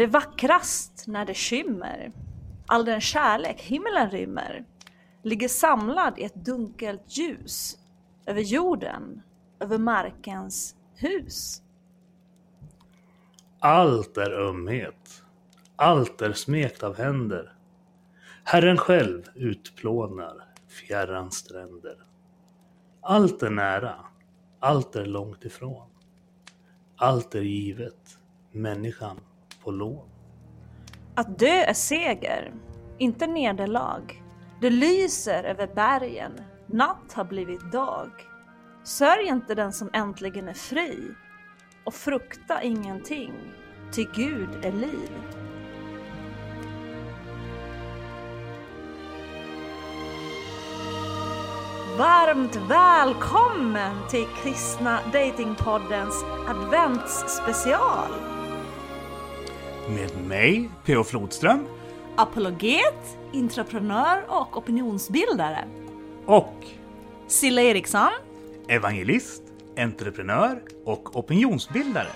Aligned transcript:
Det 0.00 0.06
vackrast 0.06 1.04
när 1.06 1.24
det 1.24 1.34
skymmer. 1.34 2.12
All 2.66 2.84
den 2.84 3.00
kärlek 3.00 3.60
himlen 3.60 4.10
rymmer 4.10 4.64
ligger 5.22 5.48
samlad 5.48 6.18
i 6.18 6.24
ett 6.24 6.34
dunkelt 6.34 7.16
ljus 7.16 7.78
över 8.26 8.40
jorden, 8.40 9.22
över 9.58 9.78
markens 9.78 10.76
hus. 10.94 11.62
Allt 13.58 14.16
är 14.16 14.30
ömhet. 14.30 15.22
Allt 15.76 16.22
är 16.22 16.32
smekt 16.32 16.82
av 16.82 16.96
händer. 16.96 17.54
Herren 18.44 18.76
själv 18.76 19.22
utplånar 19.34 20.44
fjärran 20.68 21.30
stränder. 21.30 21.96
Allt 23.00 23.42
är 23.42 23.50
nära. 23.50 23.94
Allt 24.60 24.96
är 24.96 25.06
långt 25.06 25.44
ifrån. 25.44 25.88
Allt 26.96 27.34
är 27.34 27.42
givet. 27.42 28.18
Människan 28.52 29.20
på 29.64 29.70
lov. 29.70 30.08
Att 31.14 31.38
dö 31.38 31.62
är 31.62 31.72
seger, 31.72 32.52
inte 32.98 33.26
nederlag. 33.26 34.22
Det 34.60 34.70
lyser 34.70 35.44
över 35.44 35.66
bergen. 35.66 36.32
Natt 36.66 37.12
har 37.12 37.24
blivit 37.24 37.72
dag. 37.72 38.10
Sörj 38.84 39.26
inte 39.26 39.54
den 39.54 39.72
som 39.72 39.90
äntligen 39.92 40.48
är 40.48 40.54
fri 40.54 41.14
och 41.84 41.94
frukta 41.94 42.62
ingenting, 42.62 43.32
ty 43.92 44.06
Gud 44.14 44.64
är 44.64 44.72
liv. 44.72 45.10
Varmt 51.98 52.56
välkommen 52.56 53.96
till 54.10 54.26
Kristna 54.42 55.00
Datingpoddens 55.12 56.24
adventsspecial. 56.48 58.29
Med 59.94 60.10
mig, 60.28 60.70
P.O. 60.84 61.04
Flodström. 61.04 61.66
Apologet, 62.16 63.16
entreprenör 63.34 64.24
och 64.28 64.56
opinionsbildare. 64.56 65.64
Och 66.26 66.54
Silla 67.26 67.62
Eriksson. 67.62 68.10
evangelist, 68.68 69.42
entreprenör 69.76 70.62
och 70.84 71.16
opinionsbildare. 71.16 72.08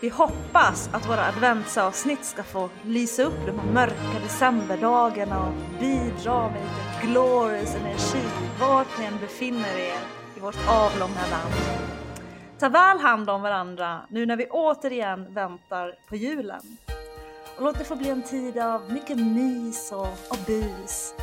Vi 0.00 0.08
hoppas 0.08 0.90
att 0.92 1.08
våra 1.08 1.24
adventsavsnitt 1.26 2.24
ska 2.24 2.42
få 2.42 2.68
lysa 2.82 3.22
upp 3.22 3.46
de 3.46 3.58
här 3.58 3.72
mörka 3.72 4.20
decemberdagarna 4.22 5.46
och 5.46 5.80
bidra 5.80 6.48
med 6.50 6.62
lite 6.62 7.06
glorious 7.06 7.74
energi 7.74 8.28
vart 8.60 8.98
ni 8.98 9.04
än 9.04 9.18
befinner 9.20 9.78
er 9.78 9.98
i 10.36 10.40
vårt 10.40 10.68
avlånga 10.68 11.26
land. 11.30 11.54
Ta 12.58 12.68
väl 12.68 12.98
hand 12.98 13.30
om 13.30 13.42
varandra 13.42 14.00
nu 14.08 14.26
när 14.26 14.36
vi 14.36 14.46
återigen 14.46 15.34
väntar 15.34 15.94
på 16.08 16.16
julen. 16.16 16.60
Och 17.56 17.64
låt 17.64 17.78
det 17.78 17.84
få 17.84 17.96
bli 17.96 18.10
en 18.10 18.22
tid 18.22 18.58
av 18.58 18.92
mycket 18.92 19.18
mys 19.18 19.92
och, 19.92 20.08
och 20.30 20.38
bus. 20.46 21.14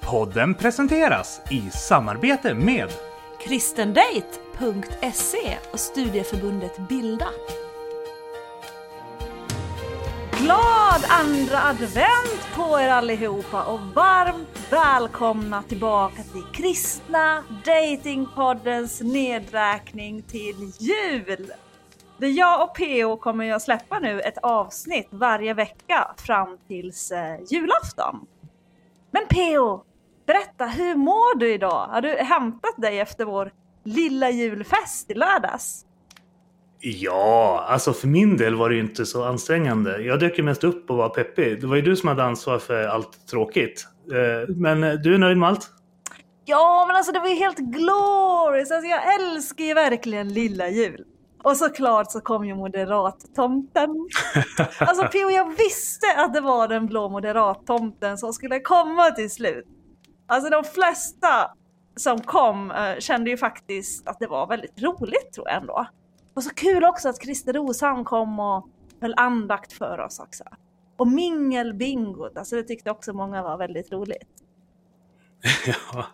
Podden 0.00 0.54
presenteras 0.54 1.40
i 1.50 1.70
samarbete 1.70 2.54
med 2.54 2.88
kristendate.se 3.40 5.58
och 5.72 5.80
studieförbundet 5.80 6.88
Bilda. 6.88 7.28
Glad 10.38 10.85
Glad 10.96 11.10
andra 11.10 11.62
advent 11.62 12.48
på 12.54 12.80
er 12.80 12.88
allihopa 12.88 13.64
och 13.64 13.80
varmt 13.80 14.72
välkomna 14.72 15.62
tillbaka 15.62 16.22
till 16.22 16.42
Kristna 16.52 17.44
Datingpoddens 17.64 19.00
nedräkning 19.00 20.22
till 20.22 20.72
jul! 20.78 21.52
Det 22.18 22.28
jag 22.28 22.62
och 22.62 22.76
PO 22.76 23.16
kommer 23.16 23.52
att 23.52 23.62
släppa 23.62 23.98
nu 23.98 24.20
ett 24.20 24.38
avsnitt 24.38 25.08
varje 25.10 25.54
vecka 25.54 26.14
fram 26.16 26.58
tills 26.68 27.10
eh, 27.10 27.36
julafton. 27.50 28.26
Men 29.10 29.22
PO, 29.28 29.84
berätta, 30.26 30.66
hur 30.66 30.94
mår 30.94 31.38
du 31.38 31.54
idag? 31.54 31.86
Har 31.86 32.00
du 32.00 32.08
hämtat 32.08 32.76
dig 32.76 33.00
efter 33.00 33.24
vår 33.24 33.52
lilla 33.84 34.30
julfest 34.30 35.10
i 35.10 35.14
lördags? 35.14 35.85
Ja, 36.80 37.64
alltså 37.68 37.92
för 37.92 38.08
min 38.08 38.36
del 38.36 38.54
var 38.54 38.68
det 38.68 38.74
ju 38.74 38.80
inte 38.80 39.06
så 39.06 39.24
ansträngande. 39.24 39.98
Jag 39.98 40.20
dök 40.20 40.38
ju 40.38 40.44
mest 40.44 40.64
upp 40.64 40.90
och 40.90 40.96
var 40.96 41.08
peppig. 41.08 41.60
Det 41.60 41.66
var 41.66 41.76
ju 41.76 41.82
du 41.82 41.96
som 41.96 42.08
hade 42.08 42.24
ansvar 42.24 42.58
för 42.58 42.84
allt 42.88 43.26
tråkigt. 43.30 43.86
Eh, 44.12 44.54
Men 44.56 44.84
eh, 44.84 44.92
du 44.92 45.14
är 45.14 45.18
nöjd 45.18 45.38
med 45.38 45.48
allt? 45.48 45.70
Ja, 46.44 46.84
men 46.86 46.96
alltså 46.96 47.12
det 47.12 47.20
var 47.20 47.28
ju 47.28 47.34
helt 47.34 47.58
glorious! 47.58 48.70
Alltså 48.70 48.88
jag 48.88 49.14
älskar 49.14 49.64
ju 49.64 49.74
verkligen 49.74 50.28
lilla 50.32 50.68
jul. 50.68 51.04
Och 51.42 51.56
såklart 51.56 52.12
så 52.12 52.20
kom 52.20 52.44
ju 52.46 52.54
moderattomten. 52.54 53.90
Alltså 54.78 55.08
P.O. 55.12 55.30
jag 55.30 55.56
visste 55.56 56.06
att 56.16 56.34
det 56.34 56.40
var 56.40 56.68
den 56.68 56.86
blå 56.86 57.08
moderattomten 57.08 58.18
som 58.18 58.32
skulle 58.32 58.60
komma 58.60 59.10
till 59.10 59.30
slut. 59.30 59.64
Alltså 60.28 60.50
de 60.50 60.64
flesta 60.64 61.50
som 61.96 62.20
kom 62.20 62.70
eh, 62.70 62.98
kände 62.98 63.30
ju 63.30 63.36
faktiskt 63.36 64.08
att 64.08 64.18
det 64.20 64.26
var 64.26 64.46
väldigt 64.46 64.82
roligt 64.82 65.32
tror 65.34 65.48
jag 65.48 65.56
ändå. 65.56 65.86
Och 66.36 66.42
så 66.42 66.50
kul 66.50 66.84
också 66.84 67.08
att 67.08 67.22
Christer 67.22 67.52
Roshamn 67.52 68.04
kom 68.04 68.40
och 68.40 68.68
höll 69.00 69.14
andakt 69.16 69.72
för 69.72 70.00
oss 70.00 70.18
också. 70.18 70.44
Och 70.96 71.08
mingelbingot, 71.08 72.36
alltså 72.36 72.56
det 72.56 72.62
tyckte 72.62 72.90
också 72.90 73.12
många 73.12 73.42
var 73.42 73.58
väldigt 73.58 73.92
roligt. 73.92 74.28
Ja, 75.92 76.06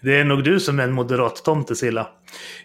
det 0.00 0.20
är 0.20 0.24
nog 0.24 0.44
du 0.44 0.60
som 0.60 0.78
är 0.80 0.84
en 0.84 0.92
moderat-tomte 0.92 1.76
Silla. 1.76 2.08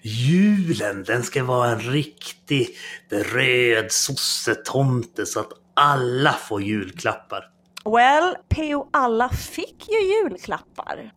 Julen, 0.02 1.04
den 1.04 1.24
ska 1.24 1.44
vara 1.44 1.70
en 1.70 1.80
riktig 1.80 2.70
röd 3.10 3.92
sossetomte 3.92 5.26
så 5.26 5.40
att 5.40 5.52
alla 5.74 6.34
får 6.34 6.62
julklappar. 6.62 7.50
Well, 7.86 8.36
P.O. 8.50 8.90
alla 8.94 9.30
fick 9.30 9.90
ju 9.90 10.14
julklappar. 10.14 11.12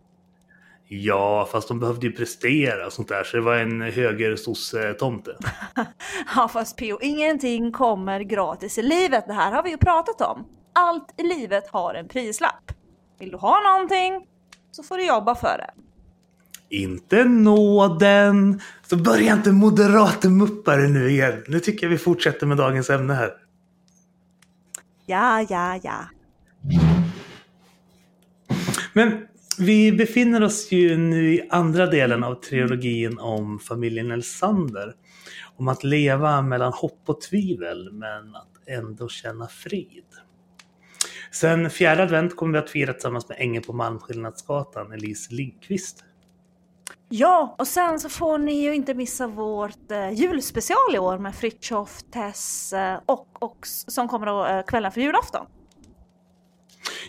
Ja, 0.90 1.48
fast 1.52 1.68
de 1.68 1.80
behövde 1.80 2.06
ju 2.06 2.12
prestera 2.12 2.86
och 2.86 2.92
sånt 2.92 3.08
där, 3.08 3.24
så 3.24 3.36
det 3.36 3.42
var 3.42 3.56
en 3.56 3.80
höger 3.80 4.36
sosse-tomte. 4.36 5.36
Ja, 6.36 6.48
fast 6.48 6.76
P.O. 6.76 6.98
ingenting 7.02 7.72
kommer 7.72 8.20
gratis 8.20 8.78
i 8.78 8.82
livet. 8.82 9.24
Det 9.26 9.32
här 9.32 9.52
har 9.52 9.62
vi 9.62 9.70
ju 9.70 9.76
pratat 9.76 10.20
om. 10.20 10.46
Allt 10.72 11.14
i 11.16 11.22
livet 11.22 11.68
har 11.68 11.94
en 11.94 12.08
prislapp. 12.08 12.72
Vill 13.18 13.30
du 13.30 13.36
ha 13.36 13.60
någonting 13.72 14.26
så 14.70 14.82
får 14.82 14.96
du 14.96 15.06
jobba 15.06 15.34
för 15.34 15.58
det. 15.58 15.70
Inte 16.76 17.24
nåden! 17.24 18.60
Så 18.86 18.96
börja 18.96 19.32
inte 19.32 19.52
moderatermuppare 19.52 20.88
nu 20.88 21.10
igen. 21.10 21.44
Nu 21.48 21.60
tycker 21.60 21.86
jag 21.86 21.90
vi 21.90 21.98
fortsätter 21.98 22.46
med 22.46 22.56
dagens 22.56 22.90
ämne 22.90 23.14
här. 23.14 23.32
Ja, 25.06 25.46
ja, 25.48 25.80
ja. 25.82 25.98
Men 28.92 29.26
vi 29.60 29.92
befinner 29.92 30.42
oss 30.42 30.72
ju 30.72 30.96
nu 30.96 31.34
i 31.34 31.48
andra 31.50 31.86
delen 31.86 32.24
av 32.24 32.34
trilogin 32.34 33.18
om 33.18 33.58
familjen 33.58 34.10
Elsander. 34.10 34.94
Om 35.56 35.68
att 35.68 35.84
leva 35.84 36.42
mellan 36.42 36.72
hopp 36.72 37.02
och 37.06 37.20
tvivel, 37.20 37.92
men 37.92 38.36
att 38.36 38.68
ändå 38.68 39.08
känna 39.08 39.48
frid. 39.48 40.04
Sen 41.32 41.70
fjärde 41.70 42.02
advent 42.02 42.36
kommer 42.36 42.52
vi 42.52 42.58
att 42.58 42.70
fira 42.70 42.92
tillsammans 42.92 43.28
med 43.28 43.36
ängeln 43.40 43.64
på 43.64 43.72
Malmskillnadsgatan, 43.72 44.92
Elise 44.92 45.34
Lindqvist. 45.34 46.04
Ja, 47.08 47.54
och 47.58 47.66
sen 47.66 48.00
så 48.00 48.08
får 48.08 48.38
ni 48.38 48.62
ju 48.62 48.74
inte 48.74 48.94
missa 48.94 49.26
vårt 49.26 49.90
eh, 49.90 50.10
julspecial 50.10 50.94
i 50.94 50.98
år 50.98 51.18
med 51.18 51.34
Fritiof, 51.34 52.02
Tess 52.12 52.72
eh, 52.72 53.00
och, 53.06 53.42
och 53.42 53.58
som 53.66 54.08
kommer 54.08 54.26
då 54.26 54.46
eh, 54.46 54.62
kvällen 54.62 54.92
för 54.92 55.00
julafton. 55.00 55.46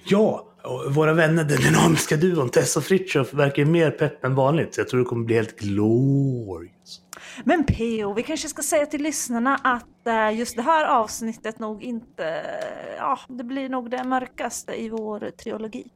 Ja, 0.03 0.45
och 0.63 0.95
våra 0.95 1.13
vänner, 1.13 1.43
den 1.43 1.61
dynamiska 1.61 2.17
duon 2.17 2.49
Tess 2.49 2.77
och 2.77 2.83
Fritiof 2.83 3.33
verkar 3.33 3.65
mer 3.65 3.91
pepp 3.91 4.25
än 4.25 4.35
vanligt, 4.35 4.75
så 4.75 4.81
jag 4.81 4.87
tror 4.87 4.99
det 4.99 5.05
kommer 5.05 5.25
bli 5.25 5.35
helt 5.35 5.59
glorious. 5.59 7.01
Men 7.43 7.63
PO, 7.63 8.13
vi 8.13 8.23
kanske 8.23 8.47
ska 8.47 8.61
säga 8.61 8.85
till 8.85 9.01
lyssnarna 9.03 9.55
att 9.63 10.07
eh, 10.07 10.37
just 10.37 10.55
det 10.55 10.61
här 10.61 10.85
avsnittet 10.85 11.59
nog 11.59 11.83
inte, 11.83 12.41
ja, 12.97 13.19
det 13.27 13.43
blir 13.43 13.69
nog 13.69 13.89
det 13.91 14.03
mörkaste 14.03 14.81
i 14.81 14.89
vår 14.89 15.31
trilogi. 15.43 15.91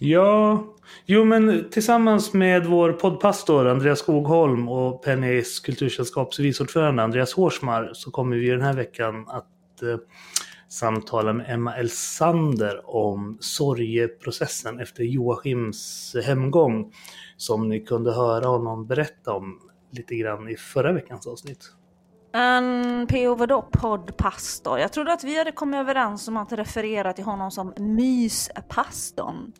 Ja, 0.00 0.64
jo 1.06 1.24
men 1.24 1.70
tillsammans 1.70 2.32
med 2.32 2.66
vår 2.66 2.92
poddpastor 2.92 3.66
Andreas 3.66 3.98
Skogholm 3.98 4.68
och 4.68 5.04
Pennys 5.04 5.60
kultursällskaps 5.60 6.38
vice 6.38 6.62
ordförande 6.62 7.02
Andreas 7.02 7.32
Hårsmar 7.32 7.90
så 7.92 8.10
kommer 8.10 8.36
vi 8.36 8.48
den 8.48 8.62
här 8.62 8.72
veckan 8.72 9.24
att 9.28 9.82
eh, 9.82 9.98
samtala 10.68 11.32
med 11.32 11.50
Emma 11.50 11.76
Elsander 11.76 12.96
om 12.96 13.38
sorgeprocessen 13.40 14.80
efter 14.80 15.02
Joachims 15.02 16.16
hemgång 16.24 16.92
som 17.36 17.68
ni 17.68 17.80
kunde 17.80 18.12
höra 18.12 18.46
honom 18.46 18.86
berätta 18.86 19.32
om 19.32 19.60
lite 19.90 20.14
grann 20.14 20.48
i 20.48 20.56
förra 20.56 20.92
veckans 20.92 21.26
avsnitt. 21.26 21.72
En 22.32 23.06
PO 23.06 23.34
vadå 23.34 23.68
poddpastor? 23.72 24.78
Jag 24.78 24.92
trodde 24.92 25.12
att 25.12 25.24
vi 25.24 25.38
hade 25.38 25.52
kommit 25.52 25.78
överens 25.78 26.28
om 26.28 26.36
att 26.36 26.52
referera 26.52 27.12
till 27.12 27.24
honom 27.24 27.50
som 27.50 27.72
myspastorn. 27.76 29.52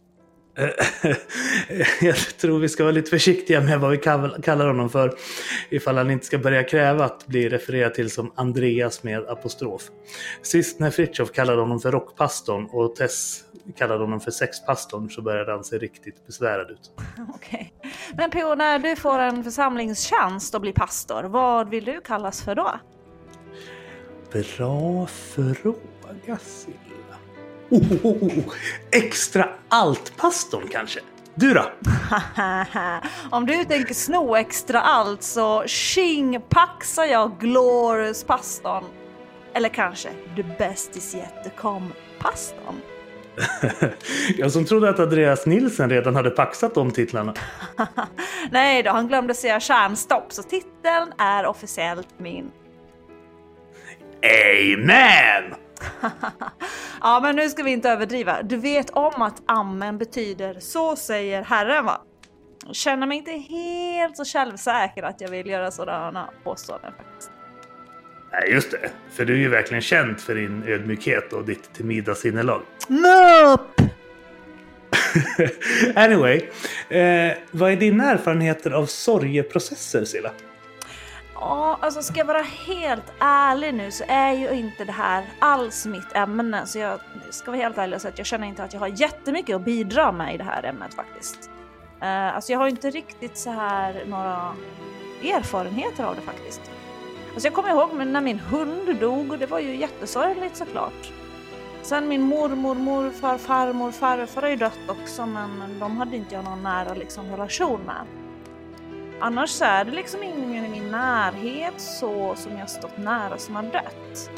Jag 2.00 2.16
tror 2.16 2.58
vi 2.58 2.68
ska 2.68 2.82
vara 2.82 2.92
lite 2.92 3.10
försiktiga 3.10 3.60
med 3.60 3.80
vad 3.80 3.90
vi 3.90 3.98
kallar 4.42 4.66
honom 4.66 4.90
för. 4.90 5.14
Ifall 5.70 5.96
han 5.96 6.10
inte 6.10 6.26
ska 6.26 6.38
börja 6.38 6.64
kräva 6.64 7.04
att 7.04 7.26
bli 7.26 7.48
refererad 7.48 7.94
till 7.94 8.10
som 8.10 8.32
Andreas 8.34 9.02
med 9.02 9.28
apostrof. 9.28 9.82
Sist 10.42 10.78
när 10.78 10.90
Fritjof 10.90 11.32
kallade 11.32 11.60
honom 11.60 11.80
för 11.80 11.92
rockpastorn 11.92 12.66
och 12.70 12.96
Tess 12.96 13.44
kallade 13.76 14.00
honom 14.00 14.20
för 14.20 14.30
sexpastorn 14.30 15.10
så 15.10 15.22
började 15.22 15.52
han 15.52 15.64
se 15.64 15.78
riktigt 15.78 16.26
besvärad 16.26 16.70
ut. 16.70 16.90
Okej. 17.34 17.72
Okay. 17.78 17.90
Men 18.16 18.30
P.O. 18.30 18.54
när 18.54 18.78
du 18.78 18.96
får 18.96 19.18
en 19.18 19.44
församlingstjänst 19.44 20.54
att 20.54 20.60
bli 20.60 20.72
pastor, 20.72 21.22
vad 21.22 21.70
vill 21.70 21.84
du 21.84 22.00
kallas 22.00 22.42
för 22.42 22.54
då? 22.54 22.80
Bra 24.32 25.06
fråga 25.06 26.38
Silla. 26.38 26.87
Oh, 27.70 27.92
oh, 28.02 28.22
oh, 28.22 28.54
extra 28.90 29.48
allt-pastorn 29.68 30.68
kanske? 30.70 31.00
Du 31.34 31.54
då? 31.54 31.70
Om 33.30 33.46
du 33.46 33.64
tänker 33.64 33.94
sno 33.94 34.36
extra 34.36 34.80
allt 34.80 35.22
så 35.22 35.66
tjing-paxar 35.66 37.04
jag 37.04 37.32
Glorious-pastorn. 37.40 38.84
Eller 39.54 39.68
kanske 39.68 40.08
The 40.36 40.42
Bästis 40.58 41.14
Jättekom-pastorn. 41.14 42.80
jag 44.38 44.52
som 44.52 44.64
trodde 44.64 44.90
att 44.90 44.98
Andreas 44.98 45.46
Nilsen 45.46 45.90
redan 45.90 46.16
hade 46.16 46.30
paxat 46.30 46.74
de 46.74 46.90
titlarna. 46.90 47.34
Nej 48.50 48.82
då, 48.82 48.90
han 48.90 49.08
glömde 49.08 49.34
säga 49.34 49.60
kärnstopp 49.60 50.32
så 50.32 50.42
titeln 50.42 51.12
är 51.18 51.46
officiellt 51.46 52.08
min. 52.18 52.50
Amen! 54.22 55.67
ja, 57.00 57.20
men 57.22 57.36
nu 57.36 57.48
ska 57.48 57.62
vi 57.62 57.70
inte 57.70 57.90
överdriva. 57.90 58.42
Du 58.42 58.56
vet 58.56 58.90
om 58.90 59.22
att 59.22 59.42
amen 59.46 59.98
betyder 59.98 60.60
så 60.60 60.96
säger 60.96 61.42
Herren 61.42 61.84
va? 61.84 62.00
Känner 62.72 63.06
mig 63.06 63.18
inte 63.18 63.30
helt 63.30 64.16
så 64.16 64.24
självsäker 64.24 65.02
att 65.02 65.20
jag 65.20 65.28
vill 65.28 65.46
göra 65.46 65.70
sådana 65.70 66.30
påståenden 66.44 66.92
faktiskt. 66.96 67.30
Nej, 68.32 68.52
just 68.52 68.70
det. 68.70 68.90
För 69.12 69.24
du 69.24 69.32
är 69.32 69.38
ju 69.38 69.48
verkligen 69.48 69.82
känd 69.82 70.20
för 70.20 70.34
din 70.34 70.62
ödmjukhet 70.66 71.32
och 71.32 71.44
ditt 71.44 71.74
timida 71.74 72.14
sinnelag. 72.14 72.62
Nope! 72.88 73.90
anyway, 75.94 76.36
eh, 76.88 77.36
vad 77.50 77.72
är 77.72 77.76
dina 77.76 78.10
erfarenheter 78.10 78.70
av 78.70 78.86
sorgeprocesser, 78.86 80.04
Silla? 80.04 80.30
Ja, 81.40 81.78
alltså 81.80 82.02
ska 82.02 82.18
jag 82.18 82.24
vara 82.24 82.42
helt 82.66 83.12
ärlig 83.18 83.74
nu 83.74 83.90
så 83.90 84.04
är 84.08 84.32
ju 84.32 84.50
inte 84.50 84.84
det 84.84 84.92
här 84.92 85.24
alls 85.38 85.86
mitt 85.86 86.16
ämne. 86.16 86.66
Så 86.66 86.78
jag 86.78 87.00
ska 87.30 87.50
vara 87.50 87.60
helt 87.60 87.78
ärlig 87.78 87.94
och 87.94 88.02
säga 88.02 88.12
att 88.12 88.18
jag 88.18 88.26
känner 88.26 88.46
inte 88.46 88.64
att 88.64 88.72
jag 88.72 88.80
har 88.80 88.88
jättemycket 88.88 89.56
att 89.56 89.64
bidra 89.64 90.12
med 90.12 90.34
i 90.34 90.38
det 90.38 90.44
här 90.44 90.64
ämnet 90.64 90.94
faktiskt. 90.94 91.50
Uh, 92.02 92.36
alltså 92.36 92.52
jag 92.52 92.58
har 92.58 92.68
inte 92.68 92.90
riktigt 92.90 93.38
så 93.38 93.50
här 93.50 94.04
några 94.06 94.54
erfarenheter 95.22 96.04
av 96.04 96.14
det 96.14 96.20
faktiskt. 96.20 96.60
Alltså 97.32 97.46
jag 97.46 97.54
kommer 97.54 97.70
ihåg 97.70 98.06
när 98.06 98.20
min 98.20 98.38
hund 98.38 98.96
dog 99.00 99.32
och 99.32 99.38
det 99.38 99.46
var 99.46 99.58
ju 99.58 99.76
jättesorgligt 99.76 100.56
såklart. 100.56 101.12
Sen 101.82 102.08
min 102.08 102.22
mormor, 102.22 102.74
morfar, 102.74 103.38
farmor, 103.38 103.92
farfar 103.92 104.42
har 104.42 104.48
ju 104.48 104.56
dött 104.56 104.78
också 104.88 105.26
men 105.26 105.78
de 105.80 105.96
hade 105.96 106.16
inte 106.16 106.34
jag 106.34 106.44
någon 106.44 106.62
nära 106.62 106.94
liksom, 106.94 107.30
relation 107.30 107.80
med. 107.80 108.27
Annars 109.20 109.50
så 109.50 109.64
är 109.64 109.84
det 109.84 109.90
liksom 109.90 110.22
ingen 110.22 110.64
i 110.64 110.68
min 110.68 110.90
närhet 110.90 111.80
så 111.80 112.34
som 112.36 112.58
jag 112.58 112.70
stått 112.70 112.98
nära 112.98 113.38
som 113.38 113.56
har 113.56 113.62
dött. 113.62 114.30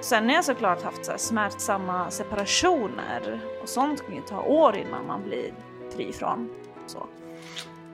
Sen 0.00 0.24
har 0.28 0.34
jag 0.34 0.44
såklart 0.44 0.82
haft 0.82 1.04
så 1.04 1.12
smärtsamma 1.16 2.10
separationer 2.10 3.40
och 3.62 3.68
sånt 3.68 4.06
kan 4.06 4.14
ju 4.14 4.20
ta 4.20 4.40
år 4.40 4.76
innan 4.76 5.06
man 5.06 5.22
blir 5.22 5.52
fri 5.96 6.12
från. 6.12 6.48
Så. 6.86 7.06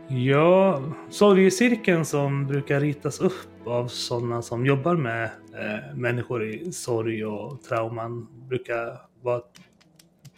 Ja, 0.08 0.82
sorgecirkeln 1.10 2.04
som 2.04 2.46
brukar 2.46 2.80
ritas 2.80 3.20
upp 3.20 3.66
av 3.66 3.88
sådana 3.88 4.42
som 4.42 4.66
jobbar 4.66 4.94
med 4.94 5.24
eh, 5.24 5.96
människor 5.96 6.44
i 6.44 6.72
sorg 6.72 7.24
och 7.24 7.62
trauman 7.62 8.28
brukar 8.48 8.98
vara 9.22 9.42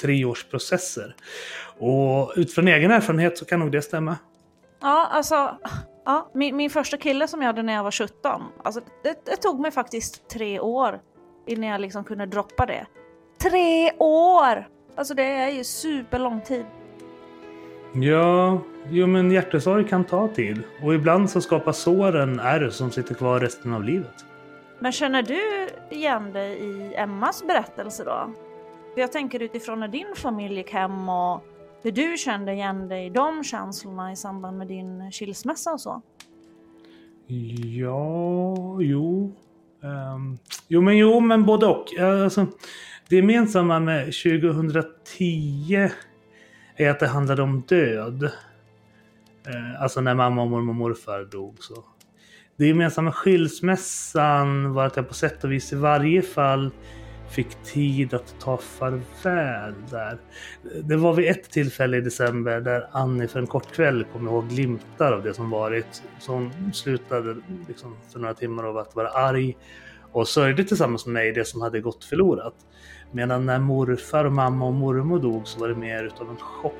treårsprocesser. 0.00 1.14
Och 1.78 2.32
utifrån 2.36 2.68
egen 2.68 2.90
erfarenhet 2.90 3.38
så 3.38 3.44
kan 3.44 3.60
nog 3.60 3.72
det 3.72 3.82
stämma. 3.82 4.16
Ja, 4.84 5.08
alltså 5.10 5.56
ja, 6.04 6.30
min, 6.34 6.56
min 6.56 6.70
första 6.70 6.96
kille 6.96 7.28
som 7.28 7.40
jag 7.40 7.46
hade 7.46 7.62
när 7.62 7.72
jag 7.72 7.82
var 7.82 7.90
17, 7.90 8.42
alltså, 8.62 8.80
det, 9.02 9.24
det 9.24 9.36
tog 9.36 9.60
mig 9.60 9.70
faktiskt 9.70 10.28
tre 10.28 10.60
år 10.60 11.00
innan 11.46 11.70
jag 11.70 11.80
liksom 11.80 12.04
kunde 12.04 12.26
droppa 12.26 12.66
det. 12.66 12.86
Tre 13.38 13.92
år! 13.98 14.68
Alltså 14.96 15.14
det 15.14 15.22
är 15.22 15.48
ju 15.48 15.64
superlång 15.64 16.40
tid. 16.40 16.64
Ja, 17.94 18.60
jo 18.88 19.06
men 19.06 19.30
hjärtesorg 19.30 19.88
kan 19.88 20.04
ta 20.04 20.28
tid. 20.28 20.62
Och 20.82 20.94
ibland 20.94 21.30
så 21.30 21.40
skapar 21.40 21.72
såren 21.72 22.40
ärr 22.40 22.70
som 22.70 22.90
sitter 22.90 23.14
kvar 23.14 23.40
resten 23.40 23.74
av 23.74 23.84
livet. 23.84 24.24
Men 24.78 24.92
känner 24.92 25.22
du 25.22 25.68
igen 25.96 26.32
dig 26.32 26.58
i 26.58 26.94
Emmas 26.94 27.44
berättelse 27.46 28.04
då? 28.04 28.30
Jag 28.96 29.12
tänker 29.12 29.42
utifrån 29.42 29.80
när 29.80 29.88
din 29.88 30.14
familj 30.14 30.56
gick 30.56 30.72
hem 30.72 31.08
och 31.08 31.44
hur 31.84 31.92
du 31.92 32.16
kände 32.16 32.52
igen 32.52 32.88
dig 32.88 33.06
i 33.06 33.10
de 33.10 33.44
känslorna 33.44 34.12
i 34.12 34.16
samband 34.16 34.58
med 34.58 34.66
din 34.66 35.12
skilsmässa 35.12 35.72
och 35.72 35.80
så? 35.80 36.02
Ja, 37.26 38.80
jo. 38.80 39.36
Um, 39.80 40.38
jo, 40.68 40.80
men 40.80 40.96
jo, 40.96 41.20
men 41.20 41.44
både 41.44 41.66
och. 41.66 41.94
Eh, 41.98 42.24
alltså, 42.24 42.46
det 43.08 43.16
gemensamma 43.16 43.80
med 43.80 44.04
2010 44.04 45.88
är 46.76 46.90
att 46.90 47.00
det 47.00 47.06
handlade 47.08 47.42
om 47.42 47.62
död. 47.68 48.22
Uh, 48.22 49.82
alltså 49.82 50.00
när 50.00 50.14
mamma, 50.14 50.42
och 50.42 50.50
mormor 50.50 50.68
och 50.68 50.74
morfar 50.74 51.24
dog. 51.24 51.56
Så. 51.60 51.84
Det 52.56 52.66
gemensamma 52.66 53.04
med 53.04 53.14
skilsmässan 53.14 54.72
var 54.72 54.86
att 54.86 54.96
jag 54.96 55.08
på 55.08 55.14
sätt 55.14 55.44
och 55.44 55.52
vis 55.52 55.72
i 55.72 55.76
varje 55.76 56.22
fall 56.22 56.70
fick 57.34 57.62
tid 57.62 58.14
att 58.14 58.34
ta 58.40 58.56
farväl 58.56 59.74
där. 59.90 60.18
Det 60.82 60.96
var 60.96 61.12
vid 61.12 61.30
ett 61.30 61.50
tillfälle 61.50 61.96
i 61.96 62.00
december 62.00 62.60
där 62.60 62.88
Annie 62.92 63.28
för 63.28 63.40
en 63.40 63.46
kort 63.46 63.72
kväll 63.72 64.04
kom 64.12 64.28
ihåg 64.28 64.48
glimtar 64.48 65.12
av 65.12 65.22
det 65.22 65.34
som 65.34 65.50
varit. 65.50 66.02
Så 66.18 66.32
hon 66.32 66.72
slutade 66.72 67.36
liksom 67.68 67.96
för 68.12 68.18
några 68.18 68.34
timmar 68.34 68.64
av 68.64 68.78
att 68.78 68.96
vara 68.96 69.08
arg 69.08 69.56
och 70.12 70.28
sörjde 70.28 70.64
tillsammans 70.64 71.06
med 71.06 71.12
mig 71.12 71.32
det 71.32 71.44
som 71.44 71.60
hade 71.60 71.80
gått 71.80 72.04
förlorat. 72.04 72.54
Medan 73.12 73.46
när 73.46 73.58
morfar, 73.58 74.28
mamma 74.28 74.66
och 74.66 74.74
mormor 74.74 75.18
dog 75.18 75.48
så 75.48 75.60
var 75.60 75.68
det 75.68 75.74
mer 75.74 76.04
utav 76.04 76.30
en 76.30 76.36
chock. 76.36 76.74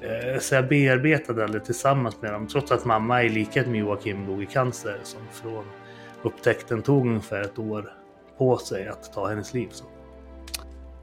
Eh, 0.00 0.40
så 0.40 0.54
jag 0.54 0.68
bearbetade 0.68 1.44
aldrig 1.44 1.64
tillsammans 1.64 2.22
med 2.22 2.32
dem 2.32 2.46
trots 2.46 2.72
att 2.72 2.84
mamma 2.84 3.22
i 3.22 3.28
likhet 3.28 3.66
med 3.66 3.80
Joakim 3.80 4.26
dog 4.26 4.42
i 4.42 4.46
cancer 4.46 4.98
som 5.02 5.20
från 5.32 5.64
upptäckten 6.22 6.82
tog 6.82 7.06
ungefär 7.06 7.40
ett 7.40 7.58
år 7.58 7.97
på 8.38 8.56
sig 8.56 8.88
att 8.88 9.12
ta 9.12 9.28
hennes 9.28 9.54
liv. 9.54 9.68
Så. 9.72 9.84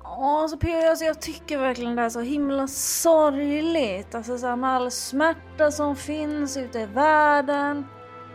Ja, 0.03 0.41
alltså, 0.41 0.57
alltså, 0.89 1.05
jag 1.05 1.21
tycker 1.21 1.57
verkligen 1.57 1.95
det 1.95 2.01
är 2.01 2.09
så 2.09 2.19
himla 2.19 2.67
sorgligt. 2.67 4.15
Alltså 4.15 4.37
så 4.37 4.47
här, 4.47 4.55
med 4.55 4.69
all 4.69 4.91
smärta 4.91 5.71
som 5.71 5.95
finns 5.95 6.57
ute 6.57 6.79
i 6.79 6.85
världen. 6.85 7.85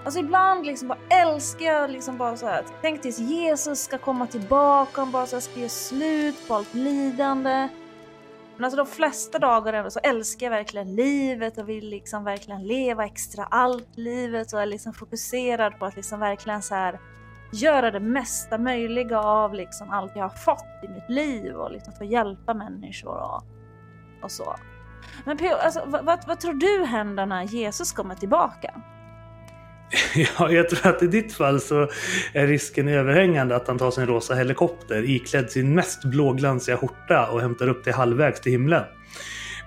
Alltså 0.05 0.21
ibland 0.21 0.67
liksom 0.67 0.89
bara 0.89 0.99
älskar 1.11 1.67
jag 1.67 1.91
liksom 1.91 2.19
bara 2.19 2.37
så 2.37 2.47
här. 2.47 2.65
Tänk 2.83 3.03
tills 3.03 3.19
Jesus 3.19 3.81
ska 3.81 3.99
komma 3.99 4.27
tillbaka 4.27 5.03
och 5.03 5.09
bara 5.09 5.27
så 5.27 5.37
här, 5.37 5.41
ska 5.41 5.59
göra 5.61 5.69
slut 5.69 6.49
på 6.49 6.55
allt 6.55 6.75
lidande. 6.75 7.69
Men 8.57 8.65
alltså 8.65 8.77
de 8.77 8.87
flesta 8.87 9.39
dagar 9.39 9.73
ändå 9.73 9.91
så 9.91 10.01
älskar 10.03 10.47
jag 10.47 10.51
verkligen 10.51 10.97
livet 10.97 11.59
och 11.59 11.69
vill 11.69 11.89
liksom 11.89 12.25
verkligen 12.25 12.67
leva 12.67 13.05
extra 13.05 13.45
allt 13.45 13.97
livet 13.97 14.53
och 14.53 14.61
är 14.61 14.67
liksom 14.67 14.93
fokuserad 14.93 15.79
på 15.79 15.85
att 15.85 15.97
liksom 15.97 16.21
verkligen 16.21 16.63
så 16.63 16.75
här 16.75 17.01
göra 17.53 17.91
det 17.91 18.01
mesta 18.01 18.59
möjliga 18.59 19.21
av 19.21 19.55
liksom 19.55 19.91
allt 19.91 20.13
jag 20.15 20.23
har 20.23 20.29
fått 20.29 20.85
i 20.85 20.89
mitt 20.89 21.09
liv 21.09 21.55
och 21.55 21.73
liksom 21.73 21.93
få 21.93 22.05
hjälpa 22.05 22.55
människor 22.55 23.17
och, 23.17 23.45
och 24.23 24.31
så. 24.31 24.57
Men 25.25 25.37
P.O. 25.37 25.57
Alltså, 25.57 25.83
vad, 25.87 26.05
vad, 26.05 26.19
vad, 26.27 26.41
tror 26.41 26.55
du 26.55 26.85
händer 26.85 27.27
när 27.27 27.43
Jesus 27.43 27.93
kommer 27.93 28.15
tillbaka? 28.15 28.75
Ja, 30.15 30.51
jag 30.51 30.69
tror 30.69 30.93
att 30.95 31.03
i 31.03 31.07
ditt 31.07 31.33
fall 31.33 31.61
så 31.61 31.89
är 32.33 32.47
risken 32.47 32.89
överhängande 32.89 33.57
att 33.57 33.69
han 33.69 33.79
tar 33.79 33.91
sin 33.91 34.07
rosa 34.07 34.35
helikopter 34.35 35.11
iklädd 35.11 35.51
sin 35.51 35.75
mest 35.75 36.05
blåglansiga 36.05 36.77
skjorta 36.77 37.27
och 37.27 37.41
hämtar 37.41 37.69
upp 37.69 37.85
dig 37.85 37.93
halvvägs 37.93 38.41
till 38.41 38.53
himlen. 38.53 38.85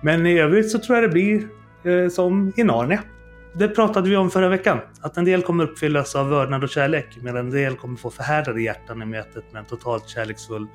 Men 0.02 0.26
i 0.26 0.40
övrigt 0.40 0.72
så 0.72 0.80
tror 0.80 0.98
jag 0.98 1.04
det 1.04 1.14
blir 1.14 1.48
eh, 1.84 2.10
som 2.10 2.54
i 2.56 2.64
Narnia 2.64 3.04
det 3.56 3.68
pratade 3.68 4.10
vi 4.10 4.16
om 4.16 4.30
förra 4.30 4.50
veckan. 4.50 4.80
Att 5.02 5.18
en 5.18 5.26
del 5.26 5.42
kommer 5.42 5.64
uppfyllas 5.64 6.16
av 6.16 6.30
vördnad 6.30 6.64
och 6.64 6.70
kärlek 6.70 7.18
medan 7.22 7.46
en 7.46 7.52
del 7.52 7.76
kommer 7.76 7.98
få 7.98 8.10
förhärdade 8.10 8.62
hjärtan 8.62 9.02
i 9.02 9.06
mötet 9.06 9.54
med 9.54 9.60
en 9.60 9.66
totalt 9.66 10.10
kärleksfull 10.10 10.68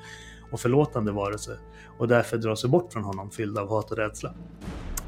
och 0.53 0.61
förlåtande 0.61 1.13
varelse 1.13 1.59
och 1.99 2.09
därför 2.09 2.37
dra 2.37 2.57
sig 2.57 2.71
bort 2.71 2.93
från 2.93 3.05
honom 3.05 3.31
fylld 3.31 3.59
av 3.59 3.69
hat 3.69 3.91
och 3.91 3.97
rädsla. 3.97 4.35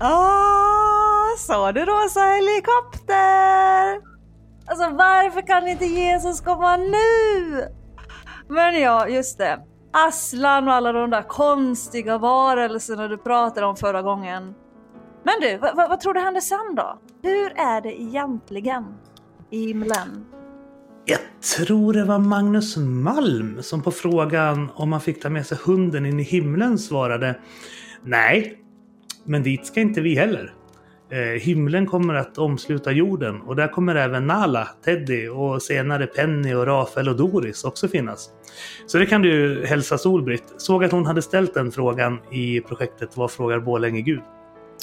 Åh, 0.01 1.37
sa 1.39 1.73
du 1.73 1.85
rosa 1.85 2.21
helikopter? 2.21 4.11
Alltså 4.67 4.97
varför 4.97 5.47
kan 5.47 5.69
inte 5.69 5.85
Jesus 5.85 6.41
komma 6.41 6.77
nu? 6.77 7.65
Men 8.49 8.81
ja, 8.81 9.09
just 9.09 9.39
det. 9.39 9.61
Aslan 9.93 10.69
och 10.69 10.75
alla 10.75 10.93
de 10.93 11.11
där 11.11 11.23
konstiga 11.23 12.19
varelserna 12.19 13.09
du 13.09 13.19
pratade 13.19 13.67
om 13.67 13.77
förra 13.77 14.03
gången. 14.03 14.55
Men 15.23 15.35
du, 15.41 15.57
vad, 15.57 15.77
vad, 15.77 16.01
tror 16.01 16.15
du 16.15 16.21
händer 16.21 16.41
sen 16.41 16.75
då? 16.77 16.99
Hur 17.23 17.53
är 17.57 17.81
det 17.81 18.01
egentligen 18.01 18.85
i 19.51 19.67
himlen? 19.67 20.25
Jag 21.05 21.19
tror 21.57 21.93
det 21.93 22.05
var 22.05 22.19
Magnus 22.19 22.77
Malm 22.77 23.63
som 23.63 23.83
på 23.83 23.91
frågan 23.91 24.71
om 24.75 24.91
man 24.91 25.01
fick 25.01 25.23
ta 25.23 25.31
med 25.31 25.47
sig 25.47 25.59
hunden 25.65 26.07
in 26.07 26.21
i 26.21 26.23
himlen 26.23 26.79
svarade 26.79 27.41
Nej, 28.03 28.59
men 29.25 29.43
dit 29.43 29.67
ska 29.67 29.81
inte 29.81 30.01
vi 30.01 30.15
heller. 30.15 30.55
Eh, 31.11 31.41
himlen 31.41 31.87
kommer 31.87 32.15
att 32.15 32.39
omsluta 32.39 32.93
jorden 32.93 33.41
och 33.41 33.57
där 33.57 33.69
kommer 33.69 33.95
även 33.95 34.27
Nala, 34.27 34.69
Teddy 34.85 35.29
och 35.29 35.63
senare 35.63 36.07
Penny 36.07 36.55
och 36.55 36.67
Rafael 36.67 37.09
och 37.09 37.17
Doris 37.17 37.65
också 37.65 37.89
finnas. 37.89 38.31
Så 38.87 38.99
det 38.99 39.07
kan 39.07 39.23
du 39.23 39.65
hälsa 39.67 39.99
Solbritt. 39.99 40.55
Såg 40.57 40.85
att 40.85 40.93
hon 40.93 41.07
hade 41.07 41.23
ställt 41.23 41.55
den 41.55 41.73
frågan 41.73 42.19
i 42.31 42.61
projektet 42.61 43.17
Vad 43.17 43.31
frågar 43.31 43.61
Borlänge 43.61 44.01
Gud? 44.01 44.23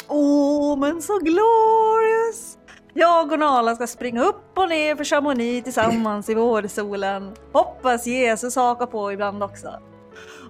Åh, 0.10 0.74
oh, 0.74 0.80
men 0.80 1.02
så 1.02 1.18
glorious! 1.18 2.58
Jag 2.94 3.32
och 3.32 3.40
Nala 3.40 3.76
ska 3.76 3.88
springa 3.88 4.24
upp 4.24 4.58
och 4.58 4.70
ner 4.70 4.96
för 4.96 5.04
Chamonix 5.04 5.64
tillsammans 5.64 6.30
i 6.30 6.34
vårsolen. 6.34 7.36
Hoppas 7.54 8.08
Jesus 8.08 8.56
hakar 8.56 8.86
på 8.86 9.12
ibland 9.12 9.44
också. 9.44 9.80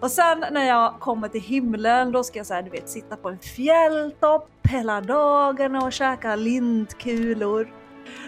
Och 0.01 0.11
sen 0.11 0.45
när 0.51 0.67
jag 0.67 0.99
kommer 0.99 1.27
till 1.27 1.41
himlen 1.41 2.11
då 2.11 2.23
ska 2.23 2.39
jag 2.39 2.45
så 2.45 2.53
här, 2.53 2.61
du 2.61 2.69
vet, 2.69 2.89
sitta 2.89 3.15
på 3.15 3.29
en 3.29 3.39
fjälltopp 3.39 4.49
hela 4.69 5.01
dagen 5.01 5.75
och 5.75 5.93
käka 5.93 6.35
lintkulor. 6.35 7.67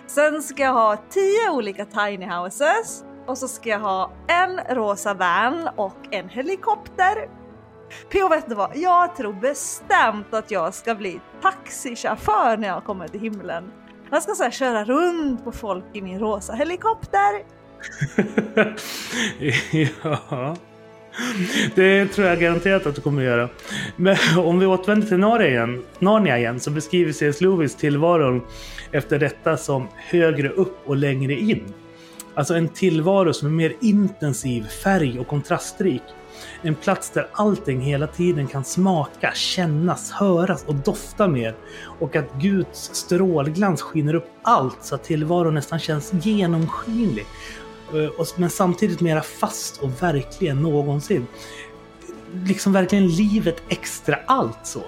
Sen 0.08 0.42
ska 0.42 0.64
jag 0.64 0.74
ha 0.74 0.98
tio 1.10 1.50
olika 1.52 1.86
tiny 1.86 2.26
houses 2.26 3.04
och 3.28 3.38
så 3.38 3.48
ska 3.48 3.70
jag 3.70 3.80
ha 3.80 4.12
en 4.28 4.76
rosa 4.76 5.14
van 5.14 5.70
och 5.76 5.98
en 6.12 6.30
helikopter. 6.30 7.38
P.O. 8.12 8.29
vet 8.29 8.50
du 8.50 8.55
vad? 8.55 8.72
Jag 8.75 9.15
tror 9.15 9.34
bestämt 9.34 10.34
att 10.34 10.51
jag 10.51 10.74
ska 10.74 10.96
bli 10.96 11.19
taxichaufför 11.41 12.58
när 12.58 12.67
jag 12.67 12.84
kommer 12.84 13.08
till 13.08 13.19
himlen. 13.19 13.72
Jag 14.12 14.24
ska 14.24 14.34
så 14.34 14.43
här, 14.43 14.51
köra 14.51 14.84
runt 14.84 15.43
på 15.43 15.51
folk 15.51 15.86
i 15.93 16.01
min 16.01 16.19
rosa 16.19 16.53
helikopter. 16.53 17.43
ja. 20.03 20.55
Det 21.75 22.08
tror 22.08 22.27
jag 22.27 22.39
garanterat 22.39 22.86
att 22.86 22.96
du 22.96 23.01
kommer 23.01 23.22
att 23.22 23.27
göra. 23.27 23.50
Men 23.96 24.17
om 24.38 24.60
vi 24.60 24.65
återvänder 24.65 25.08
till 25.08 25.17
Narnia 25.17 25.48
igen, 25.48 25.84
Narnia 26.00 26.38
igen 26.38 26.60
så 26.60 26.72
beskriver 26.72 27.12
C.S. 27.12 27.41
Lewis 27.41 27.75
tillvaron 27.75 28.41
efter 28.91 29.19
detta 29.19 29.58
som 29.58 29.88
högre 29.96 30.50
upp 30.50 30.77
och 30.86 30.96
längre 30.96 31.34
in. 31.34 31.74
Alltså 32.34 32.53
en 32.53 32.67
tillvaro 32.67 33.34
som 33.34 33.48
är 33.48 33.51
mer 33.51 33.74
intensiv, 33.81 34.67
färg 34.67 35.19
och 35.19 35.27
kontrastrik. 35.27 36.03
En 36.62 36.75
plats 36.75 37.10
där 37.10 37.28
allting 37.34 37.82
hela 37.82 38.08
tiden 38.08 38.48
kan 38.48 38.63
smaka, 38.63 39.32
kännas, 39.36 40.12
höras 40.12 40.63
och 40.68 40.75
dofta 40.75 41.28
mer. 41.28 41.56
Och 42.00 42.16
att 42.16 42.34
Guds 42.34 42.96
strålglans 42.96 43.82
skiner 43.82 44.13
upp 44.13 44.28
allt 44.42 44.78
så 44.82 44.96
att 44.96 45.04
tillvaron 45.04 45.54
nästan 45.54 45.80
känns 45.80 46.13
genomskinlig. 46.13 47.25
Eh, 47.94 48.25
men 48.36 48.50
samtidigt 48.50 49.01
mera 49.01 49.22
fast 49.22 49.78
och 49.78 50.04
verklig 50.04 50.50
än 50.50 50.62
någonsin. 50.62 51.28
Liksom 52.46 52.74
verkligen 52.74 53.08
livet 53.08 53.62
extra 53.70 54.20
allt 54.25 54.60
så. 54.63 54.82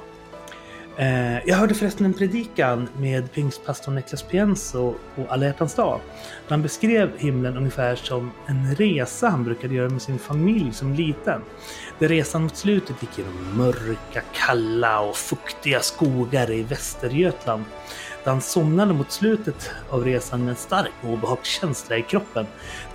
Eh, 0.98 1.48
jag 1.48 1.56
hörde 1.56 1.74
förresten 1.74 2.06
en 2.06 2.14
predikan 2.14 2.90
med 2.98 3.32
pingstpastorn 3.32 3.96
Niklas 3.96 4.24
Pienso 4.24 4.96
på 5.16 5.26
Alla 5.30 5.46
hjärtans 5.46 5.76
dag. 5.76 6.00
Han 6.48 6.62
beskrev 6.62 7.12
himlen 7.18 7.58
ungefär 7.58 7.96
som 7.96 8.32
en 8.48 8.76
resa 8.76 9.30
han 9.30 9.44
brukade 9.44 9.76
göra 9.76 9.90
med 9.90 10.02
sin 10.02 10.20
familj 10.20 10.74
som 10.74 10.94
liten. 10.94 11.42
Där 12.00 12.08
resan 12.08 12.44
mot 12.44 12.58
slutet 12.58 13.02
gick 13.02 13.18
genom 13.18 13.58
mörka, 13.58 14.22
kalla 14.34 15.00
och 15.00 15.16
fuktiga 15.16 15.80
skogar 15.80 16.52
i 16.52 16.64
Västergötland 16.64 17.64
där 18.24 18.32
han 18.32 18.42
somnade 18.42 18.94
mot 18.94 19.12
slutet 19.12 19.72
av 19.90 20.06
resan 20.06 20.44
med 20.44 20.50
en 20.50 20.56
stark 20.56 20.92
obehagskänsla 21.04 21.98
i 21.98 22.02
kroppen. 22.02 22.46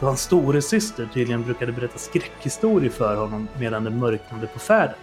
Då 0.00 0.06
hans 0.06 0.22
storasyster 0.22 1.08
tydligen 1.14 1.42
brukade 1.42 1.72
berätta 1.72 1.98
skräckhistorier 1.98 2.90
för 2.90 3.16
honom 3.16 3.48
medan 3.58 3.84
det 3.84 3.90
mörknade 3.90 4.46
på 4.46 4.58
färden. 4.58 4.96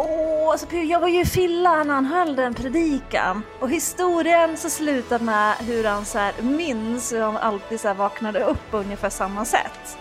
Åh, 0.00 0.50
alltså 0.50 0.76
jag 0.76 1.00
var 1.00 1.08
ju 1.08 1.20
i 1.20 1.24
Filla 1.24 1.84
när 1.84 1.94
han 1.94 2.06
höll 2.06 2.36
den 2.36 2.54
predikan. 2.54 3.42
Och 3.60 3.70
historien 3.70 4.56
så 4.56 4.70
slutar 4.70 5.18
med 5.18 5.54
hur 5.54 5.84
han 5.84 6.04
så 6.04 6.18
här 6.18 6.34
minns 6.42 7.12
hur 7.12 7.20
han 7.20 7.36
alltid 7.36 7.80
så 7.80 7.94
vaknade 7.94 8.44
upp 8.44 8.70
på 8.70 8.78
ungefär 8.78 9.10
samma 9.10 9.44
sätt. 9.44 9.98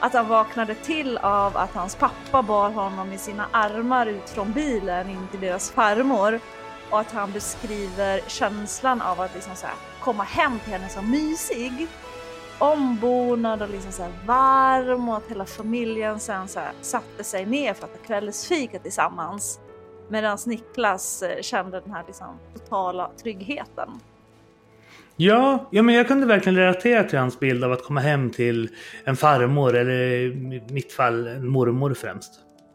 Att 0.00 0.12
han 0.12 0.28
vaknade 0.28 0.74
till 0.74 1.18
av 1.18 1.56
att 1.56 1.74
hans 1.74 1.94
pappa 1.94 2.42
bar 2.42 2.70
honom 2.70 3.12
i 3.12 3.18
sina 3.18 3.46
armar 3.50 4.06
ut 4.06 4.30
från 4.30 4.52
bilen 4.52 5.10
in 5.10 5.28
till 5.30 5.40
deras 5.40 5.70
farmor 5.70 6.40
och 6.90 7.00
att 7.00 7.12
han 7.12 7.32
beskriver 7.32 8.20
känslan 8.26 9.02
av 9.02 9.20
att 9.20 9.34
liksom 9.34 9.56
så 9.56 9.66
här, 9.66 9.76
komma 10.00 10.24
hem 10.24 10.58
till 10.58 10.72
henne 10.72 10.88
som 10.88 11.10
mysig. 11.10 11.88
Ombonad 12.58 13.62
och 13.62 13.70
liksom 13.70 13.92
så 13.92 14.06
varm 14.26 15.08
och 15.08 15.16
att 15.16 15.30
hela 15.30 15.44
familjen 15.44 16.20
sen 16.20 16.48
så 16.48 16.60
satte 16.80 17.24
sig 17.24 17.46
ner 17.46 17.74
för 17.74 17.84
att 17.84 17.94
äta 17.94 18.06
kvällsfika 18.06 18.78
tillsammans. 18.78 19.60
Medan 20.08 20.38
Niklas 20.46 21.22
eh, 21.22 21.42
kände 21.42 21.80
den 21.80 21.90
här 21.90 22.04
liksom, 22.06 22.38
totala 22.54 23.10
tryggheten. 23.22 23.88
Ja, 25.16 25.68
ja, 25.70 25.82
men 25.82 25.94
jag 25.94 26.08
kunde 26.08 26.26
verkligen 26.26 26.56
relatera 26.56 27.04
till 27.04 27.18
hans 27.18 27.40
bild 27.40 27.64
av 27.64 27.72
att 27.72 27.84
komma 27.84 28.00
hem 28.00 28.30
till 28.30 28.68
en 29.04 29.16
farmor 29.16 29.76
eller 29.76 30.00
i 30.00 30.62
mitt 30.70 30.92
fall 30.92 31.26
en 31.26 31.48
mormor 31.48 31.94
främst. 31.94 32.32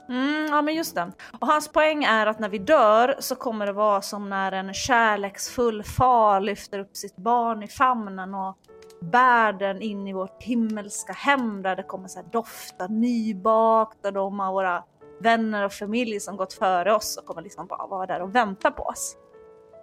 Mm, 0.09 0.47
ja 0.49 0.61
men 0.61 0.75
just 0.75 0.95
det. 0.95 1.11
Och 1.39 1.47
hans 1.47 1.67
poäng 1.67 2.03
är 2.03 2.27
att 2.27 2.39
när 2.39 2.49
vi 2.49 2.57
dör 2.57 3.15
så 3.19 3.35
kommer 3.35 3.65
det 3.65 3.71
vara 3.71 4.01
som 4.01 4.29
när 4.29 4.51
en 4.51 4.73
kärleksfull 4.73 5.83
far 5.83 6.39
lyfter 6.39 6.79
upp 6.79 6.95
sitt 6.95 7.15
barn 7.15 7.63
i 7.63 7.67
famnen 7.67 8.33
och 8.35 8.57
bär 9.01 9.53
den 9.53 9.81
in 9.81 10.07
i 10.07 10.13
vårt 10.13 10.43
himmelska 10.43 11.13
hem 11.13 11.61
där 11.61 11.75
det 11.75 11.83
kommer 11.83 12.07
så 12.07 12.19
dofta 12.31 12.87
nybakt 12.87 14.05
och 14.05 14.13
de 14.13 14.39
av 14.39 14.53
våra 14.53 14.83
vänner 15.21 15.65
och 15.65 15.73
familj 15.73 16.19
som 16.19 16.37
gått 16.37 16.53
före 16.53 16.95
oss 16.95 17.17
och 17.17 17.25
kommer 17.25 17.41
liksom 17.41 17.67
bara 17.67 17.87
vara 17.87 18.05
där 18.05 18.21
och 18.21 18.35
vänta 18.35 18.71
på 18.71 18.83
oss. 18.83 19.15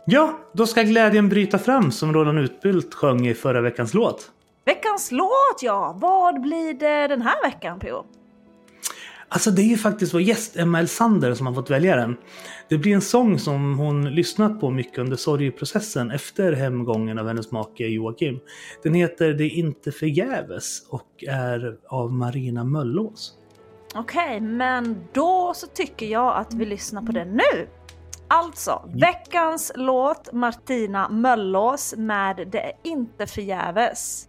Ja, 0.06 0.38
då 0.52 0.66
ska 0.66 0.82
glädjen 0.82 1.28
bryta 1.28 1.58
fram 1.58 1.92
som 1.92 2.12
Roland 2.12 2.38
Utbult 2.38 2.94
sjöng 2.94 3.26
i 3.26 3.34
förra 3.34 3.60
veckans 3.60 3.94
låt. 3.94 4.30
Veckans 4.64 5.12
låt 5.12 5.62
ja! 5.62 5.96
Vad 5.98 6.40
blir 6.40 6.75
det 6.75 7.06
den 7.06 7.22
här 7.22 7.42
veckan 7.42 7.78
P.O.? 7.78 8.04
Alltså 9.30 9.50
det 9.50 9.62
är 9.62 9.68
ju 9.68 9.76
faktiskt 9.76 10.14
vår 10.14 10.20
gäst 10.20 10.56
Emma 10.56 10.78
Elsander 10.78 11.35
som 11.35 11.47
har 11.47 11.54
fått 11.54 11.70
välja 11.70 11.97
den. 11.97 12.16
Det 12.68 12.78
blir 12.78 12.94
en 12.94 13.00
sång 13.00 13.38
som 13.38 13.78
hon 13.78 14.14
lyssnat 14.14 14.61
på 14.61 14.70
mycket 14.70 14.99
under 14.99 15.16
sorgeprocessen 15.16 16.11
efter 16.11 16.52
hemgången 16.52 17.18
av 17.18 17.26
hennes 17.26 17.50
make 17.50 17.87
Joakim. 17.87 18.40
Den 18.82 18.94
heter 18.94 19.32
Det 19.32 19.44
är 19.44 19.50
inte 19.50 19.92
förgäves 19.92 20.82
och 20.88 21.25
är 21.28 21.78
av 21.88 22.12
Marina 22.12 22.64
Möllås. 22.64 23.35
Okej, 23.94 24.26
okay, 24.26 24.40
men 24.40 24.97
då 25.12 25.52
så 25.54 25.66
tycker 25.66 26.06
jag 26.06 26.37
att 26.37 26.54
vi 26.54 26.66
lyssnar 26.66 27.02
på 27.02 27.12
den 27.12 27.28
nu. 27.28 27.68
Alltså, 28.28 28.90
veckans 28.94 29.73
låt 29.75 30.32
Martina 30.32 31.08
Möllås 31.08 31.94
med 31.97 32.49
Det 32.52 32.61
är 32.61 32.73
inte 32.85 33.26
förgäves. 33.26 34.27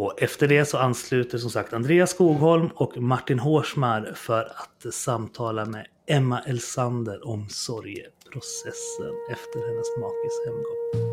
Och 0.00 0.22
efter 0.22 0.48
det 0.48 0.64
så 0.64 0.78
ansluter 0.78 1.38
som 1.38 1.50
sagt 1.50 1.72
Andreas 1.72 2.10
Skogholm 2.10 2.70
och 2.74 2.96
Martin 2.96 3.38
Hårsmar 3.38 4.12
för 4.16 4.40
att 4.44 4.94
samtala 4.94 5.64
med 5.64 5.86
Emma 6.06 6.40
Elsander 6.40 7.28
om 7.28 7.48
sorgeprocessen 7.48 9.12
efter 9.30 9.68
hennes 9.68 9.86
makes 9.98 10.46
hemgång. 10.46 11.09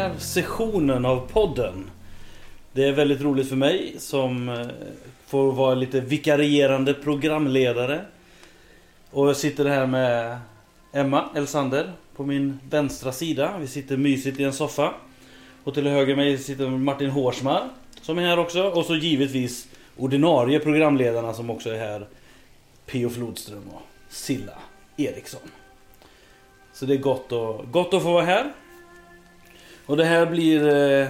Här 0.00 0.18
sessionen 0.18 1.04
av 1.04 1.28
podden. 1.32 1.90
Det 2.72 2.84
är 2.84 2.92
väldigt 2.92 3.20
roligt 3.20 3.48
för 3.48 3.56
mig 3.56 3.94
som 3.98 4.48
eh, 4.48 4.66
får 5.26 5.52
vara 5.52 5.74
lite 5.74 6.00
vikarierande 6.00 6.94
programledare. 6.94 8.04
Och 9.10 9.28
jag 9.28 9.36
sitter 9.36 9.64
här 9.64 9.86
med 9.86 10.38
Emma 10.92 11.28
Elsander 11.34 11.92
på 12.16 12.24
min 12.24 12.60
vänstra 12.70 13.12
sida. 13.12 13.58
Vi 13.60 13.66
sitter 13.66 13.96
mysigt 13.96 14.40
i 14.40 14.44
en 14.44 14.52
soffa. 14.52 14.94
Och 15.64 15.74
till 15.74 15.86
höger 15.86 16.16
mig 16.16 16.38
sitter 16.38 16.68
Martin 16.68 17.10
Hårsmar 17.10 17.68
som 18.02 18.18
är 18.18 18.22
här 18.22 18.38
också. 18.38 18.62
Och 18.62 18.84
så 18.84 18.96
givetvis 18.96 19.68
ordinarie 19.96 20.60
programledarna 20.60 21.34
som 21.34 21.50
också 21.50 21.70
är 21.70 21.78
här. 21.78 22.06
Pio 22.86 23.08
Flodström 23.08 23.68
och 23.68 23.82
Silla 24.08 24.58
Eriksson. 24.96 25.50
Så 26.72 26.86
det 26.86 26.94
är 26.94 26.98
gott, 26.98 27.32
och, 27.32 27.72
gott 27.72 27.94
att 27.94 28.02
få 28.02 28.12
vara 28.12 28.24
här. 28.24 28.52
Och 29.90 29.96
det 29.96 30.04
här 30.04 30.26
blir... 30.26 30.68
Eh, 30.68 31.08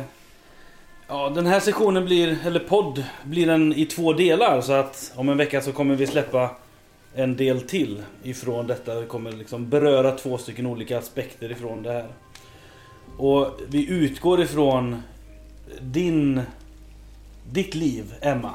ja, 1.09 1.29
den 1.35 1.47
här 1.47 1.61
sessionen 1.61 2.05
blir, 2.05 2.39
eller 2.47 2.61
podd, 2.61 3.05
blir 3.25 3.47
den 3.47 3.73
i 3.73 3.87
två 3.87 4.13
delar. 4.13 4.61
Så 4.61 4.73
att 4.73 5.13
om 5.17 5.29
en 5.29 5.37
vecka 5.37 5.61
så 5.61 5.73
kommer 5.73 5.95
vi 5.95 6.07
släppa 6.07 6.51
en 7.15 7.37
del 7.37 7.61
till 7.61 8.03
ifrån 8.23 8.67
detta. 8.67 8.95
Det 8.95 9.07
kommer 9.07 9.33
liksom 9.33 9.69
beröra 9.69 10.13
två 10.13 10.39
stycken 10.39 10.67
olika 10.67 10.99
aspekter 10.99 11.53
ifrån 11.53 11.83
det 11.83 11.93
här. 11.93 12.07
Och 13.17 13.61
vi 13.69 13.89
utgår 13.89 14.41
ifrån 14.43 15.03
din... 15.81 16.41
Ditt 17.53 17.75
liv, 17.75 18.15
Emma. 18.21 18.55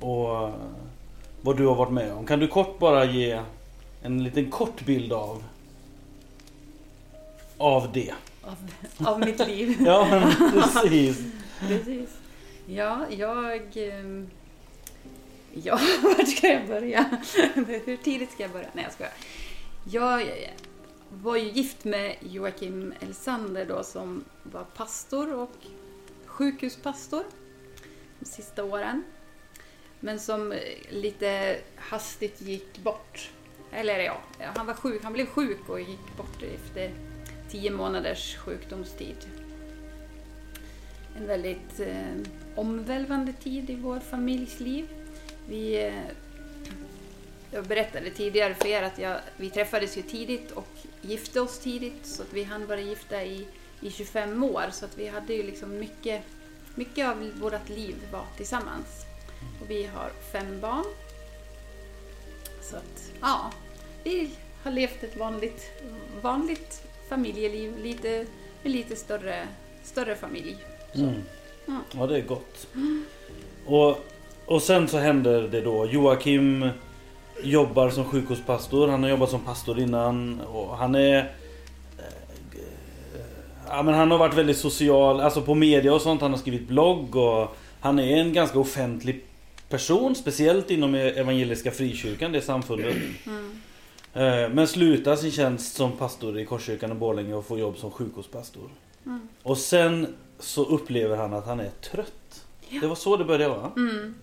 Och 0.00 0.50
vad 1.40 1.56
du 1.56 1.66
har 1.66 1.74
varit 1.74 1.92
med 1.92 2.12
om. 2.12 2.26
Kan 2.26 2.38
du 2.38 2.48
kort 2.48 2.78
bara 2.78 3.04
ge 3.04 3.40
en 4.02 4.24
liten 4.24 4.50
kort 4.50 4.84
bild 4.84 5.12
av 5.12 5.42
av 7.58 7.92
det. 7.92 8.12
Av, 8.50 8.56
av 9.06 9.20
mitt 9.20 9.38
liv. 9.38 9.76
Ja, 9.84 10.32
precis. 10.52 11.18
Precis. 11.60 12.10
Ja, 12.66 13.06
jag... 13.10 13.76
ehm, 13.76 14.30
Ja, 15.54 15.80
vart 16.02 16.28
ska 16.28 16.46
jag 16.48 16.66
börja? 16.66 17.18
Hur 17.84 17.96
tidigt 17.96 18.32
ska 18.32 18.42
jag 18.42 18.52
börja? 18.52 18.68
Nej, 18.72 18.84
jag 18.84 18.92
skojar. 18.92 19.12
Jag 19.90 20.30
var 21.10 21.36
ju 21.36 21.50
gift 21.50 21.84
med 21.84 22.16
Joakim 22.20 22.94
Elsander 23.00 23.66
då 23.66 23.82
som 23.82 24.24
var 24.42 24.64
pastor 24.64 25.32
och 25.34 25.52
sjukhuspastor 26.26 27.24
de 28.18 28.26
sista 28.26 28.64
åren. 28.64 29.02
Men 30.00 30.20
som 30.20 30.54
lite 30.90 31.58
hastigt 31.76 32.40
gick 32.40 32.78
bort. 32.78 33.30
Eller 33.72 33.98
ja, 33.98 34.20
han 34.56 34.66
var 34.66 34.74
sjuk. 34.74 35.04
Han 35.04 35.12
blev 35.12 35.26
sjuk 35.26 35.68
och 35.68 35.80
gick 35.80 36.16
bort 36.16 36.42
efter 36.42 36.90
tio 37.50 37.70
månaders 37.70 38.36
sjukdomstid. 38.36 39.16
En 41.16 41.26
väldigt 41.26 41.80
eh, 41.80 42.14
omvälvande 42.54 43.32
tid 43.32 43.70
i 43.70 43.74
vår 43.74 44.00
familjs 44.00 44.60
liv. 44.60 44.88
Vi, 45.48 45.86
eh, 45.86 45.94
jag 47.50 47.64
berättade 47.64 48.10
tidigare 48.10 48.54
för 48.54 48.68
er 48.68 48.82
att 48.82 48.98
jag, 48.98 49.20
vi 49.36 49.50
träffades 49.50 49.98
ju 49.98 50.02
tidigt 50.02 50.50
och 50.50 50.68
gifte 51.00 51.40
oss 51.40 51.58
tidigt 51.58 52.06
så 52.06 52.22
att 52.22 52.32
vi 52.32 52.44
hann 52.44 52.66
vara 52.66 52.80
gifta 52.80 53.24
i, 53.24 53.46
i 53.80 53.90
25 53.90 54.44
år 54.44 54.64
så 54.72 54.84
att 54.84 54.98
vi 54.98 55.08
hade 55.08 55.34
ju 55.34 55.42
liksom 55.42 55.78
mycket, 55.78 56.22
mycket 56.74 57.08
av 57.08 57.30
vårt 57.40 57.68
liv 57.68 57.96
var 58.12 58.26
tillsammans. 58.36 59.06
Och 59.62 59.70
vi 59.70 59.86
har 59.86 60.10
fem 60.32 60.60
barn. 60.60 60.84
Så 62.62 62.76
att, 62.76 63.12
ja, 63.20 63.52
vi 64.04 64.30
har 64.62 64.72
levt 64.72 65.02
ett 65.02 65.16
vanligt, 65.16 65.70
vanligt 66.22 66.89
familjeliv, 67.10 67.72
lite, 67.82 68.26
med 68.62 68.72
lite 68.72 68.96
större, 68.96 69.46
större 69.82 70.16
familj. 70.16 70.56
Mm. 70.94 71.08
Mm. 71.68 71.80
Ja, 71.98 72.06
det 72.06 72.16
är 72.16 72.22
gott. 72.22 72.66
Och, 73.66 73.98
och 74.46 74.62
sen 74.62 74.88
så 74.88 74.98
händer 74.98 75.42
det 75.42 75.60
då. 75.60 75.86
Joakim 75.86 76.68
jobbar 77.42 77.90
som 77.90 78.04
sjukhuspastor. 78.04 78.88
Han 78.88 79.02
har 79.02 79.10
jobbat 79.10 79.30
som 79.30 79.40
pastor 79.40 79.80
innan. 79.80 80.40
Och 80.40 80.76
han 80.76 80.94
är... 80.94 81.18
eh, 81.98 82.04
Ja, 83.68 83.82
men 83.82 83.94
han 83.94 84.10
har 84.10 84.18
varit 84.18 84.34
väldigt 84.34 84.56
social, 84.58 85.20
alltså 85.20 85.42
på 85.42 85.54
media 85.54 85.94
och 85.94 86.00
sånt. 86.00 86.20
Han 86.20 86.30
har 86.30 86.38
skrivit 86.38 86.68
blogg 86.68 87.16
och 87.16 87.56
han 87.80 87.98
är 87.98 88.16
en 88.16 88.32
ganska 88.32 88.58
offentlig 88.58 89.24
person. 89.68 90.14
Speciellt 90.14 90.70
inom 90.70 90.94
Evangeliska 90.94 91.70
Frikyrkan, 91.70 92.32
det 92.32 92.40
samfundet. 92.40 92.96
Eh, 93.26 93.32
Men 94.12 94.68
slutar 94.68 95.16
sin 95.16 95.30
tjänst 95.30 95.76
som 95.76 95.92
pastor 95.92 96.38
i 96.38 96.44
Korskyrkan 96.44 96.92
i 96.92 96.94
Borlänge 96.94 97.34
och 97.34 97.46
får 97.46 97.58
jobb 97.58 97.78
som 97.78 97.90
sjukhuspastor. 97.90 98.70
Mm. 99.06 99.28
Och 99.42 99.58
sen 99.58 100.14
så 100.38 100.64
upplever 100.64 101.16
han 101.16 101.34
att 101.34 101.46
han 101.46 101.60
är 101.60 101.70
trött. 101.70 102.46
Det 102.80 102.86
var 102.86 102.94
så 102.94 103.16
det 103.16 103.24
började 103.24 103.54
va? 103.54 103.72
Mm. 103.76 104.14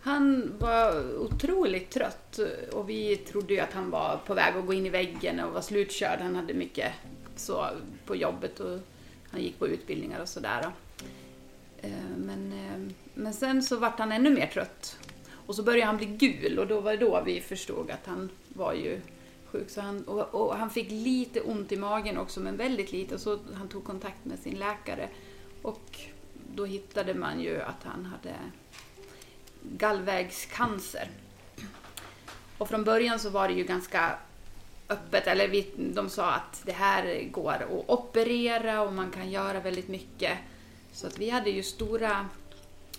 Han 0.00 0.52
var 0.58 1.18
otroligt 1.18 1.90
trött 1.90 2.38
och 2.72 2.88
vi 2.90 3.16
trodde 3.16 3.54
ju 3.54 3.60
att 3.60 3.72
han 3.72 3.90
var 3.90 4.20
på 4.26 4.34
väg 4.34 4.56
att 4.56 4.66
gå 4.66 4.72
in 4.72 4.86
i 4.86 4.90
väggen 4.90 5.40
och 5.40 5.52
var 5.52 5.60
slutkörd. 5.60 6.20
Han 6.20 6.36
hade 6.36 6.54
mycket 6.54 6.92
så 7.36 7.66
på 8.06 8.16
jobbet 8.16 8.60
och 8.60 8.78
han 9.30 9.40
gick 9.40 9.58
på 9.58 9.68
utbildningar 9.68 10.20
och 10.20 10.28
sådär. 10.28 10.70
Eh, 11.82 11.90
Men, 12.16 12.52
eh, 12.52 12.94
men 13.14 13.32
sen 13.32 13.62
så 13.62 13.76
vart 13.76 13.98
han 13.98 14.12
ännu 14.12 14.30
mer 14.30 14.46
trött. 14.46 14.98
Och 15.46 15.54
så 15.54 15.62
började 15.62 15.86
han 15.86 15.96
bli 15.96 16.06
gul 16.06 16.58
och 16.58 16.66
då 16.66 16.80
var 16.80 16.92
det 16.92 16.98
då 16.98 17.22
vi 17.26 17.40
förstod 17.40 17.90
att 17.90 18.06
han 18.06 18.30
var 18.58 18.72
ju 18.72 19.00
sjuk. 19.46 19.70
Så 19.70 19.80
han, 19.80 20.02
och, 20.04 20.34
och 20.34 20.56
han 20.56 20.70
fick 20.70 20.90
lite 20.90 21.40
ont 21.40 21.72
i 21.72 21.76
magen 21.76 22.18
också, 22.18 22.40
men 22.40 22.56
väldigt 22.56 22.92
lite. 22.92 23.18
Så 23.18 23.38
han 23.54 23.68
tog 23.68 23.84
kontakt 23.84 24.24
med 24.24 24.38
sin 24.38 24.54
läkare. 24.54 25.08
Och 25.62 26.00
då 26.54 26.64
hittade 26.64 27.14
man 27.14 27.40
ju 27.40 27.62
att 27.62 27.84
han 27.84 28.04
hade 28.04 28.34
gallvägscancer. 29.62 31.08
Och 32.58 32.68
från 32.68 32.84
början 32.84 33.18
så 33.18 33.30
var 33.30 33.48
det 33.48 33.54
ju 33.54 33.64
ganska 33.64 34.18
öppet, 34.88 35.26
eller 35.26 35.48
vi, 35.48 35.72
de 35.76 36.08
sa 36.08 36.30
att 36.30 36.62
det 36.64 36.72
här 36.72 37.28
går 37.30 37.52
att 37.52 37.84
operera 37.86 38.82
och 38.82 38.92
man 38.92 39.10
kan 39.10 39.30
göra 39.30 39.60
väldigt 39.60 39.88
mycket. 39.88 40.38
Så 40.92 41.06
att 41.06 41.18
vi 41.18 41.30
hade 41.30 41.50
ju 41.50 41.62
stora, 41.62 42.28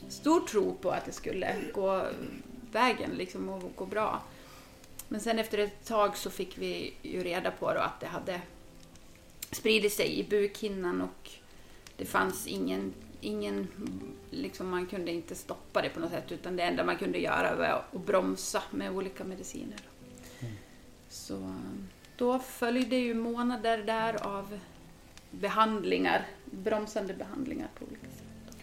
stor 0.09 0.39
tro 0.39 0.75
på 0.81 0.91
att 0.91 1.05
det 1.05 1.11
skulle 1.11 1.55
gå 1.73 2.05
vägen 2.71 3.11
liksom 3.11 3.49
och 3.49 3.71
gå 3.75 3.85
bra. 3.85 4.21
Men 5.09 5.21
sen 5.21 5.39
efter 5.39 5.57
ett 5.57 5.85
tag 5.85 6.17
så 6.17 6.29
fick 6.29 6.57
vi 6.57 6.93
ju 7.01 7.23
reda 7.23 7.51
på 7.51 7.73
då 7.73 7.79
att 7.79 7.99
det 7.99 8.07
hade 8.07 8.41
spridit 9.51 9.93
sig 9.93 10.19
i 10.19 10.23
bukhinnan 10.23 11.01
och 11.01 11.29
det 11.97 12.05
fanns 12.05 12.47
ingen, 12.47 12.93
ingen 13.21 13.67
liksom 14.31 14.69
man 14.69 14.85
kunde 14.85 15.11
inte 15.11 15.35
stoppa 15.35 15.81
det 15.81 15.89
på 15.89 15.99
något 15.99 16.11
sätt 16.11 16.31
utan 16.31 16.55
det 16.55 16.63
enda 16.63 16.83
man 16.83 16.97
kunde 16.97 17.19
göra 17.19 17.55
var 17.55 17.65
att 17.65 18.05
bromsa 18.05 18.63
med 18.71 18.91
olika 18.91 19.23
mediciner. 19.23 19.79
Så 21.09 21.53
då 22.17 22.39
följde 22.39 22.95
ju 22.95 23.13
månader 23.13 23.77
där 23.77 24.27
av 24.27 24.59
behandlingar, 25.31 26.27
bromsande 26.45 27.13
behandlingar 27.13 27.67
på 27.79 27.85
olika 27.85 28.05
sätt. 28.05 28.57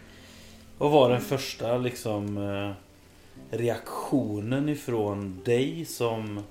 Vad 0.79 0.91
var 0.91 1.11
den 1.11 1.21
första 1.21 1.79
liksom 1.79 2.39
eh, 2.39 2.73
reaktionen 3.51 4.69
ifrån 4.69 5.41
dig 5.45 5.85
som, 5.85 6.43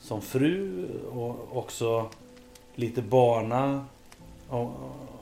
som 0.00 0.22
fru 0.22 0.86
och 1.12 1.56
också 1.56 2.10
lite 2.74 3.02
barna 3.02 3.86
om, 4.48 4.74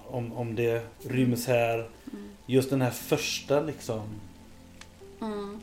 om, 0.06 0.32
om 0.32 0.54
det 0.54 0.86
ryms 1.04 1.46
här. 1.46 1.88
Just 2.46 2.70
den 2.70 2.82
här 2.82 2.90
första 2.90 3.60
liksom. 3.60 4.20
Mm. 5.20 5.60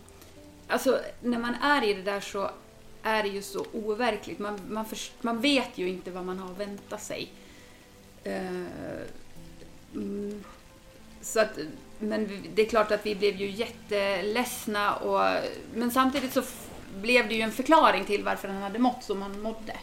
Alltså, 0.68 1.00
när 1.22 1.40
man 1.40 1.56
är 1.56 1.84
i 1.84 1.94
det 1.94 2.02
där 2.02 2.20
så 2.20 2.50
är 3.04 3.24
det 3.24 3.30
ju 3.30 3.42
så 3.42 3.66
overkligt. 3.74 4.40
Man, 4.40 4.60
man, 4.70 4.86
förs- 4.86 5.12
man 5.22 5.42
vet 5.42 5.78
ju 5.78 5.90
inte 5.90 6.12
vad 6.12 6.26
man 6.26 6.40
har 6.40 6.52
att 6.52 6.60
vänta 6.60 6.98
sig. 6.98 7.32
Eh, 8.24 8.66
mm, 9.94 10.44
så 11.22 11.40
att, 11.40 11.60
men 12.04 12.44
det 12.56 12.62
är 12.62 12.70
klart 12.70 12.92
att 12.92 13.06
vi 13.06 13.16
blev 13.16 13.36
ju 13.36 13.50
jätteledsna 13.50 14.96
och, 14.96 15.42
men 15.74 15.92
samtidigt 15.92 16.34
så 16.34 16.44
blev 17.02 17.28
det 17.28 17.36
ju 17.36 17.42
en 17.42 17.52
förklaring 17.52 18.06
till 18.06 18.24
varför 18.24 18.48
han 18.48 18.62
hade 18.62 18.80
mått 18.80 19.04
som 19.04 19.22
han 19.22 19.42
mådde. 19.42 19.78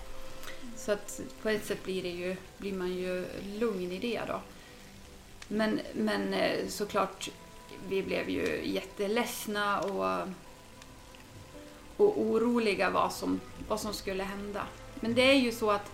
Så 0.77 0.93
att 0.93 1.21
på 1.43 1.49
ett 1.49 1.67
sätt 1.67 1.85
blir, 1.85 2.03
det 2.03 2.09
ju, 2.09 2.37
blir 2.59 2.73
man 2.73 2.93
ju 2.93 3.27
lugn 3.59 3.93
i 3.93 3.99
det 3.99 4.21
då. 4.29 4.41
Men, 5.49 5.81
men 5.93 6.35
eh, 6.35 6.69
såklart, 6.69 7.29
vi 7.89 8.03
blev 8.03 8.31
ju 8.31 8.61
jätteledsna 8.65 9.81
och, 9.81 10.29
och 11.97 12.21
oroliga 12.21 12.91
vad 12.91 13.13
som, 13.13 13.41
vad 13.69 13.81
som 13.81 13.93
skulle 13.95 14.25
hända. 14.25 14.67
Men 15.01 15.15
det 15.15 15.23
är 15.23 15.35
ju 15.35 15.53
så 15.53 15.71
att 15.71 15.93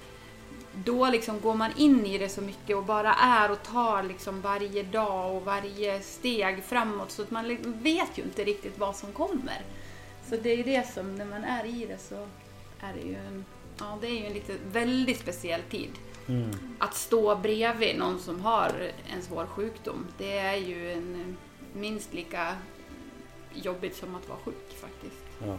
då 0.84 1.10
liksom 1.10 1.40
går 1.40 1.54
man 1.54 1.70
in 1.76 2.06
i 2.06 2.18
det 2.18 2.28
så 2.28 2.40
mycket 2.40 2.76
och 2.76 2.84
bara 2.84 3.14
är 3.14 3.50
och 3.50 3.62
tar 3.62 4.02
liksom 4.02 4.40
varje 4.40 4.82
dag 4.82 5.36
och 5.36 5.42
varje 5.42 6.00
steg 6.00 6.64
framåt 6.64 7.10
så 7.10 7.22
att 7.22 7.30
man 7.30 7.58
vet 7.62 8.18
ju 8.18 8.22
inte 8.22 8.44
riktigt 8.44 8.78
vad 8.78 8.96
som 8.96 9.12
kommer. 9.12 9.60
Så 10.30 10.36
det 10.36 10.50
är 10.50 10.56
ju 10.56 10.62
det 10.62 10.88
som, 10.94 11.14
när 11.14 11.24
man 11.24 11.44
är 11.44 11.64
i 11.64 11.86
det 11.86 11.98
så 11.98 12.26
är 12.80 12.94
det 12.94 13.08
ju 13.08 13.14
en, 13.14 13.44
ja, 13.78 13.98
det 14.00 14.06
är 14.06 14.20
ju 14.20 14.26
en 14.26 14.32
lite, 14.32 14.56
väldigt 14.72 15.20
speciell 15.20 15.62
tid. 15.62 15.90
Mm. 16.28 16.50
Att 16.78 16.94
stå 16.94 17.36
bredvid 17.36 17.98
någon 17.98 18.20
som 18.20 18.40
har 18.40 18.90
en 19.14 19.22
svår 19.22 19.46
sjukdom, 19.46 20.06
det 20.18 20.38
är 20.38 20.56
ju 20.56 20.92
en, 20.92 21.36
minst 21.72 22.14
lika 22.14 22.54
jobbigt 23.54 23.96
som 23.96 24.14
att 24.14 24.28
vara 24.28 24.38
sjuk 24.38 24.80
faktiskt. 24.80 25.22
Ja. 25.46 25.58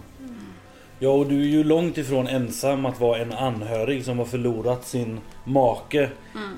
Ja, 0.99 1.09
och 1.09 1.27
du 1.27 1.41
är 1.41 1.47
ju 1.47 1.63
långt 1.63 1.97
ifrån 1.97 2.27
ensam 2.27 2.85
att 2.85 2.99
vara 2.99 3.17
en 3.17 3.33
anhörig 3.33 4.05
som 4.05 4.17
har 4.17 4.25
förlorat 4.25 4.87
sin 4.87 5.19
make 5.43 6.09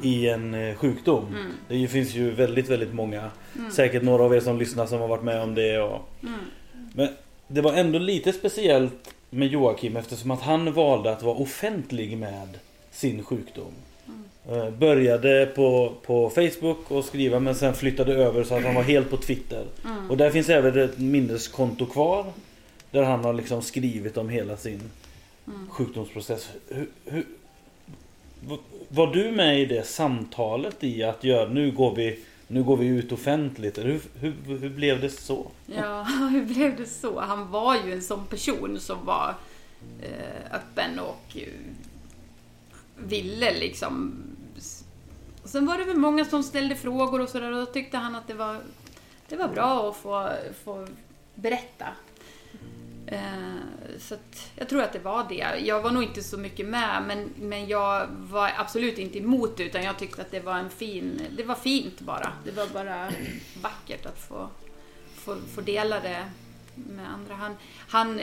i 0.04 0.30
en 0.30 0.54
eh, 0.54 0.75
sjukdom. 0.75 1.25
Mm. 1.28 1.52
Det 1.67 1.88
finns 1.88 2.15
ju 2.15 2.32
väldigt, 2.32 2.69
väldigt 2.69 2.93
många. 2.93 3.32
Säkert 3.71 4.04
några 4.04 4.23
av 4.23 4.36
er 4.36 4.39
som 4.39 4.60
lyssnar 4.60 4.86
som 4.86 4.99
har 4.99 5.08
varit 5.08 5.23
med 5.23 5.41
om 5.41 5.56
det. 5.56 5.80
Och... 5.80 6.10
Mm. 6.23 6.39
Men 6.93 7.10
det 7.47 7.62
var 7.62 7.73
ändå 7.73 7.99
lite 7.99 8.34
speciellt 8.34 9.13
med 9.30 9.47
Joakim 9.47 9.97
eftersom 9.97 10.32
att 10.32 10.41
han 10.41 10.73
valde 10.73 11.12
att 11.12 11.23
vara 11.23 11.36
offentlig 11.36 12.17
med 12.17 12.47
sin 12.91 13.23
sjukdom. 13.23 13.71
Eh, 14.52 14.69
Började 14.69 15.45
på, 15.56 15.93
på 16.06 16.30
Facebook 16.30 16.91
och 16.91 17.06
skriva 17.06 17.39
men 17.39 17.56
sen 17.56 17.73
flyttade 17.73 18.13
över 18.13 18.43
så 18.43 18.56
att 18.56 18.63
han 18.63 18.75
var 18.75 18.84
helt 18.84 19.10
på 19.10 19.17
Twitter. 19.17 19.65
Och 20.10 20.17
där 20.17 20.30
finns 20.30 20.49
även 20.49 20.80
ett 20.80 20.97
minneskonto 20.97 21.86
kvar. 21.86 22.25
Där 22.91 23.04
han 23.04 23.23
har 23.23 23.34
liksom 23.34 23.62
skrivit 23.62 24.17
om 24.17 24.30
hela 24.30 24.58
sin 24.58 24.82
sjukdomsprocess. 25.69 26.49
Hur, 26.67 26.89
hur, 27.06 27.25
var 28.89 29.13
du 29.13 29.32
med 29.32 29.62
i 29.62 29.65
det 29.65 29.88
samtalet 29.88 30.84
i 30.84 31.04
att 31.04 31.23
göra, 31.23 31.49
nu 31.49 31.71
går 31.71 31.95
vi, 31.95 32.19
nu 32.47 32.63
går 32.63 32.78
vi 32.78 32.88
ut 32.88 33.12
offentligt? 33.12 33.78
Hur, 33.78 34.02
hur, 34.19 34.58
hur 34.58 34.69
blev 34.69 35.02
det 35.02 35.10
så? 35.10 35.52
Ja, 35.65 36.04
hur 36.32 36.45
blev 36.45 36.78
det 36.78 36.86
så? 36.86 37.19
Han 37.19 37.52
var 37.52 37.75
ju 37.86 37.93
en 37.93 38.02
sån 38.02 38.25
person 38.25 38.80
som 38.80 39.06
var 39.06 39.36
eh, 40.02 40.56
öppen 40.56 40.99
och 40.99 41.38
eh, 41.38 41.47
ville 42.97 43.54
liksom... 43.54 44.23
Sen 45.43 45.65
var 45.65 45.78
det 45.78 45.84
väl 45.84 45.97
många 45.97 46.25
som 46.25 46.43
ställde 46.43 46.75
frågor 46.75 47.21
och 47.21 47.30
sådär 47.30 47.52
och 47.52 47.65
då 47.65 47.71
tyckte 47.71 47.97
han 47.97 48.15
att 48.15 48.28
det 48.28 48.34
var, 48.34 48.58
det 49.30 49.36
var 49.36 49.47
bra 49.47 49.89
att 49.89 49.97
få, 49.97 50.30
få 50.63 50.88
berätta. 51.36 51.86
Eh, 53.12 54.00
så 54.00 54.13
att 54.13 54.52
jag 54.56 54.69
tror 54.69 54.82
att 54.82 54.93
det 54.93 55.00
var 55.00 55.26
det. 55.30 55.65
Jag 55.65 55.82
var 55.82 55.91
nog 55.91 56.04
inte 56.04 56.24
så 56.24 56.38
mycket 56.38 56.65
med, 56.65 57.04
men, 57.08 57.30
men 57.39 57.67
jag 57.67 58.08
var 58.10 58.52
absolut 58.58 58.98
inte 58.98 59.17
emot 59.17 59.58
det, 59.58 59.63
utan 59.63 59.84
jag 59.84 59.98
tyckte 59.98 60.22
att 60.22 60.32
det 60.32 60.39
var 60.39 60.56
en 60.56 60.69
fin... 60.69 61.22
Det 61.38 61.43
var 61.43 61.56
fint 61.56 62.00
bara. 62.00 62.32
Det 62.45 62.52
var 62.52 62.67
bara 62.67 63.10
vackert 63.62 64.06
att 64.06 64.19
få, 64.19 64.50
få, 65.15 65.36
få 65.56 65.62
dela 65.62 66.00
det 66.00 66.30
med 66.76 67.10
andra. 67.10 67.36
Han, 67.36 67.56
han 67.88 68.22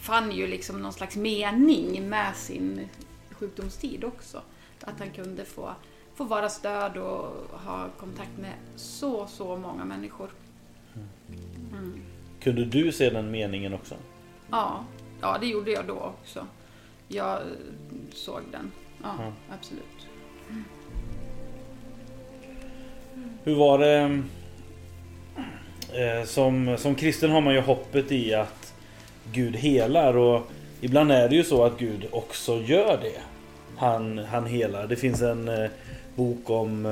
fann 0.00 0.32
ju 0.32 0.46
liksom 0.46 0.82
någon 0.82 0.92
slags 0.92 1.16
mening 1.16 2.08
med 2.08 2.36
sin 2.36 2.88
sjukdomstid 3.30 4.04
också. 4.04 4.42
Att 4.80 4.98
han 4.98 5.10
kunde 5.10 5.44
få, 5.44 5.74
få 6.14 6.24
vara 6.24 6.48
stöd 6.48 6.96
och 6.96 7.60
ha 7.60 7.88
kontakt 7.98 8.38
med 8.38 8.54
så, 8.76 9.26
så 9.26 9.56
många 9.56 9.84
människor. 9.84 10.30
Kunde 12.46 12.64
du 12.64 12.92
se 12.92 13.10
den 13.10 13.30
meningen 13.30 13.74
också? 13.74 13.94
Ja, 14.50 14.84
ja, 15.20 15.38
det 15.40 15.46
gjorde 15.46 15.70
jag 15.70 15.86
då 15.86 15.94
också. 15.94 16.46
Jag 17.08 17.32
eh, 17.32 17.42
såg 18.12 18.40
den. 18.52 18.72
Ja, 19.02 19.14
Ja. 19.18 19.32
absolut. 19.54 20.06
Hur 23.44 23.54
var 23.54 23.78
det? 23.78 24.22
Eh, 25.92 26.24
som, 26.24 26.76
som 26.78 26.94
kristen 26.94 27.30
har 27.30 27.40
man 27.40 27.54
ju 27.54 27.60
hoppet 27.60 28.12
i 28.12 28.34
att 28.34 28.74
Gud 29.32 29.56
helar 29.56 30.16
och 30.16 30.42
ibland 30.80 31.12
är 31.12 31.28
det 31.28 31.34
ju 31.36 31.44
så 31.44 31.64
att 31.64 31.78
Gud 31.78 32.06
också 32.10 32.56
gör 32.60 32.98
det. 33.02 33.20
Han, 33.76 34.18
han 34.18 34.46
helar. 34.46 34.86
Det 34.86 34.96
finns 34.96 35.22
en 35.22 35.48
eh, 35.48 35.70
bok 36.14 36.50
om 36.50 36.86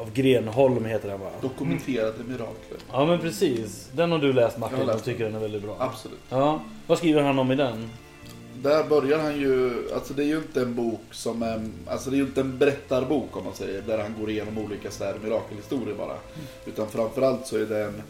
av 0.00 0.12
Grenholm 0.12 0.84
heter 0.84 1.08
den 1.08 1.20
va? 1.20 1.30
Dokumenterade 1.40 2.24
mirakler. 2.24 2.78
Ja 2.92 3.06
men 3.06 3.18
precis. 3.18 3.90
Den 3.92 4.12
har 4.12 4.18
du 4.18 4.32
läst 4.32 4.58
Martin 4.58 4.88
och 4.90 5.04
tycker 5.04 5.24
den 5.24 5.34
är 5.34 5.40
väldigt 5.40 5.62
bra. 5.62 5.76
Absolut. 5.78 6.18
Ja. 6.28 6.62
Vad 6.86 6.98
skriver 6.98 7.22
han 7.22 7.38
om 7.38 7.52
i 7.52 7.56
den? 7.56 7.90
Där 8.62 8.84
börjar 8.84 9.18
han 9.18 9.40
ju, 9.40 9.72
alltså 9.94 10.14
det 10.14 10.22
är 10.22 10.26
ju 10.26 10.36
inte 10.36 10.62
en 10.62 10.74
bok 10.74 11.00
som 11.10 11.42
är, 11.42 11.68
alltså 11.86 12.10
det 12.10 12.16
är 12.16 12.18
ju 12.18 12.24
inte 12.24 12.40
en 12.40 12.58
berättarbok 12.58 13.36
om 13.36 13.44
man 13.44 13.54
säger, 13.54 13.82
där 13.82 13.98
han 13.98 14.14
går 14.20 14.30
igenom 14.30 14.58
olika 14.58 14.90
så 14.90 15.04
här 15.04 15.18
mirakelhistorier 15.22 15.94
bara. 15.94 16.16
Utan 16.66 16.88
framförallt 16.88 17.46
så 17.46 17.56
är 17.56 17.66
det 17.66 17.84
en, 17.84 18.02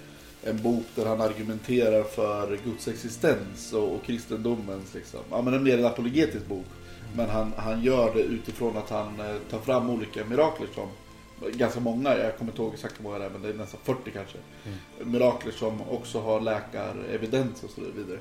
en 0.45 0.63
bok 0.63 0.85
där 0.95 1.07
han 1.07 1.21
argumenterar 1.21 2.03
för 2.03 2.59
Guds 2.65 2.89
existens 2.89 3.73
och, 3.73 3.95
och 3.95 4.03
kristendomens 4.05 4.95
liksom, 4.95 5.21
ja 5.31 5.43
men 5.43 5.55
en 5.55 5.63
mer 5.63 5.79
en 5.79 5.87
apologetisk 5.87 6.47
bok. 6.47 6.67
Men 7.17 7.31
han, 7.31 7.53
han 7.57 7.83
gör 7.83 8.15
det 8.15 8.21
utifrån 8.21 8.77
att 8.77 8.91
han 8.91 9.21
eh, 9.21 9.37
tar 9.51 9.59
fram 9.59 9.91
olika 9.91 10.25
mirakler 10.25 10.69
som 10.75 10.89
Ganska 11.53 11.81
många, 11.81 12.17
jag 12.17 12.39
kommer 12.39 12.51
inte 12.53 12.63
ihåg 12.63 12.75
exakt 12.75 12.99
hur 12.99 13.05
många 13.05 13.19
det 13.19 13.25
är 13.25 13.31
men 13.31 13.43
det 13.43 13.49
är 13.49 13.55
nästan 13.55 13.81
40 13.85 14.11
kanske. 14.11 14.39
Mirakler 15.05 15.53
som 15.53 15.83
också 15.91 16.21
har 16.21 16.41
läkarevidens 16.41 17.65
och 17.65 17.71
så 17.71 17.81
vidare. 17.81 18.19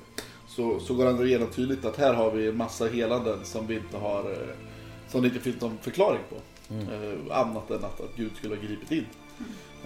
Så, 0.48 0.80
så 0.80 0.94
går 0.94 1.06
han 1.06 1.28
igenom 1.28 1.48
tydligt 1.48 1.86
att 1.86 1.98
här 1.98 2.14
har 2.14 2.32
vi 2.32 2.48
en 2.48 2.58
massa 2.58 2.88
helanden 2.88 3.46
som 3.46 3.68
vi 3.68 3.76
inte 3.76 3.98
har 3.98 4.32
eh, 4.32 4.56
Som 5.10 5.22
det 5.22 5.28
inte 5.28 5.40
finns 5.40 5.62
någon 5.62 5.78
förklaring 5.82 6.22
på. 6.30 6.36
Eh, 6.74 7.38
annat 7.38 7.72
än 7.72 7.78
att, 7.78 8.02
att 8.02 8.16
Gud 8.16 8.32
skulle 8.36 8.56
ha 8.56 8.62
gripit 8.62 8.92
in. 8.92 9.06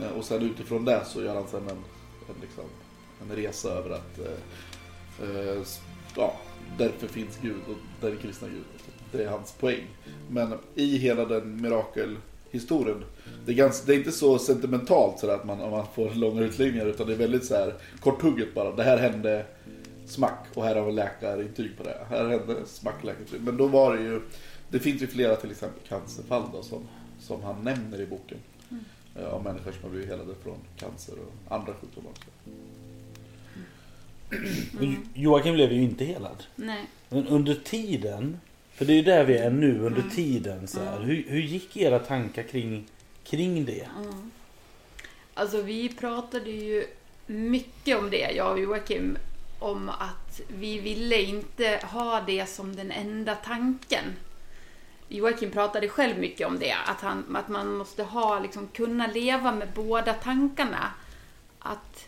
Eh, 0.02 0.08
och 0.08 0.26
sen 0.26 0.42
utifrån 0.42 0.86
det 0.86 1.06
så 1.06 1.22
gör 1.24 1.36
han 1.36 1.48
sen 1.48 1.64
en, 1.64 1.70
en, 2.30 2.42
liksom, 2.42 2.64
en 3.22 3.36
resa 3.36 3.70
över 3.70 3.90
att 3.90 4.20
eh, 4.20 5.30
eh, 5.30 5.62
ja, 6.16 6.34
därför 6.78 7.08
finns 7.08 7.38
Gud 7.42 7.62
och 7.68 7.76
den 8.02 8.18
kristna 8.18 8.48
Gud. 8.48 8.64
Det 9.12 9.24
är 9.24 9.30
hans 9.30 9.52
poäng. 9.52 9.88
Men 10.30 10.54
i 10.76 10.98
hela 10.98 11.26
den 11.26 11.62
mirakelhistorien 12.54 13.04
det 13.46 13.52
är, 13.52 13.56
ganska, 13.56 13.86
det 13.86 13.94
är 13.94 13.98
inte 13.98 14.12
så 14.12 14.40
sentimentalt 14.40 15.20
så 15.20 15.32
att 15.32 15.46
man, 15.46 15.62
om 15.62 15.72
man 15.72 15.86
får 15.96 16.10
långa 16.10 16.42
utläggningar 16.42 16.86
utan 16.86 17.08
det 17.08 17.14
är 17.14 17.18
väldigt 17.18 17.46
så 17.46 17.56
här 17.56 17.74
korthugget 18.00 18.54
bara. 18.54 18.76
Det 18.76 18.84
här 18.84 18.98
hände 18.98 19.46
smack 20.06 20.46
och 20.54 20.64
här 20.64 20.76
har 20.76 20.86
vi 20.86 20.92
läkarintyg 20.92 21.78
på 21.78 21.84
det. 21.84 21.98
Här 22.10 22.30
hände 22.30 22.56
smack 22.66 23.04
läkarintyg. 23.04 23.42
Men 23.42 23.58
då 23.58 23.68
var 23.68 23.96
det 23.96 24.04
ju, 24.04 24.22
det 24.70 24.80
finns 24.80 25.02
ju 25.02 25.08
flera 25.08 25.36
till 25.36 25.52
exempel 25.52 25.88
cancerfall 25.88 26.44
då, 26.54 26.64
som, 26.64 26.88
som 27.20 27.44
han 27.44 27.64
nämner 27.64 28.02
i 28.02 28.06
boken. 28.06 28.38
Eh, 29.20 29.34
Av 29.34 29.44
människor 29.44 29.72
som 29.72 29.82
har 29.84 29.90
blivit 29.90 30.10
helade 30.10 30.34
från 30.44 30.58
cancer 30.78 31.14
och 31.14 31.56
andra 31.56 31.74
sjukdomar 31.74 32.10
också. 32.10 32.30
Jo- 34.82 34.96
Joakim 35.14 35.54
blev 35.54 35.72
ju 35.72 35.82
inte 35.82 36.06
helad. 36.06 36.44
Nej. 36.56 36.86
Men 37.10 37.28
under 37.28 37.56
tiden, 37.56 38.40
för 38.76 38.86
det 38.86 38.94
är 38.94 38.96
ju 38.96 39.02
där 39.02 39.24
vi 39.24 39.38
är 39.38 39.50
nu, 39.50 39.80
under 39.80 40.04
tiden 40.16 40.68
så 40.68 40.80
här, 40.80 41.00
hur, 41.00 41.24
hur 41.28 41.42
gick 41.42 41.78
era 41.78 42.00
tankar 42.00 42.44
kring, 42.44 42.86
kring 43.24 43.66
det? 43.66 43.88
Mm. 43.98 44.32
Alltså 45.34 45.62
vi 45.62 45.90
pratade 45.90 46.50
ju 46.50 46.86
mycket 47.26 47.98
om 47.98 48.10
det, 48.10 48.32
jag 48.32 48.52
och 48.52 48.60
Joakim, 48.60 49.18
om 49.60 49.90
att 49.90 50.42
vi 50.48 50.80
ville 50.80 51.22
inte 51.22 51.80
ha 51.84 52.22
det 52.22 52.46
som 52.46 52.76
den 52.76 52.92
enda 52.92 53.36
tanken. 53.36 54.04
Joakim 55.08 55.52
pratade 55.52 55.90
själv 55.90 56.20
mycket 56.20 56.48
om 56.48 56.60
det, 56.60 56.76
att, 56.86 57.02
han, 57.02 57.36
att 57.36 57.50
man 57.50 57.76
måste 57.76 58.04
ha, 58.04 58.40
liksom, 58.40 58.68
kunna 58.68 59.08
leva 59.08 59.52
med 59.52 59.68
båda 59.76 60.14
tankarna. 60.14 60.94
Att, 61.60 62.08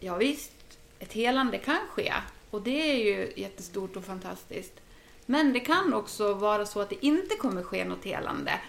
ja 0.00 0.16
visst, 0.16 0.52
ett 0.98 1.12
helande 1.12 1.58
kan 1.58 1.78
ske, 1.90 2.12
och 2.50 2.62
det 2.62 2.90
är 2.90 2.96
ju 2.96 3.32
jättestort 3.36 3.96
och 3.96 4.04
fantastiskt. 4.04 4.80
Men 5.26 5.52
det 5.52 5.60
kan 5.60 5.94
också 5.94 6.34
vara 6.34 6.66
så 6.66 6.80
att 6.80 6.90
det 6.90 7.06
inte 7.06 7.36
kommer 7.36 7.62
ske 7.62 7.84
något 7.84 8.04
helande. 8.04 8.60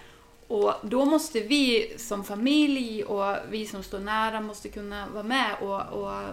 Och 0.48 0.74
då 0.82 1.06
måste 1.06 1.40
vi 1.40 1.94
som 1.98 2.24
familj 2.24 3.04
och 3.04 3.36
vi 3.50 3.66
som 3.66 3.84
står 3.84 4.00
nära 4.00 4.42
måste 4.42 4.70
kunna 4.70 5.08
vara 5.10 5.24
med 5.24 5.56
och, 5.62 5.82
och 5.82 6.24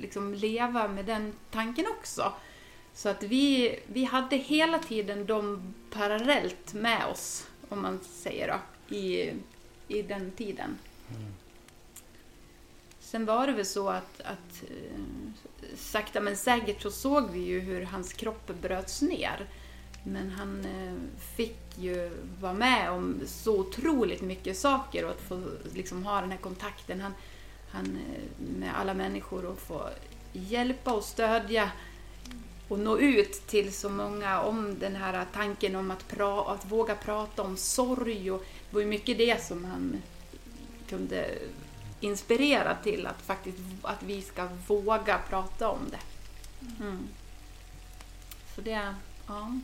liksom 0.00 0.34
leva 0.34 0.88
med 0.88 1.04
den 1.04 1.32
tanken 1.50 1.86
också. 1.98 2.32
Så 2.94 3.08
att 3.08 3.22
vi, 3.22 3.78
vi 3.86 4.04
hade 4.04 4.36
hela 4.36 4.78
tiden 4.78 5.26
dem 5.26 5.74
parallellt 5.90 6.74
med 6.74 7.06
oss, 7.06 7.46
om 7.68 7.82
man 7.82 8.00
säger 8.04 8.48
då, 8.48 8.96
i, 8.96 9.32
i 9.88 10.02
den 10.02 10.30
tiden. 10.30 10.78
Sen 13.00 13.24
var 13.24 13.46
det 13.46 13.52
väl 13.52 13.66
så 13.66 13.88
att, 13.88 14.20
att 14.20 14.62
eh, 14.62 15.74
sakta 15.76 16.20
men 16.20 16.36
säkert 16.36 16.82
så 16.82 16.90
såg 16.90 17.30
vi 17.30 17.38
ju 17.38 17.60
hur 17.60 17.82
hans 17.82 18.12
kropp 18.12 18.52
bröts 18.62 19.02
ner. 19.02 19.46
Men 20.04 20.30
han 20.30 20.64
eh, 20.64 20.94
fick 21.36 21.78
ju 21.78 22.10
vara 22.40 22.52
med 22.52 22.90
om 22.90 23.20
så 23.26 23.60
otroligt 23.60 24.22
mycket 24.22 24.58
saker 24.58 25.04
och 25.04 25.10
att 25.10 25.20
få 25.20 25.42
liksom 25.74 26.04
ha 26.04 26.20
den 26.20 26.30
här 26.30 26.38
kontakten 26.38 27.00
han, 27.00 27.12
han, 27.70 27.86
eh, 27.86 28.46
med 28.58 28.78
alla 28.78 28.94
människor 28.94 29.44
och 29.44 29.58
få 29.58 29.88
hjälpa 30.32 30.92
och 30.92 31.04
stödja 31.04 31.70
och 32.68 32.78
nå 32.78 32.98
ut 32.98 33.46
till 33.46 33.72
så 33.72 33.88
många 33.88 34.40
om 34.40 34.78
den 34.78 34.96
här 34.96 35.26
tanken 35.32 35.76
om 35.76 35.90
att, 35.90 36.08
pra, 36.08 36.52
att 36.54 36.64
våga 36.64 36.94
prata 36.94 37.42
om 37.42 37.56
sorg. 37.56 38.30
Och 38.30 38.40
det 38.40 38.74
var 38.74 38.80
ju 38.80 38.86
mycket 38.86 39.18
det 39.18 39.44
som 39.44 39.64
han 39.64 40.02
kunde 40.88 41.38
inspirera 42.00 42.76
till 42.82 43.06
att 43.06 43.22
faktiskt 43.22 43.58
att 43.82 44.02
vi 44.02 44.22
ska 44.22 44.48
våga 44.66 45.18
prata 45.28 45.68
om 45.68 45.90
det. 45.90 46.00
Mm. 46.84 47.08
Så 48.54 48.60
det, 48.60 48.94
ja. 49.26 49.60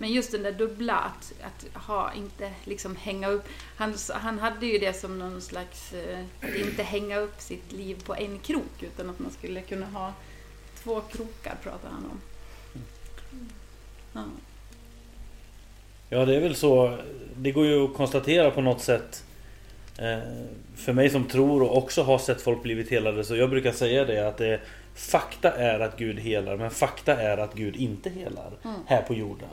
Men 0.00 0.12
just 0.12 0.32
den 0.32 0.42
där 0.42 0.52
dubbla, 0.52 0.94
att, 0.94 1.32
att 1.42 1.82
ha, 1.82 2.12
inte 2.14 2.52
liksom 2.64 2.96
hänga 2.96 3.28
upp. 3.28 3.44
Han, 3.76 3.94
han 4.12 4.38
hade 4.38 4.66
ju 4.66 4.78
det 4.78 4.92
som 4.92 5.18
någon 5.18 5.40
slags, 5.40 5.92
eh, 5.92 6.24
att 6.40 6.54
inte 6.54 6.82
hänga 6.82 7.18
upp 7.18 7.40
sitt 7.40 7.72
liv 7.72 8.02
på 8.06 8.14
en 8.14 8.38
krok 8.38 8.82
utan 8.82 9.10
att 9.10 9.18
man 9.18 9.30
skulle 9.30 9.60
kunna 9.60 9.86
ha 9.86 10.12
två 10.82 11.00
krokar 11.00 11.56
pratar 11.62 11.88
han 11.88 12.04
om. 12.10 12.20
Ja. 14.12 14.24
Ja, 16.08 16.24
det 16.24 16.36
är 16.36 16.40
väl 16.40 16.54
så. 16.54 16.98
Det 17.36 17.52
går 17.52 17.66
ju 17.66 17.84
att 17.84 17.94
konstatera 17.94 18.50
på 18.50 18.60
något 18.60 18.80
sätt. 18.80 19.24
Eh, 19.98 20.18
för 20.76 20.92
mig 20.92 21.10
som 21.10 21.24
tror 21.24 21.62
och 21.62 21.76
också 21.76 22.02
har 22.02 22.18
sett 22.18 22.40
folk 22.40 22.62
blivit 22.62 22.90
helade. 22.90 23.24
Så 23.24 23.36
jag 23.36 23.50
brukar 23.50 23.72
säga 23.72 24.04
det 24.04 24.28
att 24.28 24.36
det, 24.36 24.60
fakta 24.94 25.52
är 25.52 25.80
att 25.80 25.98
Gud 25.98 26.18
helar. 26.18 26.56
Men 26.56 26.70
fakta 26.70 27.16
är 27.16 27.38
att 27.38 27.54
Gud 27.54 27.76
inte 27.76 28.10
helar 28.10 28.50
här 28.86 29.02
på 29.02 29.14
jorden. 29.14 29.48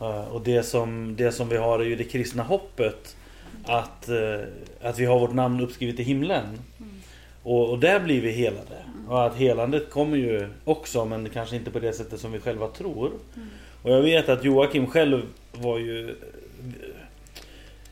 Eh, 0.00 0.28
och 0.28 0.40
det 0.42 0.62
som, 0.62 1.16
det 1.16 1.32
som 1.32 1.48
vi 1.48 1.56
har 1.56 1.78
är 1.78 1.84
ju 1.84 1.96
det 1.96 2.04
kristna 2.04 2.42
hoppet. 2.42 3.16
Att, 3.64 4.08
eh, 4.08 4.40
att 4.82 4.98
vi 4.98 5.04
har 5.04 5.18
vårt 5.18 5.34
namn 5.34 5.60
uppskrivet 5.60 6.00
i 6.00 6.02
himlen. 6.02 6.58
Och, 7.42 7.70
och 7.70 7.78
där 7.78 8.00
blir 8.00 8.20
vi 8.20 8.30
helade. 8.30 8.84
Och 9.08 9.26
att 9.26 9.36
helandet 9.36 9.90
kommer 9.90 10.16
ju 10.16 10.48
också 10.64 11.04
men 11.04 11.28
kanske 11.28 11.56
inte 11.56 11.70
på 11.70 11.78
det 11.78 11.92
sättet 11.92 12.20
som 12.20 12.32
vi 12.32 12.40
själva 12.40 12.68
tror. 12.68 13.12
Och 13.82 13.90
jag 13.90 14.02
vet 14.02 14.28
att 14.28 14.44
Joakim 14.44 14.86
själv 14.86 15.22
var 15.52 15.78
ju... 15.78 16.16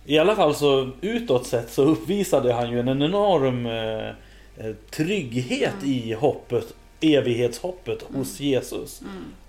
I 0.04 0.18
alla 0.18 0.36
fall 0.36 0.54
så 0.54 0.90
utåt 1.00 1.46
sett 1.46 1.70
så 1.70 1.82
uppvisade 1.82 2.52
han 2.52 2.70
ju 2.70 2.80
en 2.80 2.88
enorm 2.88 3.66
eh, 3.66 4.14
eh, 4.58 4.74
trygghet 4.90 5.84
i 5.84 6.12
hoppet, 6.12 6.74
evighetshoppet 7.00 8.02
hos 8.02 8.40
Jesus. 8.40 9.02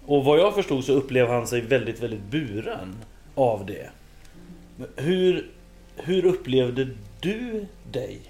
Och 0.06 0.26
vad 0.26 0.40
jag 0.40 0.56
förstod 0.56 0.86
så 0.86 0.94
upplevde 0.94 1.34
han 1.34 1.48
sig 1.48 1.62
väldigt, 1.62 2.00
väldigt 2.00 2.24
buren 2.24 2.96
av 3.36 3.66
det. 3.66 3.90
Hur, 4.96 5.50
hur 5.96 6.26
upplevde 6.26 6.88
du 7.20 7.66
dig? 7.92 8.22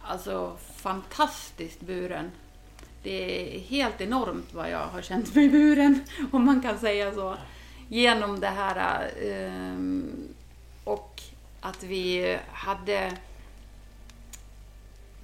Alltså 0.00 0.56
fantastiskt 0.76 1.80
buren. 1.80 2.30
Det 3.02 3.54
är 3.56 3.60
helt 3.60 4.00
enormt 4.00 4.54
vad 4.54 4.70
jag 4.70 4.86
har 4.86 5.02
känt 5.02 5.34
mig 5.34 5.48
buren, 5.48 6.00
om 6.32 6.44
man 6.44 6.62
kan 6.62 6.78
säga 6.78 7.14
så. 7.14 7.36
Genom 7.88 8.40
det 8.40 8.46
här. 8.46 9.10
ehm, 9.22 10.28
och 10.84 11.22
att 11.60 11.82
vi 11.82 12.36
hade 12.52 13.12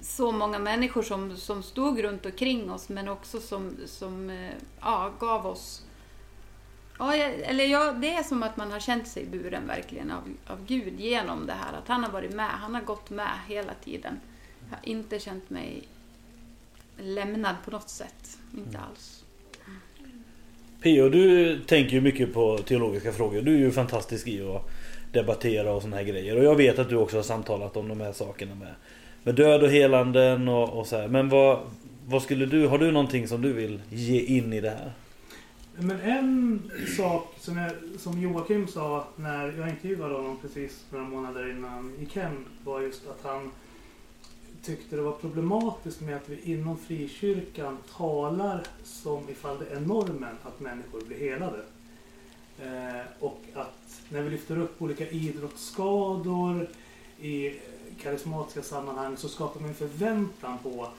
så 0.07 0.31
många 0.31 0.59
människor 0.59 1.01
som, 1.01 1.37
som 1.37 1.63
stod 1.63 2.03
runt 2.03 2.25
omkring 2.25 2.71
oss, 2.71 2.89
men 2.89 3.07
också 3.07 3.39
som, 3.39 3.75
som 3.85 4.29
eh, 4.29 4.51
ja, 4.81 5.11
gav 5.19 5.47
oss 5.47 5.83
Ja, 6.99 7.15
eller 7.15 7.65
ja, 7.65 7.91
det 7.91 8.13
är 8.13 8.23
som 8.23 8.43
att 8.43 8.57
man 8.57 8.71
har 8.71 8.79
känt 8.79 9.07
sig 9.07 9.25
buren 9.25 9.67
verkligen 9.67 10.11
av, 10.11 10.23
av 10.47 10.65
Gud 10.65 10.99
genom 10.99 11.45
det 11.45 11.53
här. 11.53 11.77
Att 11.77 11.87
han 11.87 12.03
har 12.03 12.11
varit 12.11 12.33
med, 12.33 12.49
han 12.49 12.75
har 12.75 12.81
gått 12.81 13.09
med 13.09 13.29
hela 13.47 13.73
tiden. 13.83 14.19
Jag 14.69 14.77
har 14.77 14.79
inte 14.83 15.19
känt 15.19 15.49
mig 15.49 15.87
lämnad 16.97 17.55
på 17.65 17.71
något 17.71 17.89
sätt. 17.89 18.37
Inte 18.57 18.79
alls. 18.79 19.23
Pio, 20.81 21.09
du 21.09 21.59
tänker 21.59 21.91
ju 21.91 22.01
mycket 22.01 22.33
på 22.33 22.57
teologiska 22.57 23.11
frågor. 23.11 23.41
Du 23.41 23.53
är 23.53 23.59
ju 23.59 23.71
fantastisk 23.71 24.27
i 24.27 24.41
att 24.41 24.69
debattera 25.11 25.73
och 25.73 25.81
såna 25.81 25.95
här 25.95 26.03
grejer. 26.03 26.37
Och 26.37 26.43
jag 26.43 26.55
vet 26.55 26.79
att 26.79 26.89
du 26.89 26.95
också 26.95 27.15
har 27.15 27.23
samtalat 27.23 27.77
om 27.77 27.87
de 27.87 28.01
här 28.01 28.11
sakerna 28.11 28.55
med, 28.55 28.75
med 29.27 29.35
död 29.35 29.63
och 29.63 29.69
helanden 29.69 30.47
och, 30.47 30.79
och 30.79 30.87
så 30.87 30.97
här. 30.97 31.07
Men 31.07 31.29
vad, 31.29 31.59
vad 32.05 32.21
skulle 32.21 32.45
du, 32.45 32.67
har 32.67 32.77
du 32.77 32.91
någonting 32.91 33.27
som 33.27 33.41
du 33.41 33.53
vill 33.53 33.81
ge 33.89 34.21
in 34.21 34.53
i 34.53 34.61
det 34.61 34.69
här? 34.69 34.91
Men 35.75 36.01
en 36.01 36.71
sak 36.97 37.35
som, 37.39 37.57
jag, 37.57 37.71
som 37.97 38.21
Joakim 38.21 38.67
sa 38.67 39.07
när 39.15 39.53
jag 39.57 39.69
intervjuade 39.69 40.15
honom 40.15 40.37
precis 40.41 40.85
några 40.89 41.05
månader 41.05 41.51
innan 41.51 41.69
han 41.71 41.93
gick 41.99 42.15
hem 42.15 42.45
var 42.63 42.81
just 42.81 43.07
att 43.07 43.19
han 43.23 43.51
tyckte 44.63 44.95
det 44.95 45.01
var 45.01 45.11
problematiskt 45.11 46.01
med 46.01 46.15
att 46.15 46.29
vi 46.29 46.51
inom 46.51 46.77
frikyrkan 46.77 47.77
talar 47.97 48.63
som 48.83 49.29
ifall 49.29 49.59
det 49.59 49.75
är 49.75 49.79
normen 49.79 50.35
att 50.43 50.59
människor 50.59 51.01
blir 51.07 51.19
helade. 51.19 51.61
Eh, 52.63 53.05
och 53.19 53.41
att 53.53 54.01
när 54.09 54.21
vi 54.21 54.29
lyfter 54.29 54.57
upp 54.57 54.81
olika 54.81 55.09
idrottsskador 55.09 56.67
i 57.21 57.53
karismatiska 58.03 58.63
sammanhang 58.63 59.17
så 59.17 59.29
skapar 59.29 59.59
man 59.59 59.69
en 59.69 59.75
förväntan 59.75 60.57
på 60.63 60.89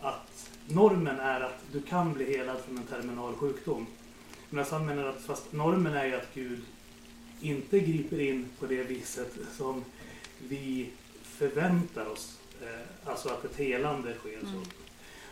att 0.00 0.50
normen 0.66 1.20
är 1.20 1.40
att 1.40 1.62
du 1.72 1.82
kan 1.82 2.12
bli 2.12 2.36
helad 2.36 2.56
från 2.60 2.76
en 2.76 2.82
terminal 2.82 3.34
sjukdom. 3.34 3.86
Men 4.50 4.64
han 4.70 4.86
menar 4.86 5.04
att 5.04 5.20
fast 5.20 5.52
normen 5.52 5.94
är 5.94 6.06
ju 6.06 6.14
att 6.14 6.34
Gud 6.34 6.60
inte 7.40 7.80
griper 7.80 8.20
in 8.20 8.48
på 8.58 8.66
det 8.66 8.82
viset 8.82 9.38
som 9.56 9.84
vi 10.38 10.90
förväntar 11.22 12.06
oss. 12.06 12.38
Eh, 12.62 13.10
alltså 13.10 13.28
att 13.28 13.44
ett 13.44 13.56
helande 13.56 14.14
sker. 14.14 14.40
Så. 14.40 14.62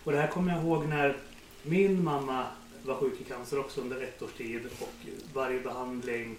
Och 0.04 0.12
det 0.12 0.18
här 0.18 0.28
kommer 0.28 0.52
jag 0.52 0.62
ihåg 0.62 0.86
när 0.86 1.16
min 1.62 2.04
mamma 2.04 2.46
var 2.82 2.94
sjuk 2.94 3.20
i 3.20 3.24
cancer 3.24 3.58
också 3.60 3.80
under 3.80 4.00
ett 4.00 4.22
års 4.22 4.32
tid 4.32 4.60
och 4.80 4.88
varje 5.34 5.60
behandling 5.60 6.36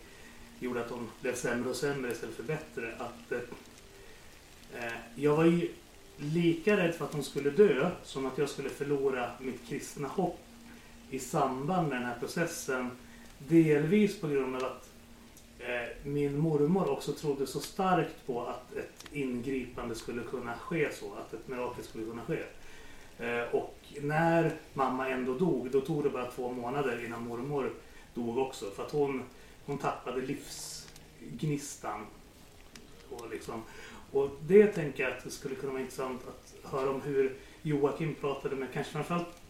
gjorde 0.59 0.85
att 0.85 0.89
hon 0.89 1.09
blev 1.21 1.35
sämre 1.35 1.69
och 1.69 1.75
sämre 1.75 2.11
istället 2.11 2.35
för 2.35 2.43
bättre. 2.43 2.95
Att, 2.97 3.31
eh, 3.31 3.39
Eh, 4.79 4.93
jag 5.15 5.35
var 5.35 5.45
ju 5.45 5.69
lika 6.17 6.77
rädd 6.77 6.95
för 6.95 7.05
att 7.05 7.13
hon 7.13 7.23
skulle 7.23 7.49
dö 7.49 7.91
som 8.03 8.25
att 8.25 8.37
jag 8.37 8.49
skulle 8.49 8.69
förlora 8.69 9.31
mitt 9.39 9.67
kristna 9.67 10.07
hopp 10.07 10.39
i 11.09 11.19
samband 11.19 11.87
med 11.87 11.97
den 11.97 12.07
här 12.07 12.19
processen. 12.19 12.91
Delvis 13.37 14.21
på 14.21 14.27
grund 14.27 14.55
av 14.55 14.63
att 14.63 14.89
eh, 15.59 16.07
min 16.07 16.37
mormor 16.37 16.89
också 16.89 17.13
trodde 17.13 17.47
så 17.47 17.59
starkt 17.59 18.25
på 18.25 18.45
att 18.45 18.75
ett 18.75 19.05
ingripande 19.11 19.95
skulle 19.95 20.23
kunna 20.23 20.53
ske 20.57 20.93
så, 20.93 21.13
att 21.13 21.33
ett 21.33 21.47
mirakel 21.47 21.83
skulle 21.83 22.05
kunna 22.05 22.21
ske. 22.21 22.39
Eh, 23.19 23.55
och 23.55 23.77
när 24.01 24.53
mamma 24.73 25.09
ändå 25.09 25.33
dog, 25.33 25.71
då 25.71 25.81
tog 25.81 26.03
det 26.03 26.09
bara 26.09 26.31
två 26.31 26.51
månader 26.51 27.05
innan 27.05 27.27
mormor 27.27 27.73
dog 28.13 28.37
också. 28.37 28.71
För 28.71 28.83
att 28.83 28.91
hon, 28.91 29.23
hon 29.65 29.77
tappade 29.77 30.21
livsgnistan. 30.21 32.05
Och, 33.09 33.29
liksom, 33.31 33.61
och 34.13 34.29
det 34.47 34.67
tänker 34.67 35.03
jag 35.03 35.11
att 35.11 35.23
det 35.23 35.31
skulle 35.31 35.55
kunna 35.55 35.71
vara 35.71 35.81
intressant 35.81 36.21
att 36.27 36.71
höra 36.71 36.89
om 36.89 37.01
hur 37.01 37.35
Joakim 37.61 38.15
pratade 38.15 38.55
med 38.55 38.67
kanske 38.73 38.91
framförallt 38.91 39.41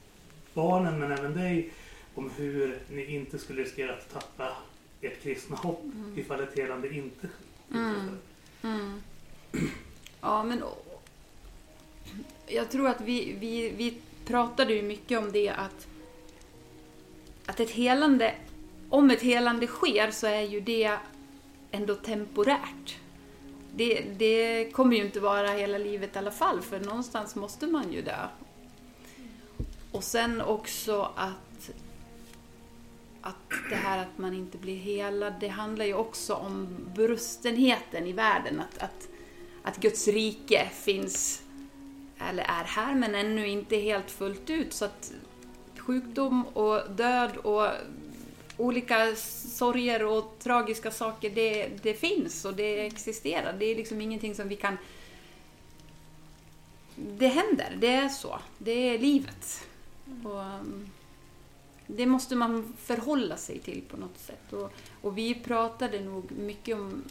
barnen 0.53 0.99
men 0.99 1.11
även 1.11 1.33
dig 1.33 1.69
om 2.15 2.29
hur 2.29 2.79
ni 2.89 3.05
inte 3.05 3.39
skulle 3.39 3.61
riskera 3.61 3.93
att 3.93 4.13
tappa 4.13 4.57
ert 5.01 5.21
kristna 5.23 5.55
hopp 5.55 5.83
ifall 6.15 6.39
ett 6.39 6.57
helande 6.57 6.93
inte 6.93 7.29
inträffar. 7.69 8.17
Mm. 8.61 9.01
Ja, 10.21 10.43
men 10.43 10.63
jag 12.47 12.69
tror 12.69 12.87
att 12.87 13.01
vi, 13.01 13.35
vi, 13.39 13.69
vi 13.69 13.97
pratade 14.25 14.73
ju 14.73 14.81
mycket 14.81 15.19
om 15.19 15.31
det 15.31 15.49
att, 15.49 15.87
att 17.45 17.59
ett 17.59 17.71
helande, 17.71 18.35
om 18.89 19.09
ett 19.09 19.21
helande 19.21 19.67
sker 19.67 20.11
så 20.11 20.27
är 20.27 20.41
ju 20.41 20.59
det 20.59 20.97
ändå 21.71 21.95
temporärt. 21.95 22.99
Det, 23.75 24.01
det 24.17 24.71
kommer 24.71 24.95
ju 24.95 25.05
inte 25.05 25.19
vara 25.19 25.47
hela 25.47 25.77
livet 25.77 26.15
i 26.15 26.19
alla 26.19 26.31
fall, 26.31 26.61
för 26.61 26.79
någonstans 26.79 27.35
måste 27.35 27.67
man 27.67 27.93
ju 27.93 28.01
dö. 28.01 28.27
Och 29.91 30.03
sen 30.03 30.41
också 30.41 31.11
att, 31.15 31.71
att 33.21 33.35
det 33.69 33.75
här 33.75 33.97
att 33.97 34.17
man 34.17 34.33
inte 34.33 34.57
blir 34.57 34.77
helad, 34.77 35.33
det 35.39 35.47
handlar 35.47 35.85
ju 35.85 35.93
också 35.93 36.33
om 36.33 36.67
brustenheten 36.95 38.07
i 38.07 38.13
världen. 38.13 38.59
Att, 38.59 38.83
att, 38.83 39.07
att 39.63 39.77
Guds 39.77 40.07
rike 40.07 40.69
finns, 40.73 41.43
eller 42.29 42.43
är 42.43 42.63
här, 42.63 42.95
men 42.95 43.15
ännu 43.15 43.47
inte 43.47 43.77
helt 43.77 44.11
fullt 44.11 44.49
ut. 44.49 44.73
Så 44.73 44.85
att 44.85 45.13
sjukdom 45.77 46.47
och 46.47 46.91
död 46.91 47.37
och 47.37 47.67
olika 48.57 49.15
sorger 49.15 50.05
och 50.05 50.35
tragiska 50.39 50.91
saker, 50.91 51.29
det, 51.29 51.69
det 51.83 51.93
finns 51.93 52.45
och 52.45 52.53
det 52.53 52.85
existerar. 52.85 53.53
Det 53.59 53.65
är 53.65 53.75
liksom 53.75 54.01
ingenting 54.01 54.35
som 54.35 54.47
vi 54.47 54.55
kan... 54.55 54.77
Det 56.95 57.27
händer, 57.27 57.77
det 57.79 57.87
är 57.87 58.09
så. 58.09 58.39
Det 58.57 58.71
är 58.71 58.99
livet. 58.99 59.67
Och, 60.23 60.43
mm, 60.43 60.89
det 61.87 62.05
måste 62.05 62.35
man 62.35 62.73
förhålla 62.79 63.37
sig 63.37 63.59
till 63.59 63.81
på 63.81 63.97
något 63.97 64.17
sätt. 64.17 64.53
Och, 64.53 64.73
och 65.01 65.17
vi 65.17 65.35
pratade 65.35 65.99
nog 65.99 66.31
mycket 66.31 66.75
om 66.75 67.03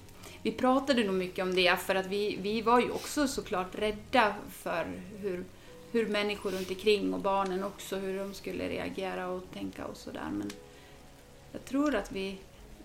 vi 0.42 0.52
pratade 0.52 1.04
nog 1.04 1.14
mycket 1.14 1.42
om 1.42 1.54
det 1.54 1.76
för 1.76 1.94
att 1.94 2.06
vi, 2.06 2.38
vi 2.42 2.62
var 2.62 2.80
ju 2.80 2.90
också 2.90 3.28
såklart 3.28 3.74
rädda 3.74 4.34
för 4.50 4.86
hur, 5.18 5.44
hur 5.92 6.06
människor 6.06 6.50
runt 6.50 6.70
omkring 6.70 7.14
och 7.14 7.20
barnen 7.20 7.64
också, 7.64 7.96
hur 7.96 8.18
de 8.18 8.34
skulle 8.34 8.68
reagera 8.68 9.28
och 9.28 9.42
tänka 9.52 9.86
och 9.86 9.96
sådär. 9.96 10.28
Men 10.32 10.50
jag 11.52 11.64
tror 11.64 11.94
att 11.94 12.12
vi, 12.12 12.36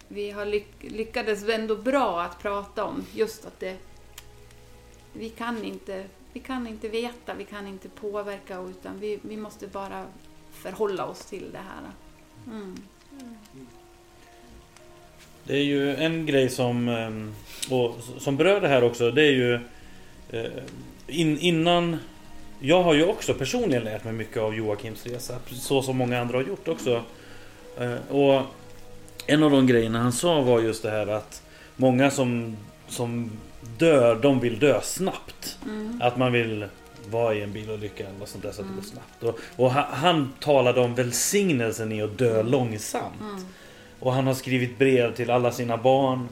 vi 0.08 0.32
har 0.32 0.46
lyck, 0.46 0.68
lyckades 0.80 1.50
ändå 1.50 1.76
bra 1.76 2.22
att 2.22 2.40
prata 2.40 2.84
om 2.84 3.06
just 3.14 3.46
att 3.46 3.60
det, 3.60 3.78
vi 5.14 5.30
kan 5.30 5.64
inte, 5.64 6.06
vi 6.34 6.40
kan 6.40 6.68
inte 6.68 6.90
veta, 6.90 7.34
vi 7.34 7.46
kan 7.46 7.68
inte 7.68 7.90
påverka 7.90 8.62
utan 8.62 9.00
vi, 9.00 9.20
vi 9.22 9.38
måste 9.38 9.68
bara 9.68 10.06
förhålla 10.52 11.06
oss 11.06 11.26
till 11.26 11.52
det 11.52 11.58
här. 11.58 11.92
Mm. 12.48 12.76
Det 15.44 15.54
är 15.54 15.64
ju 15.64 15.96
en 15.96 16.26
grej 16.26 16.50
som, 16.50 16.90
ehm, 16.90 17.36
och 17.70 17.96
som 18.18 18.38
berör 18.38 18.62
det 18.62 18.68
här 18.68 18.84
också. 18.84 19.12
Det 19.12 19.24
är 19.24 19.32
ju 19.32 19.54
eh, 20.30 20.64
in, 21.08 21.40
innan 21.40 21.98
Jag 22.60 22.84
har 22.84 22.94
ju 22.94 23.06
också 23.06 23.34
personligen 23.34 23.84
lärt 23.84 24.04
mig 24.04 24.14
mycket 24.14 24.38
av 24.38 24.56
Joakims 24.56 25.06
resa. 25.06 25.40
Så 25.48 25.82
som 25.82 25.98
många 25.98 26.22
andra 26.22 26.38
har 26.38 26.44
gjort 26.44 26.68
också. 26.68 27.04
Eh, 27.80 28.16
Och 28.16 28.42
en 29.26 29.44
av 29.44 29.52
de 29.52 29.68
grejerna 29.68 30.00
han 30.00 30.12
sa 30.12 30.42
var 30.42 30.60
just 30.62 30.84
det 30.84 30.90
här 30.90 31.08
att 31.08 31.42
Många 31.80 32.12
som, 32.12 32.58
som 32.88 33.32
dör, 33.78 34.16
de 34.16 34.40
vill 34.40 34.60
dö 34.60 34.82
snabbt. 34.82 35.58
Mm. 35.66 36.02
Att 36.02 36.18
man 36.18 36.32
vill 36.32 36.66
vara 37.10 37.34
i 37.34 37.42
en 37.42 37.52
bilolycka 37.54 38.08
eller 38.08 38.20
något 38.20 38.30
sånt 38.30 38.44
där 38.44 38.52
så 38.52 38.62
att 38.62 38.68
det 38.68 38.74
går 38.76 38.82
snabbt. 38.82 39.24
Och, 39.24 39.40
och 39.64 39.72
han, 39.72 39.86
han 39.92 40.34
talade 40.40 40.82
om 40.82 40.96
välsignelsen 40.96 41.92
i 41.92 42.02
att 42.02 42.18
dö 42.18 42.44
långsamt. 42.44 43.22
Mm. 43.22 43.46
Och 44.00 44.14
han 44.14 44.28
har 44.28 44.34
skrivit 44.34 44.78
brev 44.78 45.16
till 45.16 45.30
alla 45.32 45.52
sina 45.52 45.78
barn. 45.78 46.28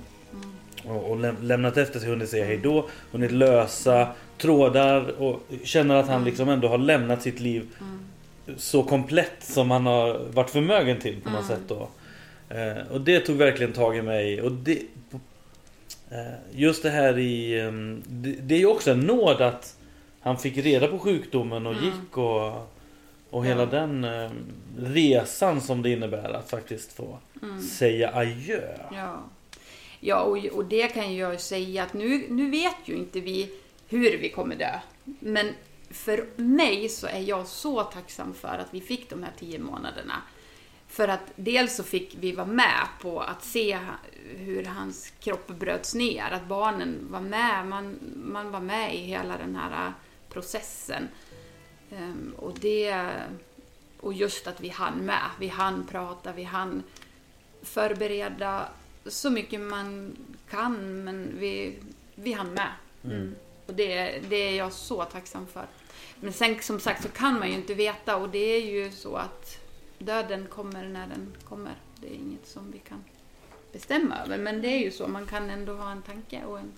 Och, 0.85 1.09
och 1.11 1.17
läm- 1.17 1.41
lämnat 1.41 1.77
efter 1.77 1.99
sig, 1.99 2.09
hunnit 2.09 2.29
säga 2.29 2.45
hejdå. 2.45 2.85
Hunnit 3.11 3.31
lösa 3.31 4.07
trådar 4.37 5.21
och 5.21 5.41
känner 5.63 5.95
att 5.95 6.07
han 6.07 6.23
liksom 6.23 6.49
ändå 6.49 6.67
har 6.67 6.77
lämnat 6.77 7.21
sitt 7.21 7.39
liv 7.39 7.67
så 8.57 8.83
komplett 8.83 9.35
som 9.43 9.71
han 9.71 9.85
har 9.85 10.19
varit 10.33 10.49
förmögen 10.49 10.99
till 10.99 11.21
på 11.21 11.29
något 11.29 11.45
sätt 11.45 11.61
då. 11.67 11.89
Eh, 12.49 12.91
och 12.91 13.01
det 13.01 13.19
tog 13.19 13.35
verkligen 13.35 13.73
tag 13.73 13.97
i 13.97 14.01
mig. 14.01 14.41
Och 14.41 14.51
det, 14.51 14.81
eh, 16.11 16.33
just 16.51 16.83
det 16.83 16.89
här 16.89 17.17
i... 17.19 17.59
ehm, 17.59 18.03
det, 18.07 18.31
det 18.31 18.55
är 18.55 18.59
ju 18.59 18.65
också 18.65 18.91
en 18.91 18.99
nåd 18.99 19.41
att 19.41 19.77
han 20.21 20.37
fick 20.37 20.57
reda 20.57 20.87
på 20.87 20.99
sjukdomen 20.99 21.67
och 21.67 21.73
gick 21.73 22.17
och... 22.17 22.71
Och 23.29 23.45
hela 23.45 23.61
Ja. 23.61 23.65
den 23.65 24.03
eh, 24.03 24.29
resan 24.77 25.61
som 25.61 25.81
det 25.81 25.89
innebär 25.89 26.29
att 26.33 26.49
faktiskt 26.49 26.93
få 26.93 27.17
säga 27.71 28.11
adjö. 28.15 28.61
Ja, 28.91 29.23
ja 29.99 30.19
och, 30.21 30.37
och 30.45 30.65
det 30.65 30.87
kan 30.87 31.15
jag 31.15 31.33
ju 31.33 31.39
säga 31.39 31.83
att 31.83 31.93
nu, 31.93 32.25
nu 32.29 32.49
vet 32.51 32.75
ju 32.85 32.93
inte 32.95 33.19
vi 33.19 33.49
hur 33.89 34.17
vi 34.17 34.29
kommer 34.29 34.55
dö. 34.55 34.79
Men 35.19 35.49
för 35.89 36.27
mig 36.35 36.89
så 36.89 37.07
är 37.07 37.19
jag 37.19 37.47
så 37.47 37.83
tacksam 37.83 38.33
för 38.33 38.57
att 38.57 38.73
vi 38.73 38.81
fick 38.81 39.09
de 39.09 39.23
här 39.23 39.33
tio 39.39 39.59
månaderna. 39.59 40.21
För 40.87 41.07
att 41.07 41.31
dels 41.35 41.75
så 41.75 41.83
fick 41.83 42.15
vi 42.19 42.31
vara 42.31 42.47
med 42.47 42.87
på 43.01 43.21
att 43.21 43.43
se 43.43 43.79
hur 44.37 44.65
hans 44.65 45.13
kropp 45.19 45.47
bröts 45.47 45.95
ner, 45.95 46.31
att 46.31 46.47
barnen 46.47 47.07
var 47.09 47.19
med, 47.19 47.67
man, 47.67 47.99
man 48.15 48.51
var 48.51 48.59
med 48.59 48.95
i 48.95 48.97
hela 48.97 49.37
den 49.37 49.55
här 49.55 49.93
processen. 50.29 51.07
Ehm, 51.91 52.33
och 52.37 52.59
det... 52.59 53.11
Och 53.99 54.13
just 54.13 54.47
att 54.47 54.61
vi 54.61 54.69
hann 54.69 54.97
med, 54.97 55.29
vi 55.39 55.47
hann 55.47 55.87
prata, 55.87 56.31
vi 56.31 56.43
hann 56.43 56.83
förbereda 57.61 58.67
så 59.05 59.29
mycket 59.29 59.61
man 59.61 60.17
kan, 60.49 61.03
men 61.03 61.39
vi, 61.39 61.79
vi 62.15 62.33
hann 62.33 62.53
med. 62.53 62.69
Mm. 63.03 63.35
Och 63.67 63.73
det, 63.73 64.19
det 64.29 64.35
är 64.35 64.57
jag 64.57 64.73
så 64.73 65.03
tacksam 65.03 65.47
för. 65.47 65.65
Men 66.19 66.33
sen 66.33 66.61
som 66.61 66.79
sagt 66.79 67.03
så 67.03 67.09
kan 67.09 67.39
man 67.39 67.47
ju 67.47 67.53
inte 67.53 67.73
veta 67.73 68.15
och 68.15 68.29
det 68.29 68.55
är 68.55 68.61
ju 68.61 68.91
så 68.91 69.15
att 69.15 69.59
döden 69.99 70.47
kommer 70.49 70.83
när 70.83 71.07
den 71.07 71.33
kommer. 71.43 71.73
Det 72.01 72.07
är 72.07 72.13
inget 72.13 72.47
som 72.47 72.71
vi 72.71 72.79
kan 72.79 73.03
bestämma 73.73 74.15
över, 74.25 74.37
men 74.37 74.61
det 74.61 74.67
är 74.67 74.79
ju 74.79 74.91
så. 74.91 75.07
Man 75.07 75.25
kan 75.25 75.49
ändå 75.49 75.73
ha 75.73 75.91
en 75.91 76.01
tanke 76.01 76.41
och 76.47 76.59
en... 76.59 76.71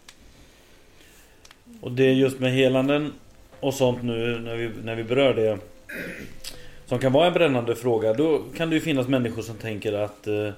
Och 1.81 1.91
det 1.91 2.03
är 2.03 2.13
just 2.13 2.39
med 2.39 2.51
helanden 2.51 3.13
och 3.59 3.73
sånt 3.73 4.03
nu 4.03 4.39
när 4.39 4.55
vi, 4.55 4.71
när 4.83 4.95
vi 4.95 5.03
berör 5.03 5.33
det. 5.33 5.59
Som 6.85 6.99
kan 6.99 7.11
vara 7.11 7.27
en 7.27 7.33
brännande 7.33 7.75
fråga. 7.75 8.13
Då 8.13 8.43
kan 8.57 8.69
det 8.69 8.75
ju 8.75 8.81
finnas 8.81 9.07
människor 9.07 9.41
som 9.41 9.55
tänker 9.55 9.93
att 9.93 10.27
eh, 10.27 10.49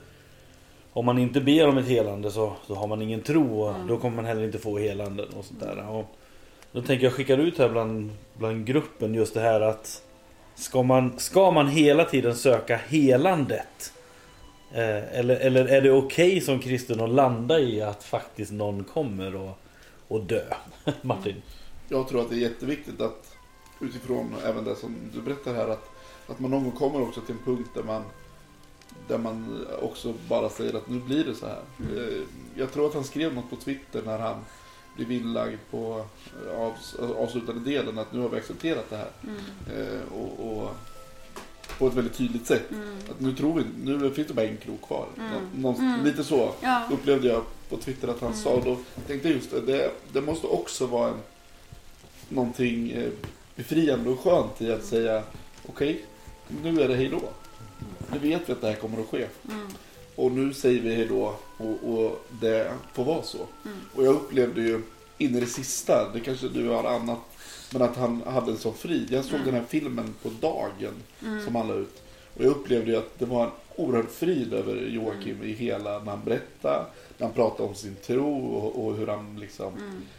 om 0.93 1.05
man 1.05 1.19
inte 1.19 1.41
ber 1.41 1.67
om 1.67 1.77
ett 1.77 1.87
helande 1.87 2.31
så, 2.31 2.53
så 2.67 2.75
har 2.75 2.87
man 2.87 3.01
ingen 3.01 3.21
tro 3.21 3.61
och 3.61 3.75
då 3.87 3.97
kommer 3.97 4.15
man 4.15 4.25
heller 4.25 4.43
inte 4.43 4.59
få 4.59 4.77
helanden 4.77 5.29
och 5.37 5.45
sånt 5.45 5.59
där. 5.59 5.89
Och 5.89 6.18
då 6.71 6.81
tänker 6.81 7.05
jag 7.05 7.13
skicka 7.13 7.35
ut 7.35 7.57
här 7.57 7.69
bland, 7.69 8.11
bland 8.37 8.65
gruppen 8.65 9.13
just 9.13 9.33
det 9.33 9.41
här 9.41 9.61
att 9.61 10.03
ska 10.55 10.83
man, 10.83 11.19
ska 11.19 11.51
man 11.51 11.67
hela 11.67 12.05
tiden 12.05 12.35
söka 12.35 12.77
helandet? 12.77 13.93
Eh, 14.71 15.19
eller, 15.19 15.35
eller 15.35 15.65
är 15.65 15.81
det 15.81 15.91
okej 15.91 16.41
som 16.41 16.59
kristen 16.59 16.99
att 16.99 17.09
landa 17.09 17.59
i 17.59 17.81
att 17.81 18.03
faktiskt 18.03 18.51
någon 18.51 18.83
kommer 18.83 19.35
och, 19.35 19.59
och 20.07 20.23
dö? 20.23 20.43
Martin? 21.01 21.41
Jag 21.87 22.07
tror 22.07 22.21
att 22.21 22.29
det 22.29 22.35
är 22.35 22.39
jätteviktigt 22.39 23.01
att 23.01 23.35
utifrån 23.81 24.35
även 24.45 24.63
det 24.63 24.75
som 24.75 24.95
du 25.13 25.21
berättar 25.21 25.53
här 25.53 25.67
att, 25.67 25.89
att 26.27 26.39
man 26.39 26.51
någon 26.51 26.63
gång 26.63 26.71
kommer 26.71 27.01
också 27.01 27.21
till 27.21 27.35
en 27.35 27.43
punkt 27.45 27.69
där 27.73 27.83
man 27.83 28.03
där 29.07 29.17
man 29.17 29.65
också 29.81 30.13
bara 30.29 30.49
säger 30.49 30.73
att 30.73 30.89
nu 30.89 30.99
blir 30.99 31.23
det 31.23 31.35
så 31.35 31.45
här. 31.45 31.61
Mm. 31.79 32.25
Jag 32.55 32.71
tror 32.71 32.87
att 32.87 32.93
han 32.93 33.03
skrev 33.03 33.33
något 33.33 33.49
på 33.49 33.55
Twitter 33.55 34.01
när 34.05 34.19
han 34.19 34.45
blev 35.05 35.11
inlagd 35.21 35.57
på 35.71 36.05
avs- 36.55 37.15
avslutande 37.23 37.71
delen 37.71 37.99
att 37.99 38.13
nu 38.13 38.19
har 38.19 38.29
vi 38.29 38.37
accepterat 38.37 38.89
det 38.89 38.97
här. 38.97 39.09
Eh, 39.77 40.13
Och, 40.13 40.47
och 40.63 40.75
på 41.77 41.87
ett 41.87 41.93
väldigt 41.93 42.13
tydligt 42.17 42.47
sätt. 42.47 42.63
Att 43.09 43.19
nu 43.19 43.35
tror 43.35 43.53
vi, 43.53 43.63
nu 43.99 44.11
finns 44.11 44.27
det 44.27 44.33
bara 44.33 44.45
en 44.45 44.57
krok 44.57 44.81
kvar. 44.87 45.05
Nå- 45.15 45.61
någonstans- 45.61 46.03
Lite 46.05 46.23
så 46.23 46.51
Ja. 46.61 46.81
upplevde 46.91 47.27
jag 47.27 47.43
på 47.69 47.77
Twitter 47.77 48.07
att 48.07 48.21
han 48.21 48.35
sa. 48.35 48.49
Och 48.49 48.63
då 48.65 48.77
tänkte 49.07 49.27
jag 49.27 49.35
just 49.35 49.51
det, 49.51 49.61
det, 49.61 49.91
det 50.13 50.21
måste 50.21 50.47
också 50.47 50.85
vara 50.87 51.09
en, 51.09 51.15
någonting 52.29 52.91
eh, 52.91 53.09
befriande 53.55 54.09
och 54.09 54.19
skönt 54.19 54.61
i 54.61 54.71
att 54.71 54.83
säga 54.85 55.23
okej, 55.67 56.05
nu 56.63 56.81
är 56.81 56.87
det 56.87 56.95
hej 56.95 57.09
då. 57.09 57.21
Nu 58.13 58.19
vet 58.19 58.49
vi 58.49 58.53
att 58.53 58.61
det 58.61 58.67
här 58.67 58.75
kommer 58.75 59.01
att 59.01 59.07
ske. 59.07 59.27
Och 60.19 60.31
nu 60.31 60.53
säger 60.53 60.81
vi 60.81 60.95
hej 60.95 61.05
då 61.05 61.35
och, 61.57 61.89
och 61.93 62.25
det 62.41 62.71
får 62.93 63.03
vara 63.05 63.23
så. 63.23 63.37
Och 63.95 64.05
jag 64.05 64.15
upplevde 64.15 64.61
ju 64.61 64.81
in 65.17 65.35
i 65.35 65.39
det 65.39 65.45
sista, 65.45 66.09
det 66.13 66.19
kanske 66.19 66.47
du 66.47 66.67
har 66.69 66.83
annat, 66.83 67.19
men 67.73 67.81
att 67.81 67.95
han 67.95 68.21
hade 68.27 68.51
en 68.51 68.57
sån 68.57 68.73
frid. 68.73 69.07
Jag 69.11 69.25
såg 69.25 69.39
den 69.45 69.53
här 69.53 69.63
filmen 69.69 70.13
på 70.23 70.29
dagen 70.41 70.93
som 71.45 71.55
han 71.55 71.67
la 71.67 71.73
ut. 71.73 72.01
Och 72.37 72.43
jag 72.43 72.51
upplevde 72.51 72.91
ju 72.91 72.97
att 72.97 73.19
det 73.19 73.25
var 73.25 73.43
en 73.43 73.51
oerhörd 73.75 74.09
frid 74.09 74.53
över 74.53 74.75
Joakim 74.75 75.43
i 75.43 75.51
hela, 75.53 75.99
när 75.99 76.11
han 76.11 76.21
berättade, 76.25 76.85
när 77.17 77.25
han 77.27 77.33
pratade 77.35 77.69
om 77.69 77.75
sin 77.75 77.95
tro 77.95 78.45
och, 78.55 78.85
och 78.85 78.95
hur 78.95 79.07
han 79.07 79.39
liksom, 79.39 79.71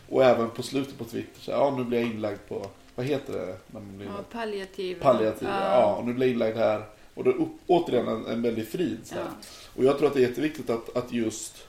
och 0.09 0.25
även 0.25 0.51
på 0.51 0.63
slutet 0.63 0.99
på 0.99 1.05
Twitter, 1.05 1.41
så 1.41 1.51
ja 1.51 1.75
nu 1.79 1.85
blir 1.85 1.99
jag 2.01 2.09
inlagd 2.09 2.39
på, 2.49 2.67
vad 2.95 3.07
heter 3.07 3.33
det? 3.33 3.57
När 3.67 3.81
man 3.81 3.97
blir 3.99 4.07
Ja, 4.07 4.13
palliativ. 4.33 5.01
palliativ, 5.01 5.49
ja. 5.49 5.95
och 5.97 6.07
nu 6.07 6.15
blir 6.15 6.27
jag 6.27 6.33
inlagd 6.33 6.57
här. 6.57 6.85
Och 7.15 7.25
då 7.25 7.31
upp, 7.31 7.49
återigen 7.67 8.09
en, 8.09 8.27
en 8.27 8.43
väldig 8.43 8.69
frid. 8.69 8.99
Ja. 9.13 9.23
Och 9.77 9.85
jag 9.85 9.99
tror 9.99 10.09
att 10.09 10.15
det 10.15 10.21
är 10.21 10.29
jätteviktigt 10.29 10.71
att, 10.71 10.97
att 10.97 11.13
just 11.13 11.67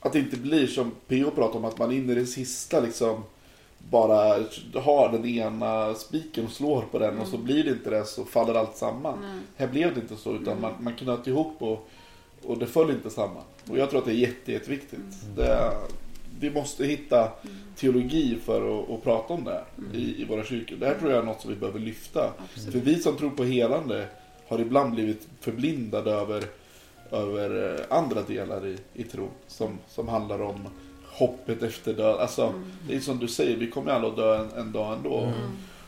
att 0.00 0.12
det 0.12 0.18
inte 0.18 0.36
blir 0.36 0.66
som 0.66 0.92
P.O. 1.08 1.30
pratar 1.30 1.58
om, 1.58 1.64
att 1.64 1.78
man 1.78 1.92
in 1.92 2.10
i 2.10 2.14
det 2.14 2.26
sista 2.26 2.80
liksom 2.80 3.22
bara 3.78 4.44
har 4.74 5.12
den 5.12 5.26
ena 5.26 5.94
spiken 5.94 6.44
och 6.44 6.50
slår 6.50 6.82
på 6.82 6.98
den 6.98 7.18
och 7.18 7.28
så 7.28 7.38
blir 7.38 7.64
det 7.64 7.70
inte 7.70 7.90
det 7.90 8.04
så 8.04 8.24
faller 8.24 8.54
allt 8.54 8.76
samman. 8.76 9.42
Här 9.56 9.66
blev 9.68 9.94
det 9.94 10.00
inte 10.00 10.16
så 10.16 10.32
utan 10.34 10.60
man, 10.60 10.72
man 10.80 10.94
knöt 10.94 11.26
ihop 11.26 11.62
och, 11.62 11.88
och 12.42 12.58
det 12.58 12.66
föll 12.66 12.90
inte 12.90 13.10
samman. 13.10 13.42
Och 13.70 13.78
jag 13.78 13.90
tror 13.90 14.00
att 14.00 14.06
det 14.06 14.12
är 14.12 14.14
jätte, 14.14 14.52
jätteviktigt. 14.52 15.36
Det, 15.36 15.72
vi 16.40 16.50
måste 16.50 16.84
hitta 16.86 17.28
teologi 17.76 18.38
för 18.44 18.80
att, 18.80 18.90
att 18.90 19.02
prata 19.04 19.34
om 19.34 19.44
det 19.44 19.50
här 19.50 19.64
i, 19.94 20.22
i 20.22 20.24
våra 20.24 20.44
kyrkor. 20.44 20.76
Det 20.76 20.86
här 20.86 20.94
tror 20.94 21.10
jag 21.10 21.20
är 21.20 21.26
något 21.26 21.40
som 21.40 21.50
vi 21.50 21.56
behöver 21.56 21.80
lyfta. 21.80 22.32
För 22.72 22.78
vi 22.78 22.98
som 23.02 23.16
tror 23.16 23.30
på 23.30 23.44
helande 23.44 24.06
har 24.48 24.58
ibland 24.58 24.94
blivit 24.94 25.28
förblindade 25.40 26.10
över, 26.10 26.44
över 27.10 27.74
eh, 27.74 27.96
andra 27.98 28.22
delar 28.22 28.66
i, 28.66 28.76
i 28.94 29.02
tro 29.02 29.28
som, 29.46 29.78
som 29.88 30.08
handlar 30.08 30.42
om 30.42 30.68
hoppet 31.06 31.62
efter 31.62 31.92
död. 31.92 32.20
Alltså, 32.20 32.54
Det 32.88 32.96
är 32.96 33.00
som 33.00 33.18
du 33.18 33.28
säger, 33.28 33.56
vi 33.56 33.70
kommer 33.70 33.92
alla 33.92 34.08
att 34.08 34.16
dö 34.16 34.38
en, 34.38 34.50
en 34.58 34.72
dag 34.72 34.96
ändå. 34.96 35.32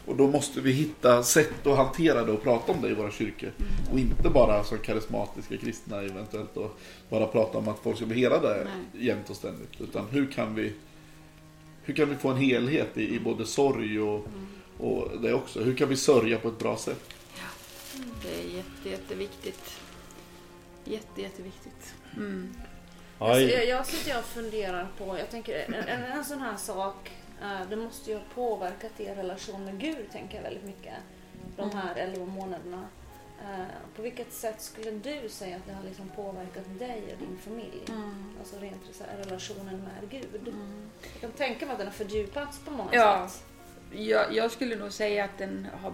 Och 0.09 0.17
då 0.17 0.27
måste 0.27 0.61
vi 0.61 0.73
hitta 0.73 1.23
sätt 1.23 1.67
att 1.67 1.77
hantera 1.77 2.25
det 2.25 2.33
och 2.33 2.43
prata 2.43 2.73
om 2.73 2.83
det 2.83 2.89
i 2.89 2.95
våra 2.95 3.11
kyrkor. 3.11 3.51
Och 3.93 3.99
inte 3.99 4.29
bara 4.29 4.65
som 4.65 4.79
karismatiska 4.79 5.57
kristna 5.57 6.03
eventuellt 6.03 6.57
och 6.57 6.79
bara 7.09 7.27
prata 7.27 7.59
om 7.59 7.69
att 7.69 7.79
folk 7.79 7.97
ska 7.97 8.07
bli 8.07 8.21
helade 8.21 8.65
Nej. 8.65 9.07
jämt 9.07 9.31
och 9.31 9.37
ständigt. 9.37 9.81
Utan 9.81 10.07
hur 10.11 10.33
kan 10.33 10.55
vi, 10.55 10.73
hur 11.83 11.95
kan 11.95 12.09
vi 12.09 12.17
få 12.17 12.29
en 12.29 12.37
helhet 12.37 12.99
i, 12.99 13.15
i 13.15 13.21
både 13.21 13.47
sorg 13.47 14.01
och, 14.01 14.27
och 14.79 15.09
det 15.23 15.35
också. 15.35 15.61
Hur 15.61 15.77
kan 15.77 15.89
vi 15.89 15.97
sörja 15.97 16.39
på 16.39 16.49
ett 16.49 16.59
bra 16.59 16.77
sätt? 16.77 17.15
Det 18.23 18.41
är 18.41 18.57
jätte, 18.57 18.89
jätteviktigt. 18.89 19.81
Jätte, 20.85 21.23
jätteviktigt. 21.23 21.95
Mm. 22.17 22.55
Ja, 23.19 23.27
Alltså, 23.27 23.57
jag, 23.57 23.67
jag 23.67 23.87
sitter 23.87 24.19
och 24.19 24.25
funderar 24.25 24.89
på, 24.99 25.19
jag 25.19 25.31
tänker 25.31 25.65
en, 25.67 25.75
en, 25.75 26.03
en 26.03 26.25
sån 26.25 26.41
här 26.41 26.57
sak, 26.57 27.11
det 27.71 27.77
måste 27.77 28.11
ju 28.11 28.17
ha 28.17 28.25
påverkat 28.35 29.01
er 29.01 29.15
relation 29.15 29.65
med 29.65 29.79
Gud, 29.81 30.11
tänker 30.13 30.37
jag 30.37 30.43
väldigt 30.43 30.65
mycket. 30.65 30.95
De 31.57 31.71
här 31.71 31.95
11 31.97 32.25
månaderna. 32.27 32.85
Eh, 33.43 33.67
på 33.97 34.03
vilket 34.03 34.33
sätt 34.33 34.63
skulle 34.63 34.91
du 34.91 35.29
säga 35.29 35.57
att 35.57 35.67
det 35.67 35.73
har 35.73 35.83
liksom 35.85 36.09
påverkat 36.09 36.79
dig 36.79 37.03
och 37.13 37.27
din 37.27 37.39
familj? 37.39 37.83
Alltså 38.39 38.59
rent 38.59 38.83
så 38.93 39.05
här, 39.05 39.17
relationen 39.25 39.77
med 40.01 40.11
Gud. 40.11 40.55
Jag 41.13 41.21
kan 41.21 41.31
tänka 41.33 41.67
mig 41.67 41.73
att 41.73 41.79
den 41.79 41.87
har 41.87 41.95
fördjupats 41.95 42.59
på 42.59 42.71
många 42.71 42.91
Ja. 42.93 43.29
sätt. 43.29 43.45
Jag, 43.93 44.35
jag 44.35 44.51
skulle 44.51 44.77
nog 44.77 44.93
säga 44.93 45.25
att 45.25 45.39
den 45.39 45.69
har, 45.83 45.93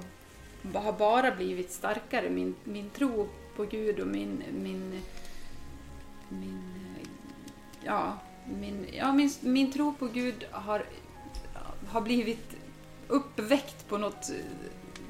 har 0.80 0.92
bara 0.92 1.30
blivit 1.34 1.72
starkare. 1.72 2.30
Min, 2.30 2.54
min 2.64 2.90
tro 2.90 3.28
på 3.56 3.64
Gud 3.64 4.00
och 4.00 4.06
min, 4.06 4.42
min, 4.52 5.02
min, 6.28 6.74
eh, 7.00 7.08
ja, 7.84 8.18
min, 8.44 8.86
ja, 8.92 9.12
min, 9.12 9.30
min 9.40 9.72
tro 9.72 9.94
på 9.94 10.06
Gud 10.06 10.44
har, 10.50 10.84
har 11.94 12.00
blivit 12.00 12.56
uppväckt 13.08 13.88
på 13.88 13.98
något... 13.98 14.30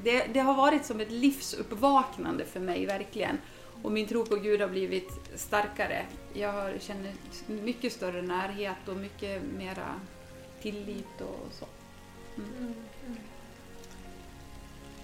Det, 0.03 0.27
det 0.33 0.41
har 0.41 0.55
varit 0.55 0.85
som 0.87 1.01
ett 1.01 1.11
livsuppvaknande 1.11 2.45
för 2.45 2.61
mig, 2.61 2.87
verkligen. 2.87 3.39
Och 3.83 3.93
min 3.93 4.07
tro 4.07 4.27
på 4.27 4.37
Gud 4.37 4.61
har 4.61 4.69
blivit 4.69 5.11
starkare. 5.35 6.07
Jag 6.33 6.83
känner 6.83 7.13
mycket 7.47 7.93
större 7.93 8.23
närhet 8.23 8.89
och 8.89 8.97
mycket 8.97 9.43
mera 9.59 10.01
tillit 10.63 11.21
och 11.21 11.53
så. 11.53 11.67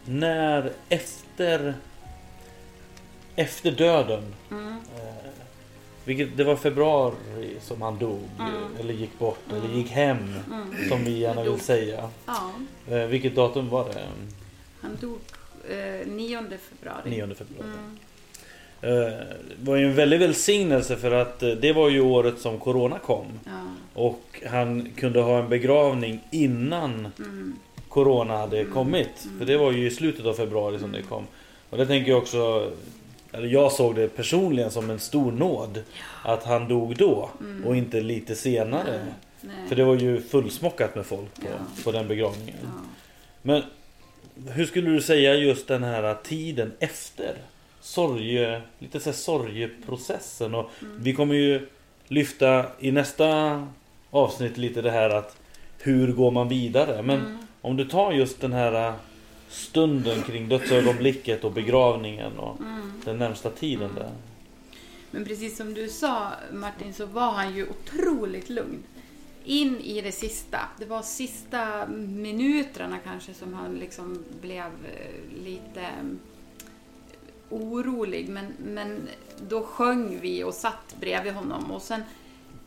När 0.05 0.73
efter 0.89 1.75
Efter 3.37 3.71
döden 3.71 4.35
Mm. 4.51 4.69
eh, 4.69 5.33
vilket, 6.05 6.37
Det 6.37 6.45
var 6.45 6.57
februari 6.57 7.15
som 7.61 7.83
han 7.83 7.99
dog 7.99 8.21
Mm. 8.39 8.53
Eller 8.81 8.95
gick 8.95 9.19
bort 9.19 9.39
eller 9.53 9.75
gick 9.77 9.89
hem 9.91 10.35
Som 10.89 11.05
vi 11.05 11.19
gärna 11.19 11.43
vill 11.43 11.61
säga 11.61 12.09
Ja, 12.27 12.51
eh, 12.91 13.07
Vilket 13.07 13.35
datum 13.37 13.69
var 13.69 13.85
det? 13.85 14.01
han 14.81 14.97
dog 15.01 15.19
eh, 15.71 16.07
9 16.07 16.39
februari. 16.71 17.11
9 17.11 17.35
februari 17.35 17.71
Mm. 17.73 17.97
eh, 18.83 19.19
Det 19.59 19.71
var 19.71 19.77
ju 19.77 19.85
en 19.87 19.95
väldig 19.95 20.21
välsignelse 20.21 20.97
för 20.97 21.11
att 21.13 21.43
eh, 21.43 21.49
det 21.51 21.73
var 21.73 21.89
ju 21.89 22.01
året 22.01 22.39
som 22.39 22.59
Corona 22.59 22.99
kom 22.99 23.27
Ja. 23.45 23.51
Och 23.95 24.43
han 24.51 24.91
kunde 24.97 25.21
ha 25.21 25.39
en 25.39 25.49
begravning 25.49 26.21
innan 26.31 27.09
Mm. 27.19 27.57
Corona 27.89 28.37
hade 28.37 28.65
kommit. 28.65 29.27
För 29.39 29.45
det 29.47 29.57
var 29.57 29.73
ju 29.73 29.87
i 29.87 29.91
slutet 29.91 30.27
av 30.27 30.35
februari 30.35 30.79
som 30.79 30.93
det 30.93 31.03
kom. 31.03 31.25
Och 31.71 31.79
det 31.79 31.87
tänker 31.87 32.11
jag 32.11 32.19
också 32.23 32.71
eller 33.33 33.49
jag 33.49 33.73
såg 33.73 33.95
det 33.95 34.09
personligen 34.09 34.71
som 34.71 34.91
en 34.91 34.99
stor 34.99 35.33
nåd 35.33 35.83
att 36.25 36.45
han 36.45 36.69
dog 36.69 36.97
då 36.97 37.31
och 37.65 37.77
inte 37.77 38.01
lite 38.01 38.35
senare. 38.35 39.01
Nej. 39.41 39.69
För 39.69 39.77
det 39.77 39.85
var 39.85 39.95
ju 39.95 40.21
fullsmockat 40.23 40.95
med 40.95 41.07
folk 41.07 41.35
på, 41.35 41.47
Ja. 41.47 41.83
på 41.85 41.93
den 41.93 42.09
begravningen. 42.09 42.57
Ja. 42.63 42.69
Men 43.43 43.63
hur 44.49 44.67
skulle 44.67 44.91
du 44.91 45.01
säga 45.01 45.35
just 45.35 45.69
den 45.69 45.83
här 45.83 46.17
tiden 46.23 46.73
efter 46.79 47.35
sorge, 47.81 48.63
lite 48.79 49.01
så 49.01 49.13
sorgeprocessen 49.13 50.55
och 50.55 50.71
vi 50.99 51.15
kommer 51.15 51.35
ju 51.35 51.67
lyfta 52.09 52.67
i 52.81 52.93
nästa 52.93 53.67
avsnitt 54.11 54.57
lite 54.57 54.83
det 54.83 54.91
här 54.91 55.11
att 55.11 55.37
hur 55.79 56.13
går 56.13 56.31
man 56.31 56.49
vidare? 56.49 57.03
Men 57.03 57.39
om 57.61 57.77
du 57.77 57.85
tar 57.85 58.13
just 58.13 58.41
den 58.41 58.53
här 58.53 58.95
stunden 59.51 60.23
kring 60.23 60.49
dödsögonblicket 60.49 61.45
och 61.45 61.53
begravningen 61.53 62.39
och 62.39 62.59
den 63.05 63.19
närmsta 63.19 63.51
tiden 63.51 63.91
där. 63.95 64.11
Men 65.11 65.25
precis 65.25 65.57
som 65.57 65.75
du 65.75 65.89
sa 65.89 66.33
Martin 66.53 66.95
så 66.95 67.07
var 67.07 67.31
han 67.31 67.55
ju 67.55 67.67
otroligt 67.69 68.49
lugn. 68.49 68.83
In 69.45 69.81
i 69.81 70.01
det 70.01 70.13
sista. 70.13 70.59
Det 70.79 70.85
var 70.85 71.03
sista 71.03 71.87
minuterna 71.97 72.99
kanske 72.99 73.35
som 73.35 73.55
han 73.55 73.75
liksom 73.75 74.25
blev 74.41 74.65
eh, 74.65 75.43
lite 75.45 75.81
eh, 75.81 76.05
orolig. 77.51 78.29
Men, 78.29 78.55
men 78.59 79.09
då 79.49 79.63
sjöng 79.63 80.21
vi 80.21 80.45
och 80.45 80.55
satt 80.55 80.97
bredvid 81.01 81.33
honom 81.33 81.71
och 81.71 81.83
sen, 81.83 82.03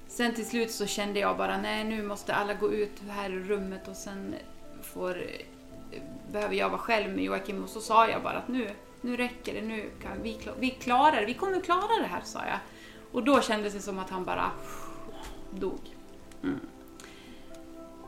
sen 0.08 0.36
till 0.36 0.46
slut 0.46 0.72
så 0.72 0.86
kände 0.86 1.20
jag 1.20 1.38
bara 1.38 1.62
nej 1.62 1.84
nu 1.84 2.04
måste 2.04 2.34
alla 2.34 2.54
gå 2.54 2.74
ut 2.74 3.02
här 3.10 3.30
i 3.30 3.40
rummet 3.40 3.88
och 3.88 3.96
sen 3.96 4.36
får, 4.84 5.24
behöver 6.34 6.56
jag 6.56 6.70
vara 6.70 6.80
själv 6.80 7.16
med 7.16 7.24
Joakim 7.24 7.64
och 7.64 7.70
så 7.70 7.82
sa 7.82 8.08
jag 8.08 8.24
bara 8.24 8.38
att 8.38 8.48
nu, 8.48 8.70
nu 9.02 9.18
räcker 9.18 9.54
det, 9.54 9.62
nu 9.62 9.90
kan 10.02 10.24
vi, 10.24 10.40
vi 10.60 10.70
klarar 10.70 11.20
det, 11.20 11.26
vi 11.26 11.34
kommer 11.34 11.62
klara 11.62 12.02
det 12.02 12.08
här 12.08 12.22
sa 12.24 12.40
jag. 12.40 12.60
Och 13.12 13.24
då 13.24 13.42
kändes 13.42 13.74
det 13.74 13.80
som 13.80 14.00
att 14.00 14.10
han 14.10 14.26
bara 14.26 14.52
dog. 15.52 15.80
Mm. 16.44 16.60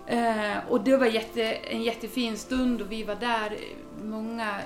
Eh, 0.07 0.57
och 0.69 0.83
det 0.83 0.97
var 0.97 1.05
jätte, 1.05 1.43
en 1.53 1.83
jättefin 1.83 2.37
stund 2.37 2.81
och 2.81 2.91
vi 2.91 3.03
var 3.03 3.15
där, 3.15 3.57
många, 4.03 4.61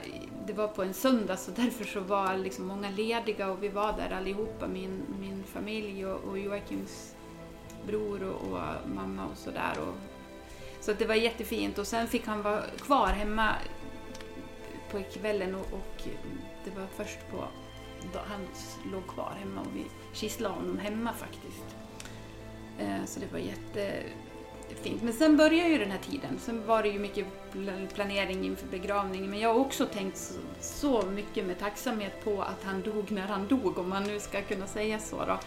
det 0.47 0.53
var 0.53 0.68
på 0.68 0.84
en 0.84 0.93
söndag 0.93 1.38
så 1.38 1.51
därför 1.51 1.86
så 1.86 1.99
var 1.99 2.38
liksom 2.38 2.68
många 2.68 2.89
lediga 2.89 3.51
och 3.51 3.64
vi 3.64 3.70
var 3.70 3.93
där 3.93 4.18
allihopa, 4.18 4.68
min, 4.68 5.01
min 5.20 5.43
familj 5.43 6.05
och, 6.05 6.24
och 6.24 6.39
Joakims 6.39 7.16
bror 7.88 8.24
och, 8.24 8.53
och 8.53 8.89
mamma 8.95 9.26
och 9.26 9.38
sådär. 9.38 9.74
Och, 9.80 10.09
så 10.82 10.92
att 10.92 11.00
det 11.00 11.06
var 11.06 11.16
jättefint 11.16 11.78
och 11.78 11.88
sen 11.88 12.08
fick 12.08 12.26
han 12.26 12.42
vara 12.42 12.62
kvar 12.62 13.08
hemma 13.08 13.56
på 14.92 15.02
kvällen 15.14 15.56
och, 15.56 15.74
och 15.74 16.04
det 16.66 16.80
var 16.80 16.88
först 16.96 17.20
på, 17.32 17.48
då 18.14 18.20
han 18.28 18.48
låg 18.92 19.08
kvar 19.08 19.34
hemma 19.40 19.62
och 19.62 19.76
vi 19.76 19.86
kisslade 20.14 20.56
honom 20.56 20.78
hemma 20.78 21.14
faktiskt. 21.14 21.76
Eh, 22.80 23.06
så 23.06 23.20
det 23.20 23.32
var 23.32 23.40
jättefint. 23.40 25.02
Men 25.02 25.14
sen 25.14 25.38
började 25.38 25.70
ju 25.70 25.78
den 25.78 25.92
här 25.92 26.00
tiden. 26.00 26.40
Sen 26.40 26.66
var 26.66 26.84
det 26.84 26.90
ju 26.90 27.00
mycket 27.00 27.26
planering 27.94 28.46
inför 28.46 28.68
begravningen. 28.68 29.30
Men 29.30 29.40
jag 29.40 29.54
har 29.54 29.60
också 29.60 29.86
tänkt 29.86 30.34
så 30.60 31.02
mycket 31.02 31.46
med 31.46 31.60
tacksamhet 31.60 32.24
på 32.24 32.42
att 32.42 32.64
han 32.64 32.82
dog 32.82 33.12
när 33.12 33.28
han 33.28 33.48
dog, 33.48 33.78
om 33.78 33.90
man 33.90 34.04
nu 34.04 34.20
ska 34.20 34.42
kunna 34.42 34.68
säga 34.68 35.00
så 35.00 35.26
då. 35.26 35.40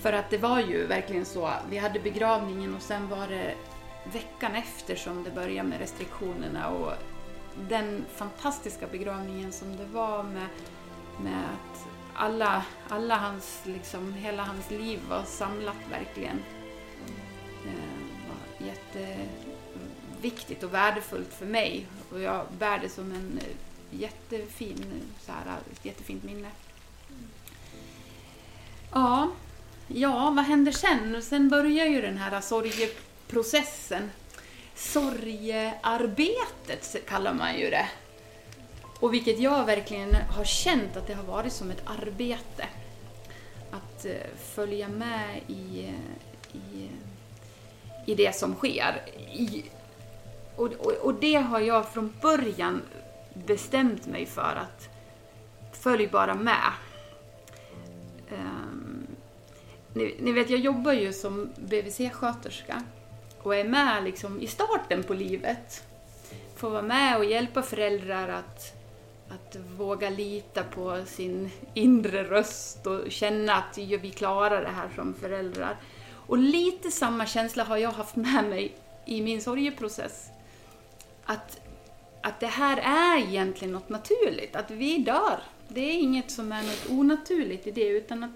För 0.00 0.12
att 0.12 0.30
det 0.30 0.38
var 0.38 0.60
ju 0.60 0.86
verkligen 0.86 1.24
så. 1.24 1.50
Vi 1.70 1.76
hade 1.76 2.00
begravningen 2.00 2.74
och 2.74 2.82
sen 2.82 3.08
var 3.08 3.28
det 3.28 3.54
veckan 4.04 4.54
efter 4.54 4.96
som 4.96 5.24
det 5.24 5.30
började 5.30 5.68
med 5.68 5.78
restriktionerna 5.78 6.68
och 6.68 6.92
den 7.68 8.04
fantastiska 8.14 8.86
begravningen 8.86 9.52
som 9.52 9.76
det 9.76 9.84
var 9.84 10.22
med, 10.22 10.48
med 11.22 11.44
att 11.44 11.86
alla, 12.14 12.64
alla 12.88 13.16
hans, 13.16 13.60
liksom, 13.64 14.12
hela 14.12 14.42
hans 14.42 14.70
liv 14.70 15.00
var 15.08 15.22
samlat 15.24 15.76
verkligen. 15.90 16.42
Det 17.64 17.70
var 18.28 18.66
jätteviktigt 18.66 20.62
och 20.62 20.74
värdefullt 20.74 21.34
för 21.34 21.46
mig 21.46 21.86
och 22.12 22.20
jag 22.20 22.46
bär 22.58 22.78
det 22.78 22.88
som 22.88 23.12
en 23.12 23.38
eh, 23.38 24.00
jättefin, 24.00 25.02
så 25.20 25.32
här, 25.32 25.58
ett 25.72 25.84
jättefint 25.84 26.24
minne. 26.24 26.48
Ja, 28.92 29.30
ja, 29.88 30.30
vad 30.30 30.44
händer 30.44 30.72
sen? 30.72 31.22
Sen 31.22 31.48
börjar 31.48 31.86
ju 31.86 32.02
den 32.02 32.18
här 32.18 32.40
processen. 33.28 34.10
Sorgearbetet 34.74 37.06
kallar 37.06 37.34
man 37.34 37.58
ju 37.58 37.70
det. 37.70 37.88
Och 39.00 39.14
vilket 39.14 39.38
jag 39.38 39.66
verkligen 39.66 40.14
har 40.14 40.44
känt 40.44 40.96
att 40.96 41.06
det 41.06 41.14
har 41.14 41.24
varit 41.24 41.52
som 41.52 41.70
ett 41.70 41.82
arbete. 41.84 42.66
Att 43.70 44.04
eh, 44.04 44.12
följa 44.54 44.88
med 44.88 45.40
i, 45.46 45.84
eh, 45.84 46.56
i, 46.56 46.88
i 48.06 48.14
det 48.14 48.34
som 48.34 48.54
sker. 48.54 49.02
I, 49.32 49.64
och, 50.56 50.72
och, 50.72 50.92
och 50.92 51.14
det 51.14 51.34
har 51.34 51.60
jag 51.60 51.92
från 51.92 52.14
början 52.22 52.82
bestämt 53.34 54.06
mig 54.06 54.26
för 54.26 54.62
att 54.62 54.88
följ 55.72 56.06
bara 56.06 56.34
med. 56.34 56.72
Um, 58.32 59.06
ni, 59.92 60.16
ni 60.20 60.32
vet, 60.32 60.50
jag 60.50 60.60
jobbar 60.60 60.92
ju 60.92 61.12
som 61.12 61.52
BVC-sköterska 61.56 62.82
och 63.48 63.56
är 63.56 63.64
med 63.64 64.04
liksom 64.04 64.40
i 64.40 64.46
starten 64.46 65.02
på 65.02 65.14
livet. 65.14 65.84
Får 66.56 66.70
vara 66.70 66.82
med 66.82 67.18
och 67.18 67.24
hjälpa 67.24 67.62
föräldrar 67.62 68.28
att, 68.28 68.74
att 69.28 69.56
våga 69.76 70.10
lita 70.10 70.64
på 70.64 71.04
sin 71.06 71.50
inre 71.74 72.24
röst 72.24 72.86
och 72.86 73.10
känna 73.10 73.54
att 73.54 73.78
ja, 73.78 73.98
vi 74.02 74.10
klarar 74.10 74.62
det 74.62 74.68
här 74.68 74.88
som 74.94 75.14
föräldrar. 75.14 75.76
Och 76.10 76.38
lite 76.38 76.90
samma 76.90 77.26
känsla 77.26 77.64
har 77.64 77.76
jag 77.76 77.90
haft 77.90 78.16
med 78.16 78.44
mig 78.44 78.76
i 79.06 79.22
min 79.22 79.42
sorgeprocess. 79.42 80.28
Att, 81.24 81.60
att 82.22 82.40
det 82.40 82.46
här 82.46 82.76
är 82.76 83.28
egentligen 83.28 83.74
något 83.74 83.88
naturligt, 83.88 84.56
att 84.56 84.70
vi 84.70 84.98
dör. 84.98 85.38
Det 85.68 85.80
är 85.80 85.98
inget 85.98 86.30
som 86.30 86.52
är 86.52 86.62
något 86.62 86.90
onaturligt 86.90 87.66
i 87.66 87.70
det, 87.70 87.88
utan 87.88 88.24
att 88.24 88.30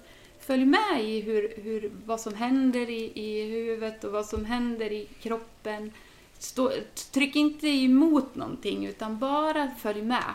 följ 0.45 0.64
med 0.64 1.05
i 1.05 1.20
hur, 1.20 1.55
hur, 1.57 1.93
vad 2.07 2.20
som 2.20 2.34
händer 2.34 2.90
i, 2.90 3.12
i 3.14 3.43
huvudet 3.43 4.05
och 4.05 4.12
vad 4.12 4.26
som 4.26 4.45
händer 4.45 4.93
i 4.93 5.09
kroppen. 5.20 5.93
Stå, 6.38 6.72
tryck 7.12 7.36
inte 7.36 7.68
emot 7.68 8.34
någonting, 8.34 8.86
utan 8.86 9.18
bara 9.18 9.70
följ 9.78 10.03
med 10.03 10.34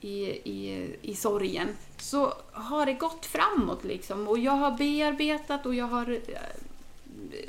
i, 0.00 0.24
i, 0.26 0.90
i 1.02 1.14
sorgen. 1.14 1.68
Så 1.98 2.32
har 2.52 2.86
det 2.86 2.92
gått 2.92 3.26
framåt 3.26 3.84
liksom. 3.84 4.28
Och 4.28 4.38
jag 4.38 4.52
har 4.52 4.70
bearbetat 4.70 5.66
och 5.66 5.74
jag 5.74 5.86
har 5.86 6.10
eh, 6.10 6.18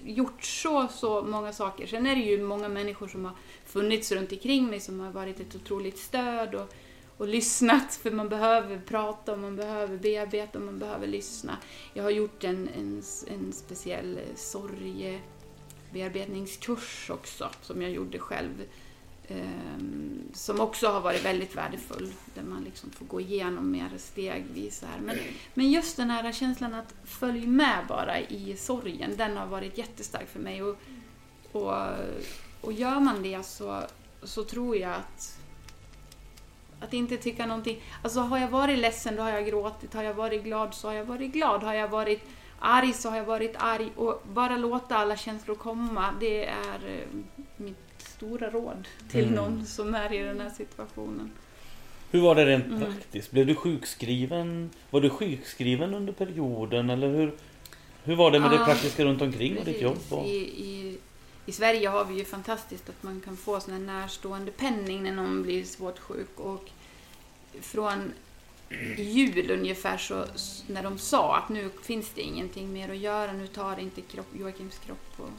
gjort 0.03 0.43
så, 0.43 0.88
så 0.88 1.22
många 1.22 1.53
saker. 1.53 1.88
Sen 1.88 2.07
är 2.07 2.15
det 2.15 2.22
ju 2.22 2.43
många 2.43 2.70
människor 2.70 3.07
som 3.07 3.26
har 3.26 3.34
funnits 3.65 4.11
runt 4.11 4.32
omkring 4.32 4.68
mig 4.68 4.80
som 4.80 4.99
har 4.99 5.11
varit 5.11 5.39
ett 5.39 5.55
otroligt 5.55 5.97
stöd 5.97 6.55
och, 6.55 6.74
och 7.18 7.28
lyssnat. 7.28 7.95
För 7.95 8.11
man 8.11 8.30
behöver 8.30 8.80
prata 8.80 9.32
och 9.32 9.39
man 9.39 9.55
behöver 9.55 9.97
bearbeta 9.97 10.59
och 10.59 10.65
man 10.65 10.80
behöver 10.80 11.07
lyssna. 11.07 11.57
Jag 11.93 12.03
har 12.03 12.11
gjort 12.11 12.43
en, 12.43 12.70
en, 12.78 13.03
en 13.28 13.53
speciell 13.53 14.18
eh, 14.18 14.24
sorgebearbetningskurs 14.36 17.09
också 17.09 17.49
som 17.61 17.82
jag 17.82 17.91
gjorde 17.91 18.20
själv. 18.20 18.63
Um, 19.30 20.24
som 20.34 20.59
också 20.59 20.88
har 20.88 21.01
varit 21.01 21.26
väldigt 21.26 21.55
värdefull. 21.55 22.13
Där 22.36 22.43
man 22.43 22.63
liksom 22.63 22.89
får 22.89 23.05
gå 23.05 23.22
igenom 23.22 23.72
mer 23.72 23.89
stegvis. 23.97 24.82
Här. 24.82 24.99
Men, 25.01 25.18
men 25.53 25.72
just 25.72 25.97
den 25.97 26.09
här 26.09 26.32
känslan 26.32 26.74
att 26.74 26.93
följ 27.03 27.47
med 27.47 27.86
bara 27.88 28.20
i 28.20 28.57
sorgen, 28.57 29.13
den 29.18 29.38
har 29.38 29.47
varit 29.47 29.78
jättestark 29.78 30.30
för 30.30 30.39
mig. 30.39 30.63
Och, 30.63 30.78
och, 31.51 31.84
och 32.61 32.74
gör 32.74 32.99
man 32.99 33.24
det 33.24 33.45
så, 33.45 33.82
så 34.24 34.43
tror 34.43 34.78
jag 34.78 34.93
att 34.93 35.36
att 36.82 36.93
inte 36.93 37.17
tycka 37.17 37.45
någonting. 37.45 37.78
Alltså 38.03 38.19
har 38.19 38.38
jag 38.38 38.47
varit 38.47 38.80
ledsen 38.80 39.15
då 39.15 39.21
har 39.23 39.30
jag 39.32 39.45
gråtit. 39.45 39.93
Har 39.93 40.03
jag 40.03 40.13
varit 40.13 40.43
glad 40.43 40.73
så 40.73 40.88
har 40.88 40.95
jag 40.95 41.05
varit 41.05 41.32
glad. 41.34 41.63
Har 41.63 41.73
jag 41.73 41.88
varit 41.88 42.21
arg 42.59 42.93
så 42.93 43.09
har 43.09 43.17
jag 43.17 43.25
varit 43.25 43.55
arg. 43.57 43.89
Och 43.95 44.23
bara 44.34 44.57
låta 44.57 44.97
alla 44.97 45.17
känslor 45.17 45.55
komma. 45.55 46.05
Det 46.19 46.45
är 46.45 46.80
eh, 46.88 47.07
mitt 47.57 47.78
stora 47.97 48.49
råd 48.49 48.88
till 49.11 49.23
Mm. 49.23 49.36
någon 49.36 49.65
som 49.65 49.95
är 49.95 50.13
i 50.13 50.17
den 50.17 50.39
här 50.41 50.49
situationen. 50.49 51.32
Hur 52.11 52.21
var 52.21 52.36
det 52.36 52.45
rent 52.45 52.65
Mm. 52.65 52.80
praktiskt? 52.80 53.32
Blev 53.32 53.45
du 53.47 53.55
sjukskriven? 53.55 54.69
Var 54.89 55.01
du 55.01 55.09
sjukskriven 55.09 55.93
under 55.93 56.13
perioden 56.13 56.89
eller 56.89 57.09
hur? 57.09 57.32
Hur 58.03 58.15
var 58.15 58.32
det 58.32 58.39
med 58.39 58.51
det 58.51 58.55
Ja, 58.55 58.65
praktiska 58.65 59.05
runt 59.05 59.21
omkring 59.21 59.57
och 59.57 59.65
ditt 59.65 59.82
jobb? 59.82 59.97
Och... 60.09 60.25
I, 60.25 60.38
i, 60.38 60.97
i 61.48 61.52
Sverige 61.52 61.89
har 61.89 62.06
vi 62.06 62.18
ju 62.18 62.26
fantastiskt 62.26 62.89
att 62.89 63.04
man 63.04 63.22
kan 63.22 63.38
få 63.38 63.60
sån 63.60 63.74
här 63.74 63.80
närstående 63.80 64.52
penning 64.52 65.04
när 65.04 65.12
någon 65.12 65.43
blir 65.43 65.64
svårt 65.64 66.00
sjuk. 66.00 66.39
Och 66.39 66.70
från 67.62 68.14
jul 68.98 69.52
ungefär 69.52 69.98
så 69.98 70.26
när 70.68 70.84
de 70.84 70.98
sa 70.98 71.38
att 71.38 71.50
nu 71.50 71.70
finns 71.82 72.12
det 72.16 72.22
ingenting 72.22 72.74
mer 72.74 72.89
att 72.89 72.98
göra, 72.98 73.34
nu 73.34 73.48
tar 73.48 73.80
inte 73.80 74.02
kropp, 74.02 74.28
Joakims 74.34 74.80
kropp 74.80 75.14
och 75.18 75.30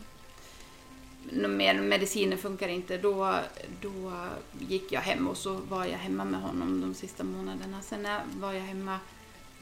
mer 1.50 1.80
mediciner 1.80 2.36
funkar 2.36 2.68
inte, 2.68 2.98
då, 2.98 3.34
då 3.80 4.12
gick 4.58 4.92
jag 4.92 5.00
hem 5.00 5.28
och 5.28 5.36
så 5.36 5.52
var 5.52 5.84
jag 5.84 5.98
hemma 5.98 6.24
med 6.24 6.40
honom 6.40 6.80
de 6.80 6.94
sista 6.94 7.24
månaderna. 7.24 7.82
Sen 7.82 8.08
var 8.40 8.52
jag 8.52 8.62
hemma 8.62 8.98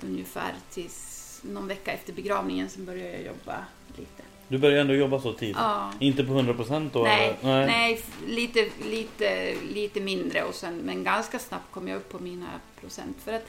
ungefär 0.01 0.55
tills 0.71 1.41
någon 1.43 1.69
vecka 1.69 1.93
efter 1.93 2.13
begravningen, 2.13 2.69
sen 2.69 2.85
började 2.85 3.13
jag 3.13 3.23
jobba 3.23 3.65
lite. 3.97 4.36
Du 4.49 4.59
började 4.59 4.81
ändå 4.81 4.95
jobba 4.95 5.21
så 5.21 5.33
tidigt? 5.33 5.57
Ja. 5.61 5.91
Inte 5.99 6.25
på 6.25 6.33
100% 6.33 6.91
då? 6.93 7.03
Nej, 7.03 7.37
nej. 7.43 7.95
f- 8.03 8.17
lite, 8.27 8.69
lite, 8.85 9.55
lite 9.73 10.01
mindre 10.01 10.43
och 10.43 10.55
sen, 10.55 10.77
men 10.77 11.05
ganska 11.05 11.39
snabbt 11.39 11.73
kom 11.73 11.89
jag 11.89 11.97
upp 11.97 12.13
på 12.13 12.19
mina 12.19 12.47
procent. 12.81 13.17
För 13.25 13.33
att 13.33 13.47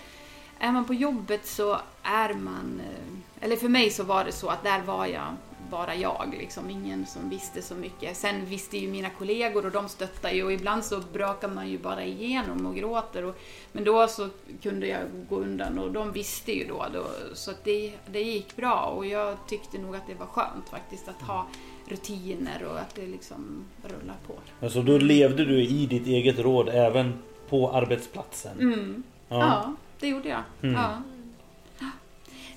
är 0.60 0.72
man 0.72 0.86
på 0.86 0.94
jobbet 0.94 1.46
så 1.46 1.78
är 2.04 2.34
man, 2.34 2.82
eh, 2.86 3.44
eller 3.46 3.56
för 3.56 3.70
mig 3.70 3.90
så 3.90 4.04
var 4.04 4.26
det 4.26 4.32
så 4.32 4.48
att 4.50 4.64
där 4.64 4.82
var 4.82 5.06
jag 5.06 5.36
bara 5.72 5.96
jag, 5.96 6.36
liksom 6.40 6.70
ingen 6.70 7.06
som 7.06 7.30
visste 7.30 7.62
så 7.62 7.76
mycket. 7.76 8.18
Sen 8.18 8.46
visste 8.46 8.78
ju 8.78 8.88
mina 8.88 9.10
kollegor 9.10 9.66
och 9.66 9.72
de 9.72 9.90
stöttade 9.90 10.34
ju 10.34 10.44
och 10.44 10.52
ibland 10.52 10.86
så 10.86 11.02
brakar 11.14 11.48
man 11.48 11.70
ju 11.70 11.78
bara 11.78 12.04
igenom 12.04 12.66
och 12.66 12.76
gråter. 12.76 13.26
Och, 13.26 13.36
men 13.72 13.84
då 13.84 14.08
så 14.08 14.30
kunde 14.62 14.88
jag 14.88 15.02
gå 15.30 15.36
undan 15.36 15.80
och 15.80 15.92
de 15.92 16.12
visste 16.12 16.52
ju 16.52 16.68
då, 16.68 16.86
då 16.94 17.06
så 17.34 17.52
att 17.52 17.64
det, 17.64 17.94
det 18.12 18.22
gick 18.22 18.56
bra 18.56 18.94
och 18.98 19.06
jag 19.06 19.38
tyckte 19.48 19.78
nog 19.78 19.96
att 19.96 20.08
det 20.08 20.14
var 20.14 20.26
skönt 20.26 20.70
faktiskt 20.70 21.08
att 21.08 21.22
ha 21.22 21.48
rutiner 21.88 22.64
och 22.64 22.80
att 22.80 22.96
det 22.96 23.08
liksom 23.08 23.66
rullar 23.84 24.16
på. 24.28 24.34
Alltså 24.62 24.82
då 24.82 24.98
levde 24.98 25.46
du 25.46 25.64
i 25.64 25.86
ditt 25.86 26.08
eget 26.08 26.40
råd 26.40 26.70
även 26.70 27.14
på 27.50 27.72
arbetsplatsen? 27.72 28.60
Mm. 28.60 29.04
Ja. 29.30 29.76
det 30.00 30.08
gjorde 30.08 30.30
jag. 30.30 30.44
Mm. 30.62 30.76
Ja. 30.76 31.02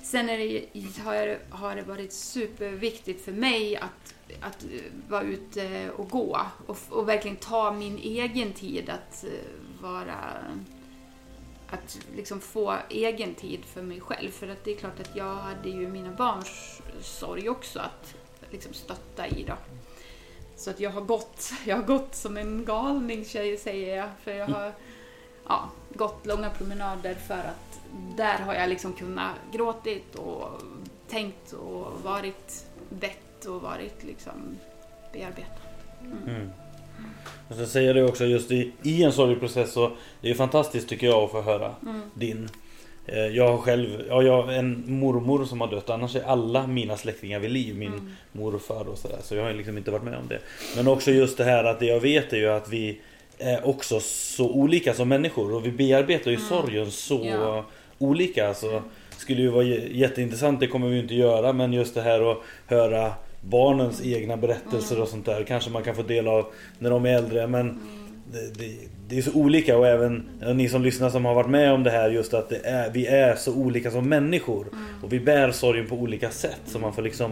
Sen 0.03 0.29
är 0.29 0.37
det, 0.37 0.65
har, 1.03 1.13
jag, 1.13 1.37
har 1.49 1.75
det 1.75 1.81
varit 1.81 2.13
superviktigt 2.13 3.25
för 3.25 3.31
mig 3.31 3.75
att, 3.75 4.13
att 4.41 4.63
eh, 4.63 4.69
vara 5.09 5.23
ute 5.23 5.91
och 5.95 6.09
gå 6.09 6.41
och, 6.65 6.77
och 6.89 7.09
verkligen 7.09 7.37
ta 7.37 7.71
min 7.71 7.97
egen 7.97 8.53
tid 8.53 8.89
att 8.89 9.23
eh, 9.23 9.81
vara 9.81 10.17
att 11.71 11.99
liksom 12.15 12.39
få 12.39 12.75
egen 12.89 13.35
tid 13.35 13.65
för 13.65 13.81
mig 13.81 14.01
själv. 14.01 14.31
För 14.31 14.47
att 14.47 14.63
det 14.63 14.71
är 14.71 14.75
klart 14.75 14.99
att 14.99 15.15
jag 15.15 15.35
hade 15.35 15.69
ju 15.69 15.87
mina 15.87 16.11
barns 16.11 16.81
sorg 17.01 17.49
också 17.49 17.79
att 17.79 18.15
liksom 18.49 18.73
stötta 18.73 19.27
i 19.27 19.43
då. 19.43 19.53
Så 20.55 20.69
att 20.69 20.79
jag 20.79 20.89
har 20.89 21.01
gått, 21.01 21.51
jag 21.65 21.75
har 21.75 21.83
gått 21.83 22.15
som 22.15 22.37
en 22.37 22.65
galning 22.65 23.25
tjej 23.25 23.57
säger 23.57 23.97
jag. 23.97 24.09
För 24.23 24.31
jag 24.31 24.47
har 24.47 24.65
mm 24.65 24.73
ja, 25.51 25.69
gått 25.97 26.25
långa 26.25 26.49
promenader 26.49 27.13
för 27.13 27.33
att 27.37 27.79
där 28.17 28.37
har 28.39 28.53
jag 28.53 28.69
liksom 28.69 28.93
kunnat 28.93 29.31
gråtit 29.53 30.15
och 30.15 30.47
tänkt 31.09 31.53
och 31.53 31.87
varit 32.03 32.65
bett 32.89 33.45
och 33.45 33.61
varit 33.61 34.03
liksom 34.03 34.57
bearbetat. 35.13 35.61
Mm. 36.27 36.49
Och 37.49 37.55
sen 37.55 37.67
säger 37.67 37.93
det 37.93 38.03
också 38.03 38.25
just 38.25 38.51
i, 38.51 38.71
i 38.83 39.03
en 39.03 39.11
sorgeprocess 39.11 39.73
så 39.73 39.91
det 40.21 40.29
är 40.29 40.33
fantastiskt 40.33 40.89
tycker 40.89 41.07
jag 41.07 41.23
att 41.23 41.31
få 41.31 41.41
höra 41.41 41.75
Mm. 41.81 42.01
din. 42.13 42.49
Eh, 43.05 43.17
Jag 43.27 43.47
har 43.51 43.57
själv, 43.57 44.05
ja, 44.09 44.21
jag 44.21 44.41
har 44.43 44.51
en 44.51 44.83
mormor 44.99 45.45
som 45.45 45.61
har 45.61 45.67
dött 45.67 45.89
annars 45.89 46.15
är 46.15 46.23
alla 46.23 46.67
mina 46.67 46.97
släktingar 46.97 47.39
vid 47.39 47.51
liv. 47.51 47.77
Min 47.77 47.93
Mm. 47.93 48.11
morfar 48.31 48.87
och 48.89 48.97
sådär. 48.97 49.19
Så 49.23 49.35
jag 49.35 49.43
har 49.43 49.53
liksom 49.53 49.77
inte 49.77 49.91
varit 49.91 50.03
med 50.03 50.17
om 50.17 50.27
det. 50.27 50.39
Men 50.75 50.87
också 50.87 51.11
just 51.11 51.37
det 51.37 51.43
här 51.43 51.63
att 51.63 51.79
det 51.79 51.85
jag 51.85 51.99
vet 51.99 52.33
är 52.33 52.37
ju 52.37 52.49
att 52.49 52.69
vi 52.69 53.01
också 53.63 53.99
så 53.99 54.49
olika 54.49 54.93
som 54.93 55.09
människor 55.09 55.53
och 55.53 55.65
vi 55.65 55.71
bearbetar 55.71 56.31
ju 56.31 56.37
Mm. 56.37 56.47
sorgen 56.49 56.91
så 56.91 57.21
Ja. 57.25 57.65
olika. 57.99 58.53
Så 58.53 58.81
skulle 59.17 59.41
ju 59.41 59.49
vara 59.49 59.63
jätteintressant, 59.63 60.59
det 60.59 60.67
kommer 60.67 60.87
vi 60.87 60.95
ju 60.95 61.01
inte 61.01 61.15
göra, 61.15 61.53
men 61.53 61.73
just 61.73 61.95
det 61.95 62.01
här 62.01 62.31
att 62.31 62.37
höra 62.67 63.11
barnens 63.41 64.01
egna 64.05 64.37
berättelser 64.37 64.95
Mm. 64.95 65.03
och 65.03 65.09
sånt 65.09 65.25
där 65.25 65.43
kanske 65.43 65.69
man 65.69 65.83
kan 65.83 65.95
få 65.95 66.01
del 66.01 66.27
av 66.27 66.45
när 66.79 66.89
de 66.89 67.05
är 67.05 67.09
äldre. 67.17 67.47
Men 67.47 67.79
det, 68.31 68.59
det, 68.59 68.71
det 69.07 69.17
är 69.17 69.21
så 69.21 69.33
olika 69.33 69.77
och 69.77 69.87
även 69.87 70.23
ni 70.55 70.69
som 70.69 70.81
lyssnar 70.83 71.09
som 71.09 71.25
har 71.25 71.33
varit 71.33 71.49
med 71.49 71.73
om 71.73 71.83
det 71.83 71.89
här 71.91 72.09
just 72.09 72.33
att 72.33 72.51
är, 72.51 72.89
vi 72.93 73.07
är 73.07 73.35
så 73.35 73.53
olika 73.55 73.91
som 73.91 74.09
människor. 74.09 74.67
Och 75.03 75.13
vi 75.13 75.19
bär 75.19 75.51
sorgen 75.51 75.87
på 75.87 75.95
olika 75.95 76.29
sätt. 76.29 76.61
Så 76.65 76.79
man 76.79 76.93
får 76.93 77.01
liksom 77.01 77.31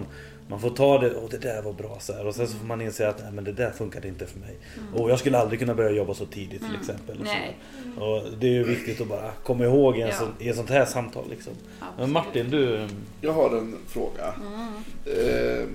man 0.49 0.59
får 0.59 0.69
ta 0.69 0.97
det, 0.97 1.11
och 1.15 1.29
det 1.29 1.37
där 1.37 1.61
var 1.61 1.73
bra 1.73 1.97
så 1.99 2.13
här. 2.13 2.27
Och 2.27 2.35
sen 2.35 2.47
så 2.47 2.57
får 2.57 2.65
man 2.65 2.81
inse 2.81 3.09
att 3.09 3.19
nej, 3.23 3.31
men 3.31 3.43
det 3.43 3.51
där 3.51 3.71
funkade 3.71 4.07
inte 4.07 4.25
för 4.25 4.39
mig. 4.39 4.57
Och 4.95 5.09
jag 5.11 5.19
skulle 5.19 5.37
aldrig 5.37 5.59
kunna 5.59 5.75
börja 5.75 5.91
jobba 5.91 6.13
så 6.13 6.25
tidigt 6.25 6.61
till 6.61 6.75
exempel. 6.79 7.19
Och, 7.21 7.27
så. 7.27 7.33
Nej. 7.33 7.57
och 7.97 8.23
det 8.39 8.47
är 8.47 8.51
ju 8.51 8.63
viktigt 8.63 9.01
att 9.01 9.07
bara 9.07 9.31
komma 9.43 9.63
ihåg 9.65 9.97
i, 9.97 10.01
en 10.01 10.07
Ja. 10.07 10.15
sån, 10.15 10.33
i 10.39 10.49
ett 10.49 10.55
sånt 10.55 10.69
här 10.69 10.85
samtal. 10.85 11.29
Liksom. 11.29 11.53
Men 11.97 12.11
Martin, 12.11 12.49
du... 12.49 12.87
Jag 13.21 13.33
har 13.33 13.57
en 13.57 13.75
fråga. 13.87 14.33
Mm. 14.37 14.73
Eh, 15.05 15.67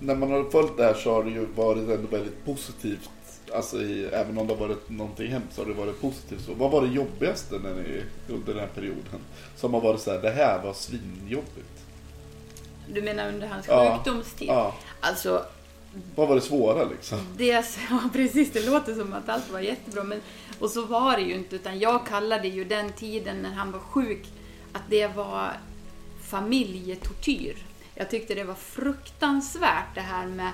när 0.00 0.14
man 0.14 0.30
har 0.30 0.50
följt 0.50 0.76
det 0.76 0.84
här 0.84 0.94
så 0.94 1.12
har 1.12 1.24
det 1.24 1.30
ju 1.30 1.46
varit 1.56 1.78
ändå 1.78 2.08
väldigt 2.10 2.44
positivt. 2.44 3.10
Alltså 3.54 3.82
i, 3.82 4.04
även 4.04 4.38
om 4.38 4.46
det 4.46 4.54
har 4.54 4.60
varit 4.68 4.90
någonting 4.90 5.30
hemskt 5.30 5.54
så 5.54 5.62
har 5.62 5.68
det 5.68 5.74
varit 5.74 6.00
positivt. 6.00 6.40
Så 6.40 6.54
vad 6.54 6.70
var 6.70 6.82
det 6.82 6.88
jobbigaste 6.88 7.54
när 7.54 7.74
ni, 7.74 8.02
under 8.34 8.52
den 8.52 8.60
här 8.60 8.70
perioden? 8.74 9.20
Som 9.56 9.74
har 9.74 9.80
varit 9.80 10.00
så 10.00 10.10
här, 10.12 10.22
det 10.22 10.30
här 10.30 10.62
var 10.62 10.72
svinjobbigt. 10.72 11.81
Du 12.92 13.02
menar 13.02 13.28
under 13.28 13.46
hans 13.46 13.68
Ja. 13.68 13.94
sjukdomstid? 13.96 14.48
Ja, 14.48 14.74
Alltså, 15.00 15.44
vad 16.14 16.28
var 16.28 16.34
det 16.34 16.40
svåra 16.40 16.84
liksom? 16.84 17.18
det, 17.36 17.46
ja 17.90 18.00
precis, 18.12 18.52
det 18.52 18.66
låter 18.66 18.94
som 18.94 19.12
att 19.12 19.28
allt 19.28 19.50
var 19.50 19.60
jättebra. 19.60 20.04
Men, 20.04 20.20
och 20.60 20.70
så 20.70 20.84
var 20.84 21.16
det 21.16 21.22
ju 21.22 21.34
inte, 21.34 21.56
utan 21.56 21.78
jag 21.78 22.06
kallade 22.06 22.48
ju 22.48 22.64
den 22.64 22.92
tiden 22.92 23.36
när 23.42 23.50
han 23.50 23.72
var 23.72 23.80
sjuk 23.80 24.26
att 24.72 24.82
det 24.88 25.06
var 25.06 25.52
familjetortyr. 26.22 27.56
Jag 27.94 28.10
tyckte 28.10 28.34
det 28.34 28.44
var 28.44 28.54
fruktansvärt 28.54 29.94
det 29.94 30.00
här 30.00 30.26
med 30.26 30.50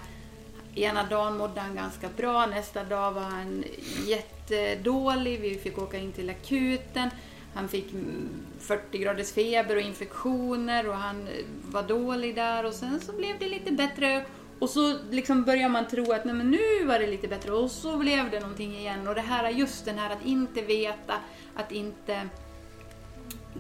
Ena 0.75 1.05
dagen 1.05 1.37
mådde 1.39 1.61
han 1.61 1.75
ganska 1.77 2.09
bra, 2.17 2.47
nästa 2.47 2.85
dag 2.85 3.13
var 3.13 3.23
han 3.23 3.65
jättedålig. 4.07 5.41
Vi 5.41 5.55
fick 5.59 5.79
åka 5.79 5.99
in 5.99 6.13
till 6.13 6.31
akuten. 6.31 7.11
Han 7.55 7.69
fick 7.69 7.93
mm, 7.93 8.29
40 8.61 8.99
graders 8.99 9.33
feber 9.33 9.77
och 9.77 9.83
infektioner 9.83 10.89
och 10.89 10.95
han 10.95 11.29
eh, 11.29 11.45
var 11.63 11.83
dålig 11.83 12.35
där 12.35 12.65
och 12.65 12.75
sen 12.75 13.01
så 13.01 13.13
blev 13.13 13.39
det 13.39 13.49
lite 13.49 13.73
bättre. 13.73 14.25
Och 14.59 14.71
så 14.71 14.99
liksom 15.11 15.45
börjar 15.45 15.69
man 15.69 15.89
tro 15.89 16.13
att 16.13 16.25
nej, 16.25 16.35
men 16.35 16.51
nu 16.51 16.85
var 16.85 16.99
det 16.99 17.07
lite 17.07 17.29
bättre 17.29 17.53
och 17.53 17.71
så 17.71 17.99
blev 17.99 18.31
det 18.31 18.41
någonting 18.41 18.77
igen. 18.77 19.09
Och 19.09 19.15
det 19.15 19.21
här, 19.21 19.51
just 19.51 19.85
den 19.85 19.99
här 19.99 20.11
att 20.11 20.25
inte 20.25 20.63
veta, 20.63 21.15
att 21.55 21.73
inte 21.73 22.29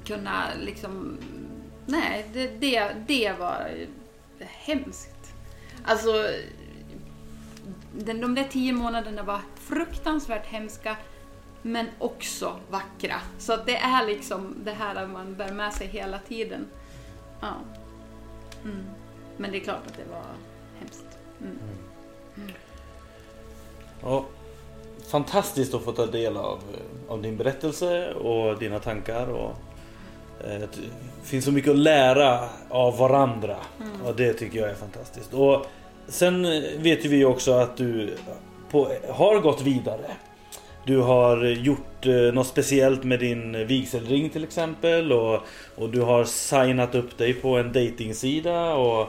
kunna 0.05 0.45
liksom... 0.61 1.19
Nej, 1.87 2.27
det, 2.33 2.47
det, 2.47 2.95
det 3.07 3.33
var 3.39 3.71
hemskt. 4.39 5.35
Alltså, 5.85 6.27
den, 7.93 8.21
de 8.21 8.35
där 8.35 8.45
tio 8.45 8.73
månaderna 8.73 9.23
var 9.23 9.41
fruktansvärt 9.55 10.47
hemska 10.47 10.97
men 11.69 11.87
också 11.99 12.57
vackra. 12.71 13.21
Så 13.39 13.53
att 13.53 13.67
det 13.67 13.77
är 13.77 14.07
liksom 14.07 14.55
det 14.65 14.71
här 14.71 15.07
man 15.07 15.35
bär 15.35 15.53
med 15.53 15.73
sig 15.73 15.87
hela 15.87 16.19
tiden. 16.19 16.67
Ja. 17.41 17.55
Mm. 18.65 18.85
Men 19.37 19.51
det 19.51 19.59
är 19.59 19.61
klart 19.61 19.87
att 19.87 19.97
det 19.97 20.11
var 20.11 20.25
hemskt. 20.79 21.19
Mm. 21.41 21.59
Ja, 24.03 24.25
fantastiskt 25.09 25.75
att 25.75 25.85
få 25.85 25.93
ta 25.93 26.07
del 26.07 26.37
av, 26.37 26.59
av 27.09 27.23
din 27.23 27.37
berättelse 27.37 28.15
och 28.15 28.59
dina 28.59 28.79
tankar. 28.79 29.27
Och, 29.27 29.57
eh, 30.45 30.61
det 30.61 30.69
finns 31.23 31.45
så 31.45 31.53
mycket 31.53 31.71
att 31.71 31.79
lära 31.79 32.49
av 32.69 32.99
varandra. 32.99 33.57
Och 34.05 34.17
det 34.17 34.33
tycker 34.33 34.59
jag 34.59 34.71
är 34.71 34.75
fantastiskt. 34.75 35.35
Och 35.35 35.67
sen 36.07 36.43
vet 36.83 37.05
ju 37.05 37.09
vi 37.09 37.25
också 37.25 37.53
att 37.53 37.77
du 37.77 38.17
på, 38.71 38.93
har 39.09 39.41
gått 39.41 39.63
vidare. 39.63 40.11
Du 40.89 40.99
har 40.99 41.45
gjort 41.45 42.07
eh, 42.07 42.35
något 42.35 42.47
speciellt 42.47 43.05
med 43.05 43.21
din 43.21 43.67
vigselring 43.67 44.31
till 44.31 44.45
exempel 44.45 45.13
och, 45.13 45.41
och 45.77 45.91
du 45.91 46.01
har 46.01 46.25
signat 46.25 46.95
upp 46.95 47.19
dig 47.19 47.35
på 47.35 47.57
en 47.57 47.73
datingsida 47.73 48.75
och 48.75 49.09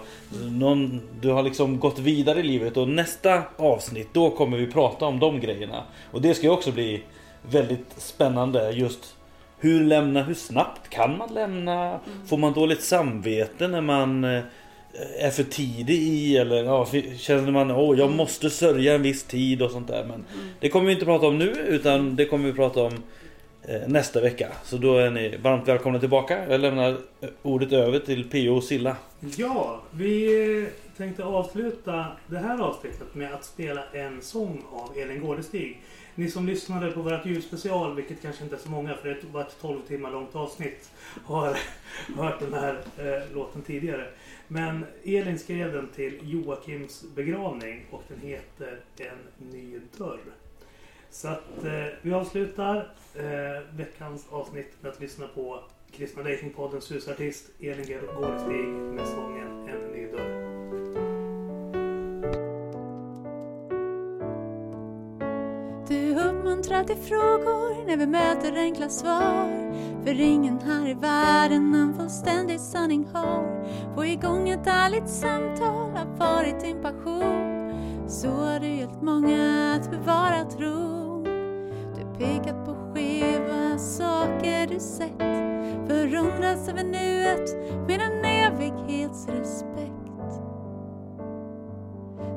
någon, 0.52 1.02
du 1.22 1.30
har 1.30 1.44
liksom 1.44 1.80
gått 1.80 2.00
vidare 2.00 2.40
i 2.40 2.44
livet 2.44 2.78
och 2.78 2.88
nästa 2.88 3.42
avsnitt 3.58 4.08
då 4.14 4.30
kommer 4.30 4.58
vi 4.58 4.68
prata 4.68 5.06
om 5.06 5.20
de 5.20 5.40
grejerna. 5.40 5.84
Och 6.12 6.22
det 6.22 6.34
ska 6.34 6.44
ju 6.48 6.54
också 6.54 6.72
bli 6.72 7.04
väldigt 7.42 7.94
spännande 7.98 8.72
just 8.72 9.16
hur 9.60 9.84
lämna, 9.84 10.24
hur 10.24 10.34
snabbt 10.34 10.90
kan 10.90 11.18
man 11.18 11.34
lämna? 11.34 12.00
Får 12.28 12.38
man 12.38 12.54
dåligt 12.54 12.84
samvete 12.84 13.68
när 13.68 13.82
man 13.82 14.24
eh, 14.24 14.44
är 15.20 15.32
för 15.32 15.44
tidig 15.44 16.00
i 16.00 16.38
eller 16.38 16.64
ja, 16.64 16.88
känner 17.18 17.52
man 17.52 17.72
åh 17.72 18.00
jag 18.00 18.12
måste 18.12 18.50
sörja 18.50 18.96
en 18.96 19.02
viss 19.02 19.24
tid 19.24 19.62
och 19.62 19.72
sånt 19.72 19.88
där. 19.88 20.06
Men 20.06 20.26
det 20.60 20.70
kommer 20.70 20.86
vi 20.86 20.94
inte 20.94 21.06
prata 21.06 21.28
om 21.28 21.38
nu 21.38 21.52
utan 21.52 22.16
det 22.16 22.26
kommer 22.26 22.46
vi 22.46 22.54
prata 22.54 22.84
om 22.84 22.94
eh, 23.64 23.88
nästa 23.88 24.22
vecka. 24.22 24.48
Så 24.64 24.78
då 24.78 24.98
är 24.98 25.10
ni 25.12 25.38
varmt 25.38 25.68
välkomna 25.68 26.00
tillbaka. 26.00 26.50
Jag 26.50 26.62
lämnar 26.62 26.90
eh, 26.90 27.30
ordet 27.42 27.72
över 27.72 28.00
till 28.00 28.30
P.O. 28.30 28.56
och 28.56 28.64
Silla. 28.64 28.96
Ja, 29.38 29.82
vi 29.92 30.68
tänkte 30.98 31.24
avsluta 31.24 32.06
det 32.28 32.38
här 32.38 32.62
avsnittet 32.62 33.16
med 33.16 33.34
att 33.34 33.46
spela 33.46 33.84
en 33.94 34.22
sång 34.22 34.64
av 34.72 34.98
Elin 34.98 35.22
Gårdestig. 35.22 35.82
Ni 36.16 36.32
som 36.32 36.48
lyssnade 36.48 36.92
på 36.92 37.02
vårt 37.02 37.26
julspecial, 37.26 37.96
vilket 37.96 38.22
kanske 38.22 38.44
inte 38.44 38.56
är 38.56 38.60
så 38.60 38.70
många 38.70 38.94
för 38.94 39.10
det 39.10 39.18
var 39.32 39.42
ett 39.42 39.56
12 39.62 39.80
timmar 39.88 40.12
långt 40.12 40.36
avsnitt, 40.36 40.92
har 41.26 41.58
hört 42.18 42.40
den 42.40 42.54
här 42.54 42.80
eh, 42.98 43.36
låten 43.36 43.62
tidigare. 43.62 44.08
Men 44.52 44.86
Elin 45.04 45.40
skrev 45.40 45.74
den 45.74 45.88
till 45.88 46.20
Joakims 46.24 47.06
begravning 47.16 47.86
och 47.92 48.04
den 48.08 48.20
heter 48.20 48.80
En 48.98 49.48
ny 49.52 49.80
dörr. 49.98 50.20
Så 51.10 51.28
att 51.28 51.64
eh, 51.64 51.86
vi 52.02 52.14
avslutar 52.14 52.78
eh, 53.16 53.76
veckans 53.78 54.28
avsnitt 54.30 54.72
med 54.82 54.92
att 54.92 55.00
lyssna 55.00 55.28
på 55.28 55.64
Kristna 55.92 56.24
Datingpoddens 56.24 56.92
husartist 56.92 57.50
Elin 57.60 58.00
Gårdestig 58.16 58.66
med 58.68 59.08
sången 59.08 59.70
En 59.70 59.92
ny 59.92 60.08
dörr. 60.08 60.29
Uppmuntrar 66.60 66.84
till 66.84 67.04
frågor 67.04 67.88
när 67.88 67.98
vi 67.98 68.08
möter 68.08 68.58
enkla 68.58 68.90
svar. 68.90 69.72
För 70.04 70.22
ingen 70.22 70.60
här 70.60 70.90
i 70.90 70.94
världen 70.94 71.76
en 71.76 71.94
fullständig 71.94 72.60
sanning 72.60 73.08
har. 73.14 73.66
Få 73.96 74.06
igång 74.06 74.50
ett 74.50 74.68
ärligt 74.68 75.10
samtal 75.10 75.92
har 75.96 76.06
varit 76.18 76.60
din 76.60 76.82
passion. 76.82 78.08
Så 78.08 78.30
har 78.30 78.60
du 78.60 78.68
hjälpt 78.68 79.02
många 79.02 79.74
att 79.74 79.92
bevara 79.92 80.44
tron. 80.44 81.24
Du 81.96 82.18
pekat 82.18 82.66
på 82.66 82.76
skeva 82.94 83.78
saker 83.78 84.68
du 84.68 84.80
sett. 84.80 85.20
Förundras 85.88 86.70
över 86.70 86.84
nuet 86.84 87.56
med 87.88 88.02
en 88.02 88.26
evighetsrespekt. 88.26 90.00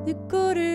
Nu 0.07 0.15
går 0.31 0.55
du 0.55 0.72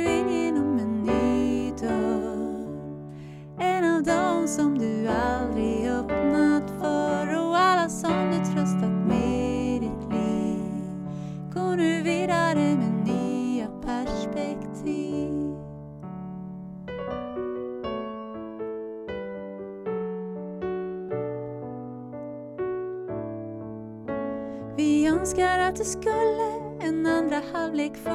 att 25.78 25.84
du 25.84 25.90
skulle 25.90 26.88
en 26.88 27.06
andra 27.06 27.42
halvlek 27.54 27.98
få. 27.98 28.10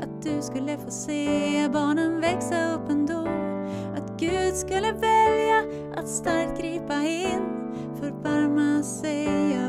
Att 0.00 0.22
du 0.22 0.42
skulle 0.42 0.78
få 0.78 0.90
se 0.90 1.68
barnen 1.72 2.20
växa 2.20 2.74
upp 2.74 2.90
ändå. 2.90 3.28
Att 3.96 4.20
Gud 4.20 4.54
skulle 4.54 4.92
välja 4.92 5.64
att 5.96 6.08
starkt 6.08 6.60
gripa 6.60 7.02
in 7.02 7.42
Förbarma 8.00 8.82
sig 8.82 9.63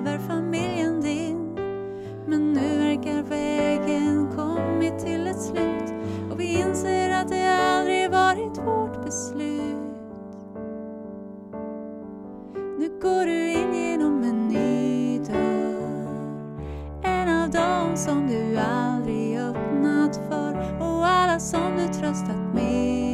Av 17.45 17.51
dem 17.51 17.97
som 17.97 18.27
du 18.27 18.57
aldrig 18.57 19.37
öppnat 19.39 20.15
för. 20.15 20.77
Och 20.79 21.07
alla 21.07 21.39
som 21.39 21.77
du 21.77 21.87
tröstat 21.87 22.53
med. 22.53 23.04